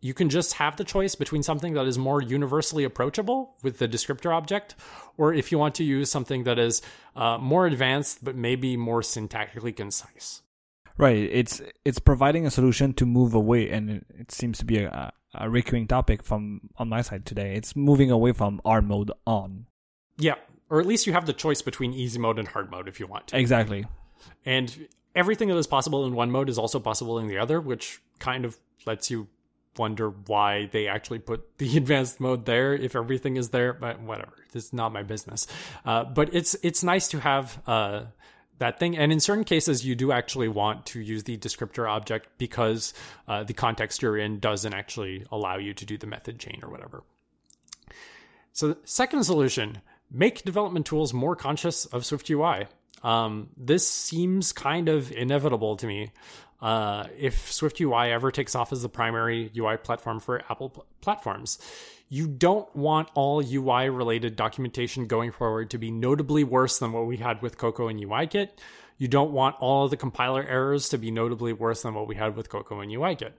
[0.00, 3.88] You can just have the choice between something that is more universally approachable with the
[3.88, 4.76] descriptor object,
[5.16, 6.80] or if you want to use something that is
[7.16, 10.42] uh, more advanced but maybe more syntactically concise.
[10.96, 11.16] Right.
[11.16, 15.48] It's it's providing a solution to move away, and it seems to be a, a
[15.48, 17.54] recurring topic from on my side today.
[17.54, 19.66] It's moving away from R mode on.
[20.18, 20.34] Yeah,
[20.70, 23.06] or at least you have the choice between easy mode and hard mode if you
[23.06, 23.38] want to.
[23.38, 23.86] Exactly.
[24.44, 28.00] And everything that is possible in one mode is also possible in the other, which
[28.18, 29.28] kind of lets you
[29.76, 33.72] wonder why they actually put the advanced mode there if everything is there.
[33.72, 35.46] But whatever, it's not my business.
[35.84, 38.02] Uh, but it's it's nice to have uh,
[38.58, 38.96] that thing.
[38.96, 42.94] And in certain cases, you do actually want to use the descriptor object because
[43.26, 46.70] uh, the context you're in doesn't actually allow you to do the method chain or
[46.70, 47.02] whatever.
[48.52, 49.78] So, second solution
[50.10, 52.66] make development tools more conscious of Swift UI.
[53.02, 56.10] Um, this seems kind of inevitable to me.
[56.60, 60.86] Uh, if Swift UI ever takes off as the primary UI platform for Apple pl-
[61.00, 61.58] platforms,
[62.08, 67.06] you don't want all UI related documentation going forward to be notably worse than what
[67.06, 68.48] we had with Cocoa and UIKit.
[68.96, 72.16] You don't want all of the compiler errors to be notably worse than what we
[72.16, 73.32] had with Cocoa and UIKit.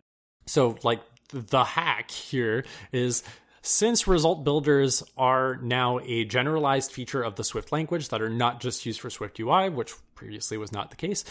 [0.46, 1.02] So, like,
[1.32, 3.24] the hack here is
[3.62, 8.62] since result builders are now a generalized feature of the Swift language that are not
[8.62, 11.26] just used for Swift UI, which previously was not the case,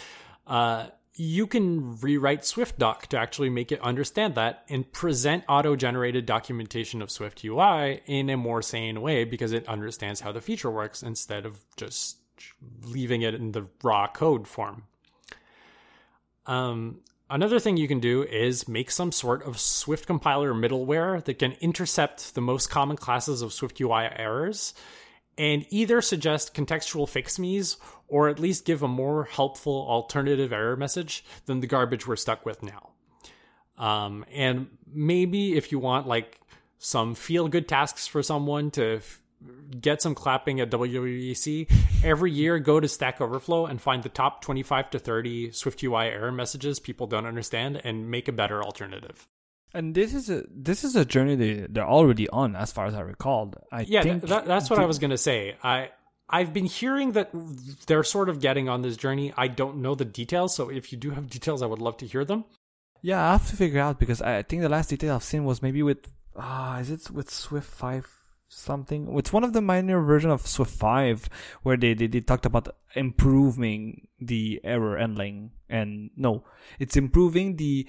[0.46, 0.88] uh,
[1.20, 7.02] you can rewrite SwiftDoc to actually make it understand that and present auto generated documentation
[7.02, 11.02] of Swift UI in a more sane way because it understands how the feature works
[11.02, 12.18] instead of just
[12.84, 14.84] leaving it in the raw code form.
[16.46, 21.40] Um, another thing you can do is make some sort of Swift compiler middleware that
[21.40, 24.72] can intercept the most common classes of Swift UI errors
[25.38, 27.76] and either suggest contextual fix me's
[28.08, 32.44] or at least give a more helpful alternative error message than the garbage we're stuck
[32.44, 32.90] with now.
[33.78, 36.40] Um, and maybe if you want like
[36.78, 39.20] some feel good tasks for someone to f-
[39.80, 41.70] get some clapping at WWDC,
[42.02, 46.06] every year go to Stack Overflow and find the top 25 to 30 Swift UI
[46.06, 49.28] error messages people don't understand and make a better alternative.
[49.74, 52.94] And this is a this is a journey they they're already on, as far as
[52.94, 53.56] I recalled.
[53.70, 55.56] I yeah, think that, that's what I was gonna say.
[55.62, 55.90] I
[56.30, 57.30] I've been hearing that
[57.86, 59.32] they're sort of getting on this journey.
[59.36, 62.06] I don't know the details, so if you do have details, I would love to
[62.06, 62.44] hear them.
[63.02, 65.62] Yeah, I have to figure out because I think the last detail I've seen was
[65.62, 68.10] maybe with ah, uh, is it with Swift five
[68.48, 69.08] something?
[69.18, 71.28] It's one of the minor version of Swift five
[71.62, 76.44] where they, they they talked about improving the error handling and no,
[76.78, 77.86] it's improving the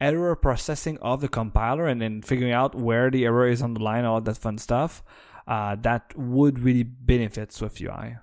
[0.00, 3.82] error processing of the compiler and then figuring out where the error is on the
[3.82, 5.02] line, all that fun stuff,
[5.46, 8.16] uh, that would really benefit Swift UI.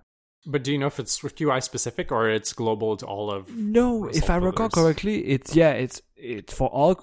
[0.45, 3.49] But do you know if it's Swift UI specific or it's global to all of?
[3.55, 7.01] No, if I recall correctly, it's yeah, it's it's for all.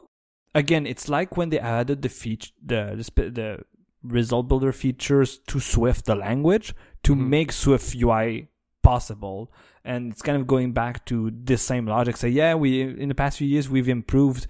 [0.55, 3.65] Again, it's like when they added the feature, the the, the
[4.03, 6.75] result builder features to Swift, the language,
[7.05, 7.31] to mm-hmm.
[7.31, 8.50] make Swift UI
[8.83, 9.53] possible
[9.85, 13.15] and it's kind of going back to this same logic say yeah we in the
[13.15, 14.47] past few years we've improved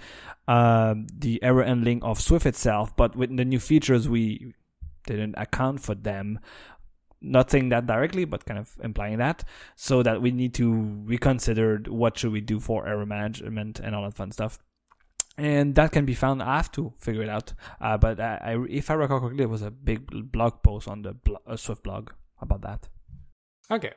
[0.48, 4.54] uh, the error handling of swift itself but with the new features we
[5.06, 6.38] didn't account for them
[7.20, 9.44] not saying that directly but kind of implying that
[9.76, 10.72] so that we need to
[11.04, 14.58] reconsider what should we do for error management and all that fun stuff
[15.40, 16.42] and that can be found.
[16.42, 17.54] I have to figure it out.
[17.80, 21.00] Uh, but I, I, if I recall correctly, there was a big blog post on
[21.02, 22.88] the blo- uh, Swift blog about that.
[23.70, 23.92] Okay,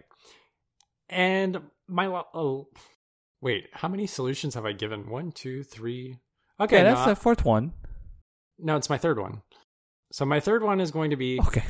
[1.14, 2.68] and my oh,
[3.42, 5.10] wait, how many solutions have I given?
[5.10, 6.20] One, two, three.
[6.60, 7.74] Okay, yeah, that's no, the fourth one.
[8.60, 9.42] No, it's my third one.
[10.12, 11.64] So my third one is going to be okay.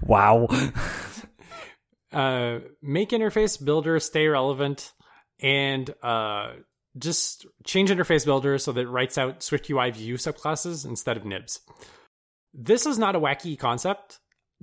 [0.02, 0.46] wow.
[2.12, 4.92] uh, make interface builder stay relevant,
[5.40, 6.52] and uh,
[6.98, 11.24] just change interface builder so that it writes out Swift UI view subclasses instead of
[11.24, 11.60] nibs.
[12.54, 14.18] This is not a wacky concept.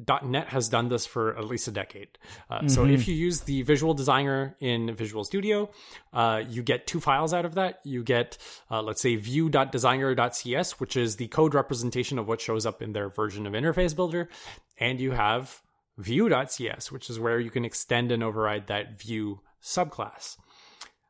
[0.07, 2.17] .NET has done this for at least a decade.
[2.49, 2.67] Uh, mm-hmm.
[2.67, 5.69] So if you use the Visual Designer in Visual Studio,
[6.13, 7.79] uh, you get two files out of that.
[7.83, 8.37] You get,
[8.71, 13.09] uh, let's say, view.designer.cs, which is the code representation of what shows up in their
[13.09, 14.29] version of Interface Builder,
[14.77, 15.61] and you have
[15.97, 20.37] view.cs, which is where you can extend and override that view subclass.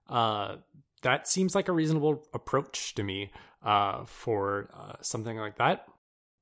[0.07, 0.56] Uh,
[1.03, 3.32] that seems like a reasonable approach to me
[3.64, 5.86] uh, for uh, something like that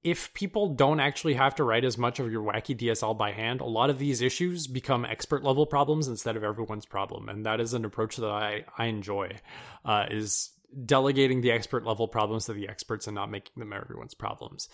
[0.10, 3.60] if people don't actually have to write as much of your wacky DSL by hand,
[3.60, 7.60] a lot of these issues become expert level problems instead of everyone's problem, and that
[7.60, 9.36] is an approach that I I enjoy.
[9.84, 10.52] Uh, is
[10.86, 14.70] delegating the expert level problems to the experts and not making them everyone's problems.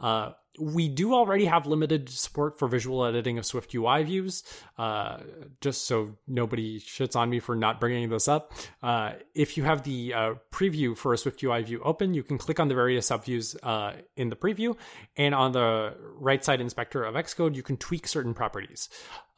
[0.00, 4.42] Uh, we do already have limited support for visual editing of Swift UI views.
[4.76, 5.18] Uh,
[5.60, 8.52] just so nobody shits on me for not bringing this up.
[8.82, 12.36] Uh, if you have the uh, preview for a Swift UI view open, you can
[12.36, 14.76] click on the various subviews uh, in the preview,
[15.16, 18.88] and on the right side inspector of Xcode, you can tweak certain properties.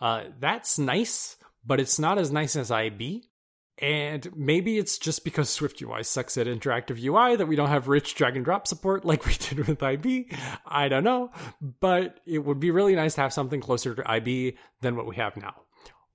[0.00, 3.24] Uh, that's nice, but it's not as nice as IB.
[3.78, 8.14] And maybe it's just because SwiftUI sucks at interactive UI that we don't have rich
[8.14, 10.30] drag and drop support like we did with IB.
[10.64, 11.32] I don't know,
[11.80, 15.16] but it would be really nice to have something closer to IB than what we
[15.16, 15.54] have now.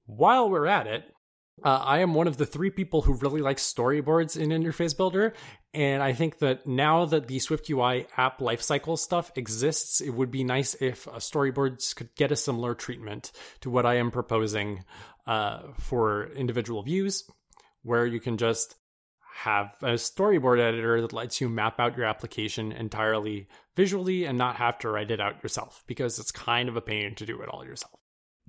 [0.06, 1.04] While we're at it,
[1.64, 5.34] uh, I am one of the three people who really like storyboards in Interface Builder,
[5.74, 10.46] and I think that now that the SwiftUI app lifecycle stuff exists, it would be
[10.46, 14.86] nice if uh, storyboards could get a similar treatment to what I am proposing
[15.28, 17.30] uh, for individual views
[17.84, 18.76] where you can just
[19.44, 24.58] have a storyboard editor that lets you map out your application entirely visually and not
[24.58, 27.48] have to write it out yourself because it's kind of a pain to do it
[27.50, 28.00] all yourself.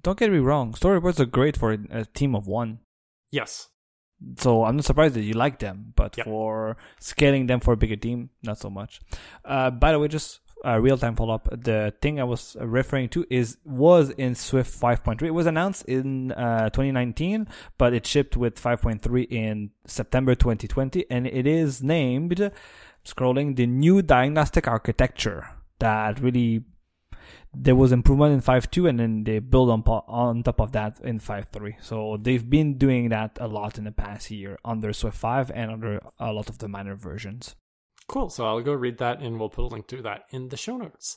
[0.02, 2.80] Don't get me wrong, storyboards are great for a team of one.
[3.30, 3.68] Yes.
[4.38, 6.26] So I'm not surprised that you like them, but yep.
[6.26, 9.00] for scaling them for a bigger team, not so much.
[9.44, 11.48] Uh, by the way, just uh, real time follow up.
[11.50, 15.22] The thing I was referring to is was in Swift 5.3.
[15.22, 21.26] It was announced in uh, 2019, but it shipped with 5.3 in September 2020, and
[21.26, 22.50] it is named
[23.04, 26.62] scrolling the new diagnostic architecture that really
[27.52, 31.18] there was improvement in 5.2 and then they build on on top of that in
[31.18, 35.50] 5.3 so they've been doing that a lot in the past year under swift 5
[35.52, 37.56] and under a lot of the minor versions
[38.10, 38.28] cool.
[38.28, 40.76] So i'll go read that and we'll put a link to that in the show
[40.76, 41.16] notes.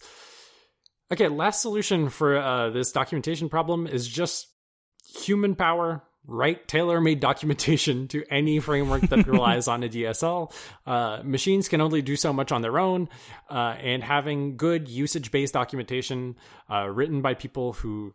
[1.12, 4.48] Okay last solution for uh, this documentation problem is just
[5.16, 10.54] human power write tailor-made documentation to any framework that relies on a DSL.
[10.86, 13.10] Uh, machines can only do so much on their own,
[13.50, 16.36] uh, and having good usage-based documentation
[16.70, 18.14] uh, written by people who,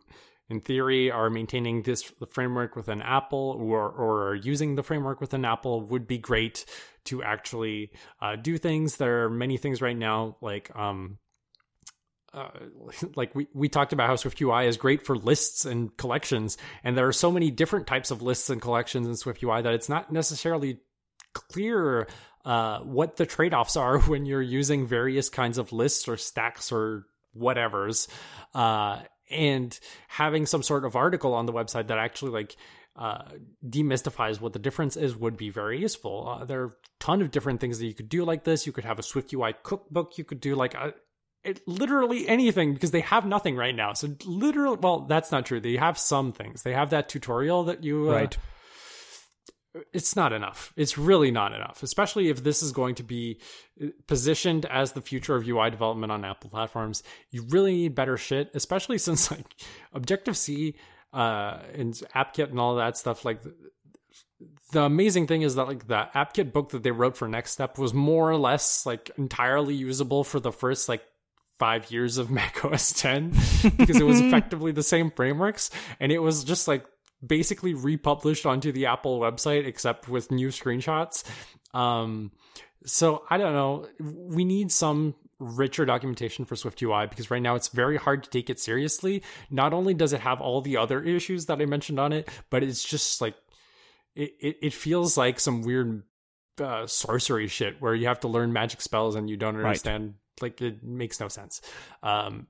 [0.49, 5.21] in theory, are maintaining this framework with an Apple or or are using the framework
[5.21, 6.65] with an Apple would be great
[7.09, 7.91] to actually
[8.21, 8.97] uh, do things.
[8.97, 10.75] There are many things right now like.
[10.75, 11.17] Um,
[12.31, 12.49] uh,
[13.15, 16.95] like we, we talked about how Swift UI is great for lists and collections, and
[16.95, 19.89] there are so many different types of lists and collections in Swift UI that it's
[19.89, 20.79] not necessarily
[21.33, 22.07] clear
[22.45, 26.71] uh, what the trade offs are when you're using various kinds of lists or stacks
[26.71, 28.07] or whatever's.
[28.53, 28.99] Uh,
[29.29, 32.55] and having some sort of article on the website that actually like
[32.99, 33.23] uh,
[33.65, 36.27] demystifies what the difference is would be very useful.
[36.27, 38.67] Uh, there are a ton of different things that you could do like this.
[38.67, 40.17] You could have a Swift UI cookbook.
[40.17, 40.93] You could do like a,
[41.45, 43.93] it, literally anything because they have nothing right now.
[43.93, 45.61] So literally, well, that's not true.
[45.61, 46.63] They have some things.
[46.63, 48.37] They have that tutorial that you uh, right.
[49.93, 50.73] It's not enough.
[50.75, 53.39] It's really not enough, especially if this is going to be
[53.81, 57.01] uh, positioned as the future of UI development on Apple platforms.
[57.31, 59.45] You really need better shit, especially since like
[59.93, 60.75] Objective C
[61.13, 63.25] uh, and AppKit and all that stuff.
[63.25, 63.41] Like
[64.71, 67.93] the amazing thing is that like the AppKit book that they wrote for NeXTSTEP was
[67.93, 71.03] more or less like entirely usable for the first like
[71.57, 73.29] five years of Mac OS 10
[73.77, 75.69] because it was effectively the same frameworks
[75.99, 76.85] and it was just like
[77.25, 81.23] basically republished onto the Apple website except with new screenshots.
[81.73, 82.31] Um,
[82.85, 83.87] so I don't know.
[83.99, 88.29] We need some richer documentation for Swift UI because right now it's very hard to
[88.29, 89.23] take it seriously.
[89.49, 92.63] Not only does it have all the other issues that I mentioned on it, but
[92.63, 93.35] it's just like
[94.15, 96.03] it, it, it feels like some weird
[96.61, 100.13] uh, sorcery shit where you have to learn magic spells and you don't understand right
[100.41, 101.61] like it makes no sense.
[102.03, 102.47] Um,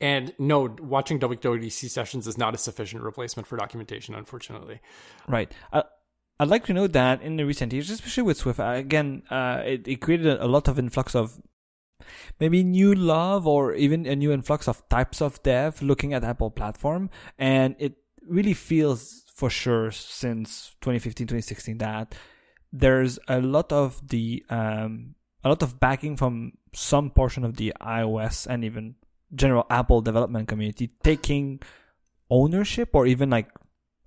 [0.00, 4.80] and no, watching WWDC sessions is not a sufficient replacement for documentation, unfortunately.
[5.26, 5.50] Right.
[5.72, 5.84] Uh,
[6.38, 9.62] I'd like to note that in the recent years, especially with Swift, uh, again, uh,
[9.64, 11.40] it, it created a, a lot of influx of
[12.40, 16.50] maybe new love or even a new influx of types of dev looking at Apple
[16.50, 17.10] platform.
[17.38, 17.94] And it
[18.26, 22.14] really feels for sure since 2015, 2016 that
[22.72, 25.14] there's a lot of the um,
[25.44, 28.96] a lot of backing from some portion of the iOS and even
[29.34, 31.60] general Apple development community taking
[32.30, 33.48] ownership or even like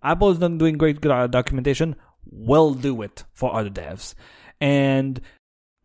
[0.03, 1.95] Apple is not doing great documentation,
[2.25, 4.15] we'll do it for other devs.
[4.61, 5.21] And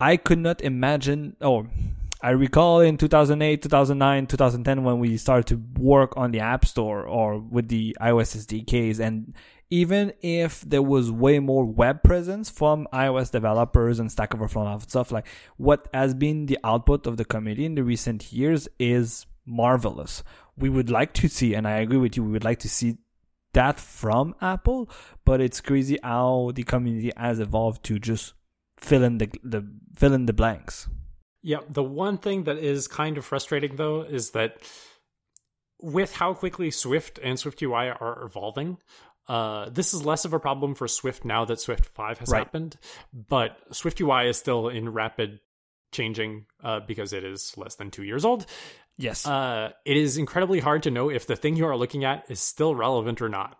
[0.04, 1.66] I could not imagine, or
[2.20, 7.06] I recall in 2008, 2009, 2010 when we started to work on the App Store
[7.06, 9.34] or with the iOS SDKs and
[9.70, 14.82] even if there was way more web presence from iOS developers and Stack Overflow and
[14.82, 15.26] stuff, like
[15.56, 20.22] what has been the output of the community in the recent years is marvelous.
[20.54, 22.98] We would like to see, and I agree with you, we would like to see
[23.54, 24.90] that from Apple,
[25.24, 28.34] but it's crazy how the community has evolved to just
[28.84, 29.66] fill in the, the
[29.96, 30.88] fill in the blanks.
[31.42, 34.58] Yeah, the one thing that is kind of frustrating though is that
[35.80, 38.78] with how quickly Swift and Swift UI are evolving,
[39.28, 42.38] uh, this is less of a problem for Swift now that Swift 5 has right.
[42.38, 42.76] happened,
[43.12, 45.40] but Swift UI is still in rapid
[45.92, 48.46] changing uh, because it is less than two years old.
[48.96, 49.26] Yes.
[49.26, 52.40] Uh, it is incredibly hard to know if the thing you are looking at is
[52.40, 53.58] still relevant or not.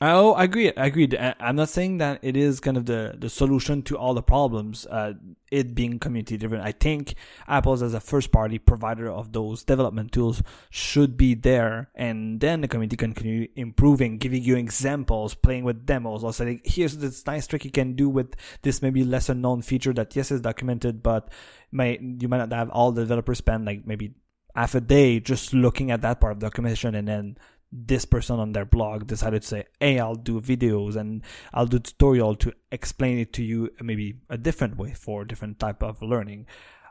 [0.00, 0.72] Oh, I agree.
[0.76, 1.14] I agreed.
[1.14, 4.86] I'm not saying that it is kind of the, the solution to all the problems,
[4.86, 5.12] uh,
[5.52, 6.60] it being community driven.
[6.60, 7.14] I think
[7.46, 11.90] Apple's as a first party provider of those development tools should be there.
[11.94, 16.62] And then the community can continue improving, giving you examples, playing with demos, or saying,
[16.64, 20.32] here's this nice trick you can do with this maybe lesser known feature that yes
[20.32, 21.30] is documented, but
[21.70, 24.12] may, you might not have all the developers spend like maybe
[24.56, 27.36] half a day just looking at that part of documentation and then
[27.74, 31.22] this person on their blog decided to say, "Hey, I'll do videos and
[31.52, 35.82] I'll do tutorial to explain it to you maybe a different way for different type
[35.82, 36.46] of learning."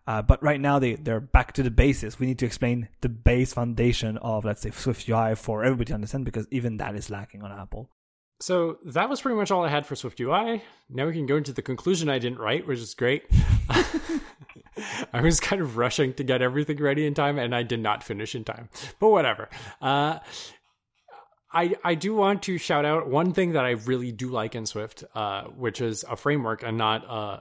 [0.06, 2.20] Uh, but right now they they're back to the basis.
[2.20, 5.94] We need to explain the base foundation of let's say Swift UI for everybody to
[5.94, 7.90] understand because even that is lacking on Apple.
[8.42, 10.62] So that was pretty much all I had for Swift UI.
[10.90, 13.24] Now we can go into the conclusion I didn't write, which is great.
[15.14, 18.04] I was kind of rushing to get everything ready in time, and I did not
[18.04, 18.70] finish in time.
[19.00, 19.50] But whatever.
[19.82, 20.20] Uh,
[21.54, 24.66] I, I do want to shout out one thing that I really do like in
[24.66, 27.40] Swift, uh, which is a framework and not uh,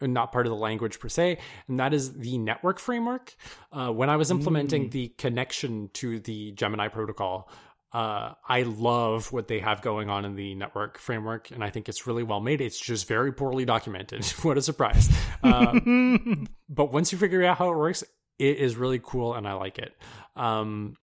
[0.00, 1.38] not part of the language per se,
[1.68, 3.34] and that is the network framework.
[3.70, 4.90] Uh, when I was implementing mm.
[4.90, 7.50] the connection to the Gemini protocol,
[7.92, 11.88] uh, I love what they have going on in the network framework, and I think
[11.88, 12.60] it's really well made.
[12.60, 14.24] It's just very poorly documented.
[14.42, 15.08] what a surprise!
[15.42, 15.78] Uh,
[16.68, 18.04] but once you figure out how it works,
[18.38, 19.94] it is really cool, and I like it.
[20.36, 20.96] Um,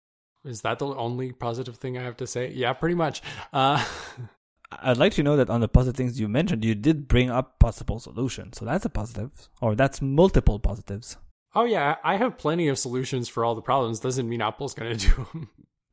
[0.44, 2.52] is that the only positive thing I have to say?
[2.52, 3.22] Yeah, pretty much.
[3.52, 3.84] Uh,
[4.82, 7.60] I'd like to know that on the positive things you mentioned, you did bring up
[7.60, 8.58] possible solutions.
[8.58, 11.18] So that's a positive, or that's multiple positives.
[11.56, 14.00] Oh yeah, I have plenty of solutions for all the problems.
[14.00, 15.50] Doesn't mean Apple's going to do them.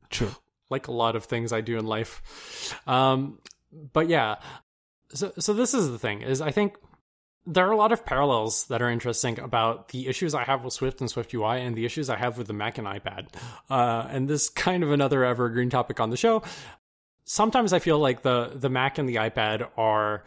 [0.09, 0.35] True.
[0.69, 2.79] like a lot of things I do in life.
[2.87, 3.39] Um,
[3.93, 4.37] but yeah,
[5.09, 6.77] so so this is the thing: is I think
[7.45, 10.73] there are a lot of parallels that are interesting about the issues I have with
[10.73, 13.27] Swift and Swift UI and the issues I have with the Mac and iPad.
[13.69, 16.43] Uh, and this kind of another evergreen topic on the show
[17.31, 20.23] sometimes I feel like the the Mac and the iPad are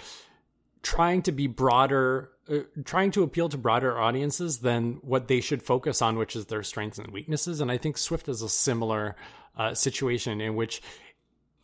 [0.82, 5.62] trying to be broader uh, trying to appeal to broader audiences than what they should
[5.62, 9.16] focus on which is their strengths and weaknesses and i think swift is a similar
[9.56, 10.82] uh, situation in which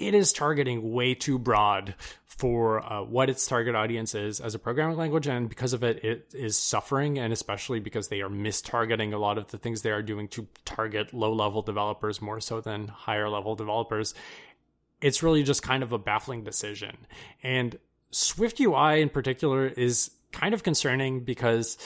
[0.01, 1.95] it is targeting way too broad
[2.25, 6.03] for uh, what its target audience is as a programming language and because of it
[6.03, 9.91] it is suffering and especially because they are mistargeting a lot of the things they
[9.91, 14.15] are doing to target low level developers more so than higher level developers
[15.01, 16.97] it's really just kind of a baffling decision.
[17.43, 17.79] And
[18.11, 21.79] Swift UI in particular is kind of concerning because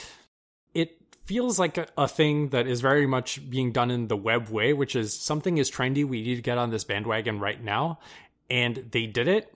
[0.73, 4.49] it feels like a, a, thing that is very much being done in the web
[4.49, 6.05] way, which is something is trendy.
[6.05, 7.99] We need to get on this bandwagon right now.
[8.49, 9.53] And they did it.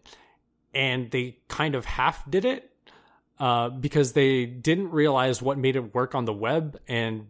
[0.74, 2.72] And they kind of half did it
[3.40, 7.28] uh, because they didn't realize what made it work on the web and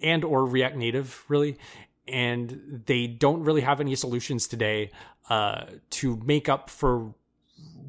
[0.00, 1.58] and or React Native really,
[2.06, 4.90] and they don't really have any solutions today
[5.28, 7.12] uh, to make up for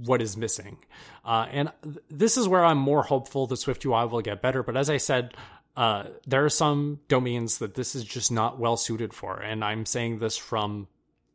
[0.03, 0.79] what is missing.
[1.23, 4.63] Uh, and th- this is where I'm more hopeful that Swift UI will get better.
[4.63, 5.35] But as I said,
[5.75, 9.39] uh, there are some domains that this is just not well suited for.
[9.39, 10.87] And I'm saying this from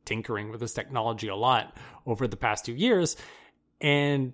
[0.04, 3.16] tinkering with this technology a lot over the past two years.
[3.80, 4.32] And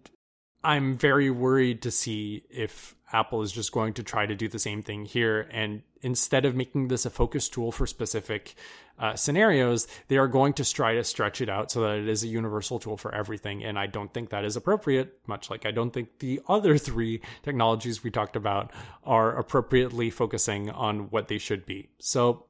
[0.63, 4.59] I'm very worried to see if Apple is just going to try to do the
[4.59, 5.49] same thing here.
[5.53, 8.55] And instead of making this a focus tool for specific
[8.99, 12.23] uh, scenarios, they are going to try to stretch it out so that it is
[12.23, 13.65] a universal tool for everything.
[13.65, 17.23] And I don't think that is appropriate, much like I don't think the other three
[17.43, 18.73] technologies we talked about
[19.05, 21.89] are appropriately focusing on what they should be.
[21.99, 22.45] So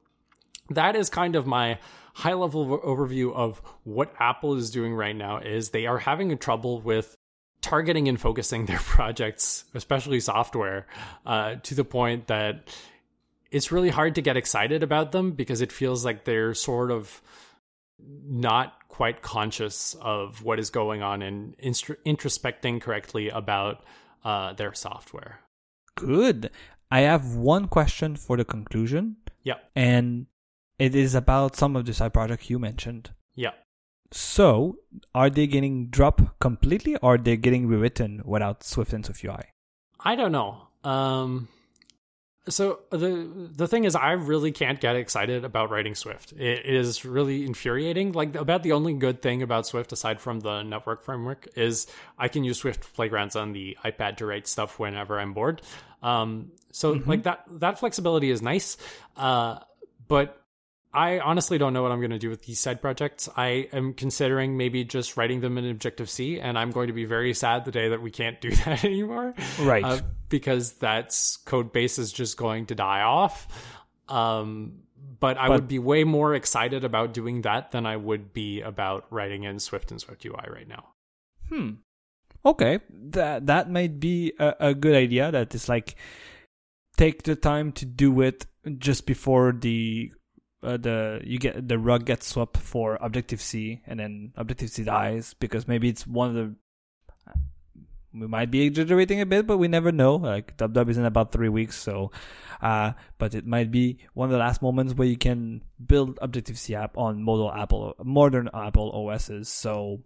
[0.69, 1.79] that is kind of my
[2.13, 6.81] high level overview of what Apple is doing right now is they are having trouble
[6.81, 7.15] with
[7.61, 10.87] targeting and focusing their projects, especially software,
[11.25, 12.67] uh, to the point that
[13.51, 17.21] it's really hard to get excited about them because it feels like they're sort of
[17.99, 23.83] not quite conscious of what is going on and introspecting correctly about
[24.23, 25.39] uh, their software.
[25.95, 26.49] Good.
[26.89, 29.17] I have one question for the conclusion.
[29.43, 29.55] Yeah.
[29.75, 30.27] And
[30.79, 33.11] it is about some of the side projects you mentioned.
[33.35, 33.51] Yeah.
[34.11, 34.77] So,
[35.15, 39.43] are they getting dropped completely or are they getting rewritten without Swift and Swift UI?
[39.99, 40.67] I don't know.
[40.83, 41.47] Um,
[42.49, 46.31] so the the thing is, I really can't get excited about writing Swift.
[46.33, 48.13] It is really infuriating.
[48.13, 51.85] Like about the only good thing about Swift, aside from the network framework, is
[52.17, 55.61] I can use Swift playgrounds on the iPad to write stuff whenever I'm bored.
[56.01, 57.09] Um, so mm-hmm.
[57.09, 58.77] like that that flexibility is nice.
[59.15, 59.59] Uh,
[60.07, 60.41] but
[60.93, 63.29] I honestly don't know what I'm going to do with these side projects.
[63.37, 67.05] I am considering maybe just writing them in Objective C, and I'm going to be
[67.05, 69.33] very sad the day that we can't do that anymore.
[69.59, 69.83] Right.
[69.83, 69.99] Uh,
[70.31, 73.47] because that's code base is just going to die off.
[74.09, 74.79] Um,
[75.19, 78.61] but I but, would be way more excited about doing that than I would be
[78.61, 80.89] about writing in Swift and Swift UI right now.
[81.49, 81.69] Hmm.
[82.43, 82.79] Okay.
[82.89, 85.31] That that might be a, a good idea.
[85.31, 85.95] That is like
[86.97, 88.47] take the time to do it
[88.77, 90.11] just before the
[90.63, 94.83] uh, the you get the rug gets swept for Objective C, and then Objective C
[94.83, 96.55] dies because maybe it's one of the.
[98.13, 100.15] We might be exaggerating a bit, but we never know.
[100.15, 102.11] Like Dub Dub is in about three weeks, so,
[102.61, 106.57] uh, but it might be one of the last moments where you can build Objective
[106.57, 109.47] C app on modern Apple, modern Apple OSs.
[109.47, 110.03] So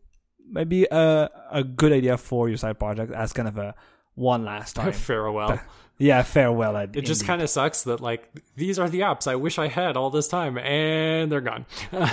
[0.48, 3.74] maybe a a good idea for your side project as kind of a
[4.14, 5.60] one last time farewell.
[5.98, 6.76] Yeah, farewell.
[6.76, 7.06] It indeed.
[7.06, 10.10] just kind of sucks that like these are the apps I wish I had all
[10.10, 11.66] this time, and they're gone.
[11.94, 12.10] uh,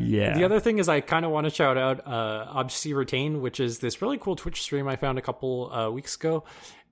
[0.00, 0.34] yeah.
[0.34, 3.78] The other thing is I kind of want to shout out uh, Retain, which is
[3.78, 6.44] this really cool Twitch stream I found a couple uh, weeks ago.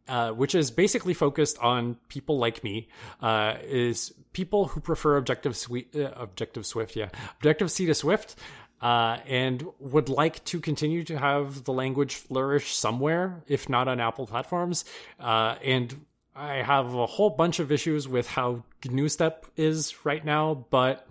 [0.09, 2.89] Uh, which is basically focused on people like me,
[3.23, 8.35] uh, is people who prefer Objective Swift, uh, Objective Swift, yeah, Objective C to Swift,
[8.81, 14.01] uh, and would like to continue to have the language flourish somewhere, if not on
[14.01, 14.85] Apple platforms.
[15.19, 16.05] Uh, and
[16.35, 21.07] I have a whole bunch of issues with how GNUstep is right now, but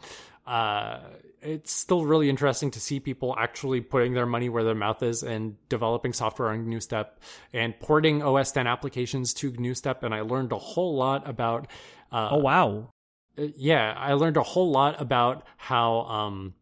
[0.48, 1.00] uh,
[1.42, 5.22] it's still really interesting to see people actually putting their money where their mouth is
[5.22, 7.08] and developing software on GNUstep
[7.54, 10.04] and porting OS 10 applications to GNUstep.
[10.04, 11.68] And I learned a whole lot about.
[12.12, 12.90] Uh, oh wow!
[13.38, 16.00] Yeah, I learned a whole lot about how.
[16.02, 16.56] Um,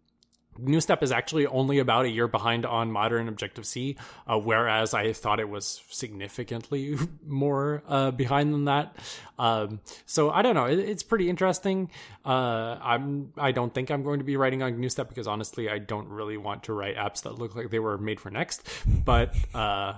[0.59, 3.97] GNUstep is actually only about a year behind on modern Objective C,
[4.27, 8.95] uh, whereas I thought it was significantly more uh, behind than that.
[9.39, 10.65] Um, so I don't know.
[10.65, 11.89] It, it's pretty interesting.
[12.25, 13.33] Uh, I'm.
[13.37, 16.37] I don't think I'm going to be writing on GNUstep because honestly, I don't really
[16.37, 18.67] want to write apps that look like they were made for Next.
[18.85, 19.93] But uh,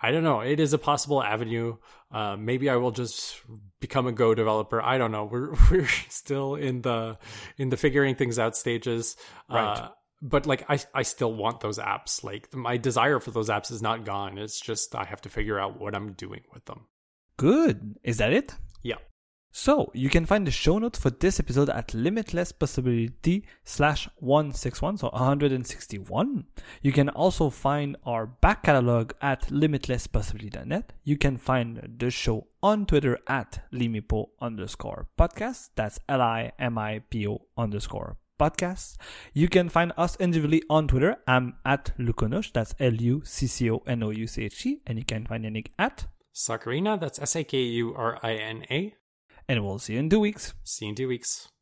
[0.00, 0.40] I don't know.
[0.40, 1.76] It is a possible avenue.
[2.10, 3.40] Uh, maybe I will just
[3.80, 4.80] become a Go developer.
[4.80, 5.24] I don't know.
[5.24, 7.18] We're we're still in the
[7.56, 9.16] in the figuring things out stages.
[9.50, 9.78] Right.
[9.78, 9.88] Uh,
[10.22, 12.24] but like I I still want those apps.
[12.24, 14.38] Like my desire for those apps is not gone.
[14.38, 16.86] It's just I have to figure out what I'm doing with them.
[17.36, 17.96] Good.
[18.02, 18.54] Is that it?
[18.82, 18.96] Yeah.
[19.50, 24.98] So you can find the show notes for this episode at limitless possibility slash 161,
[24.98, 26.44] so 161.
[26.82, 30.92] You can also find our back catalog at limitlesspossibility.net.
[31.02, 35.70] You can find the show on Twitter at limipo underscore podcast.
[35.76, 38.96] That's L-I-M-I-P-O underscore podcast.
[39.32, 41.16] You can find us individually on Twitter.
[41.26, 42.52] I'm at Luconoche.
[42.52, 44.82] That's L-U-C-C-O-N-O-U-C-H-E.
[44.86, 47.00] And you can find Yannick at Sakurina.
[47.00, 48.94] That's S-A-K-U-R-I-N-A
[49.48, 50.54] and we'll see you in two weeks.
[50.62, 51.48] See you in two weeks.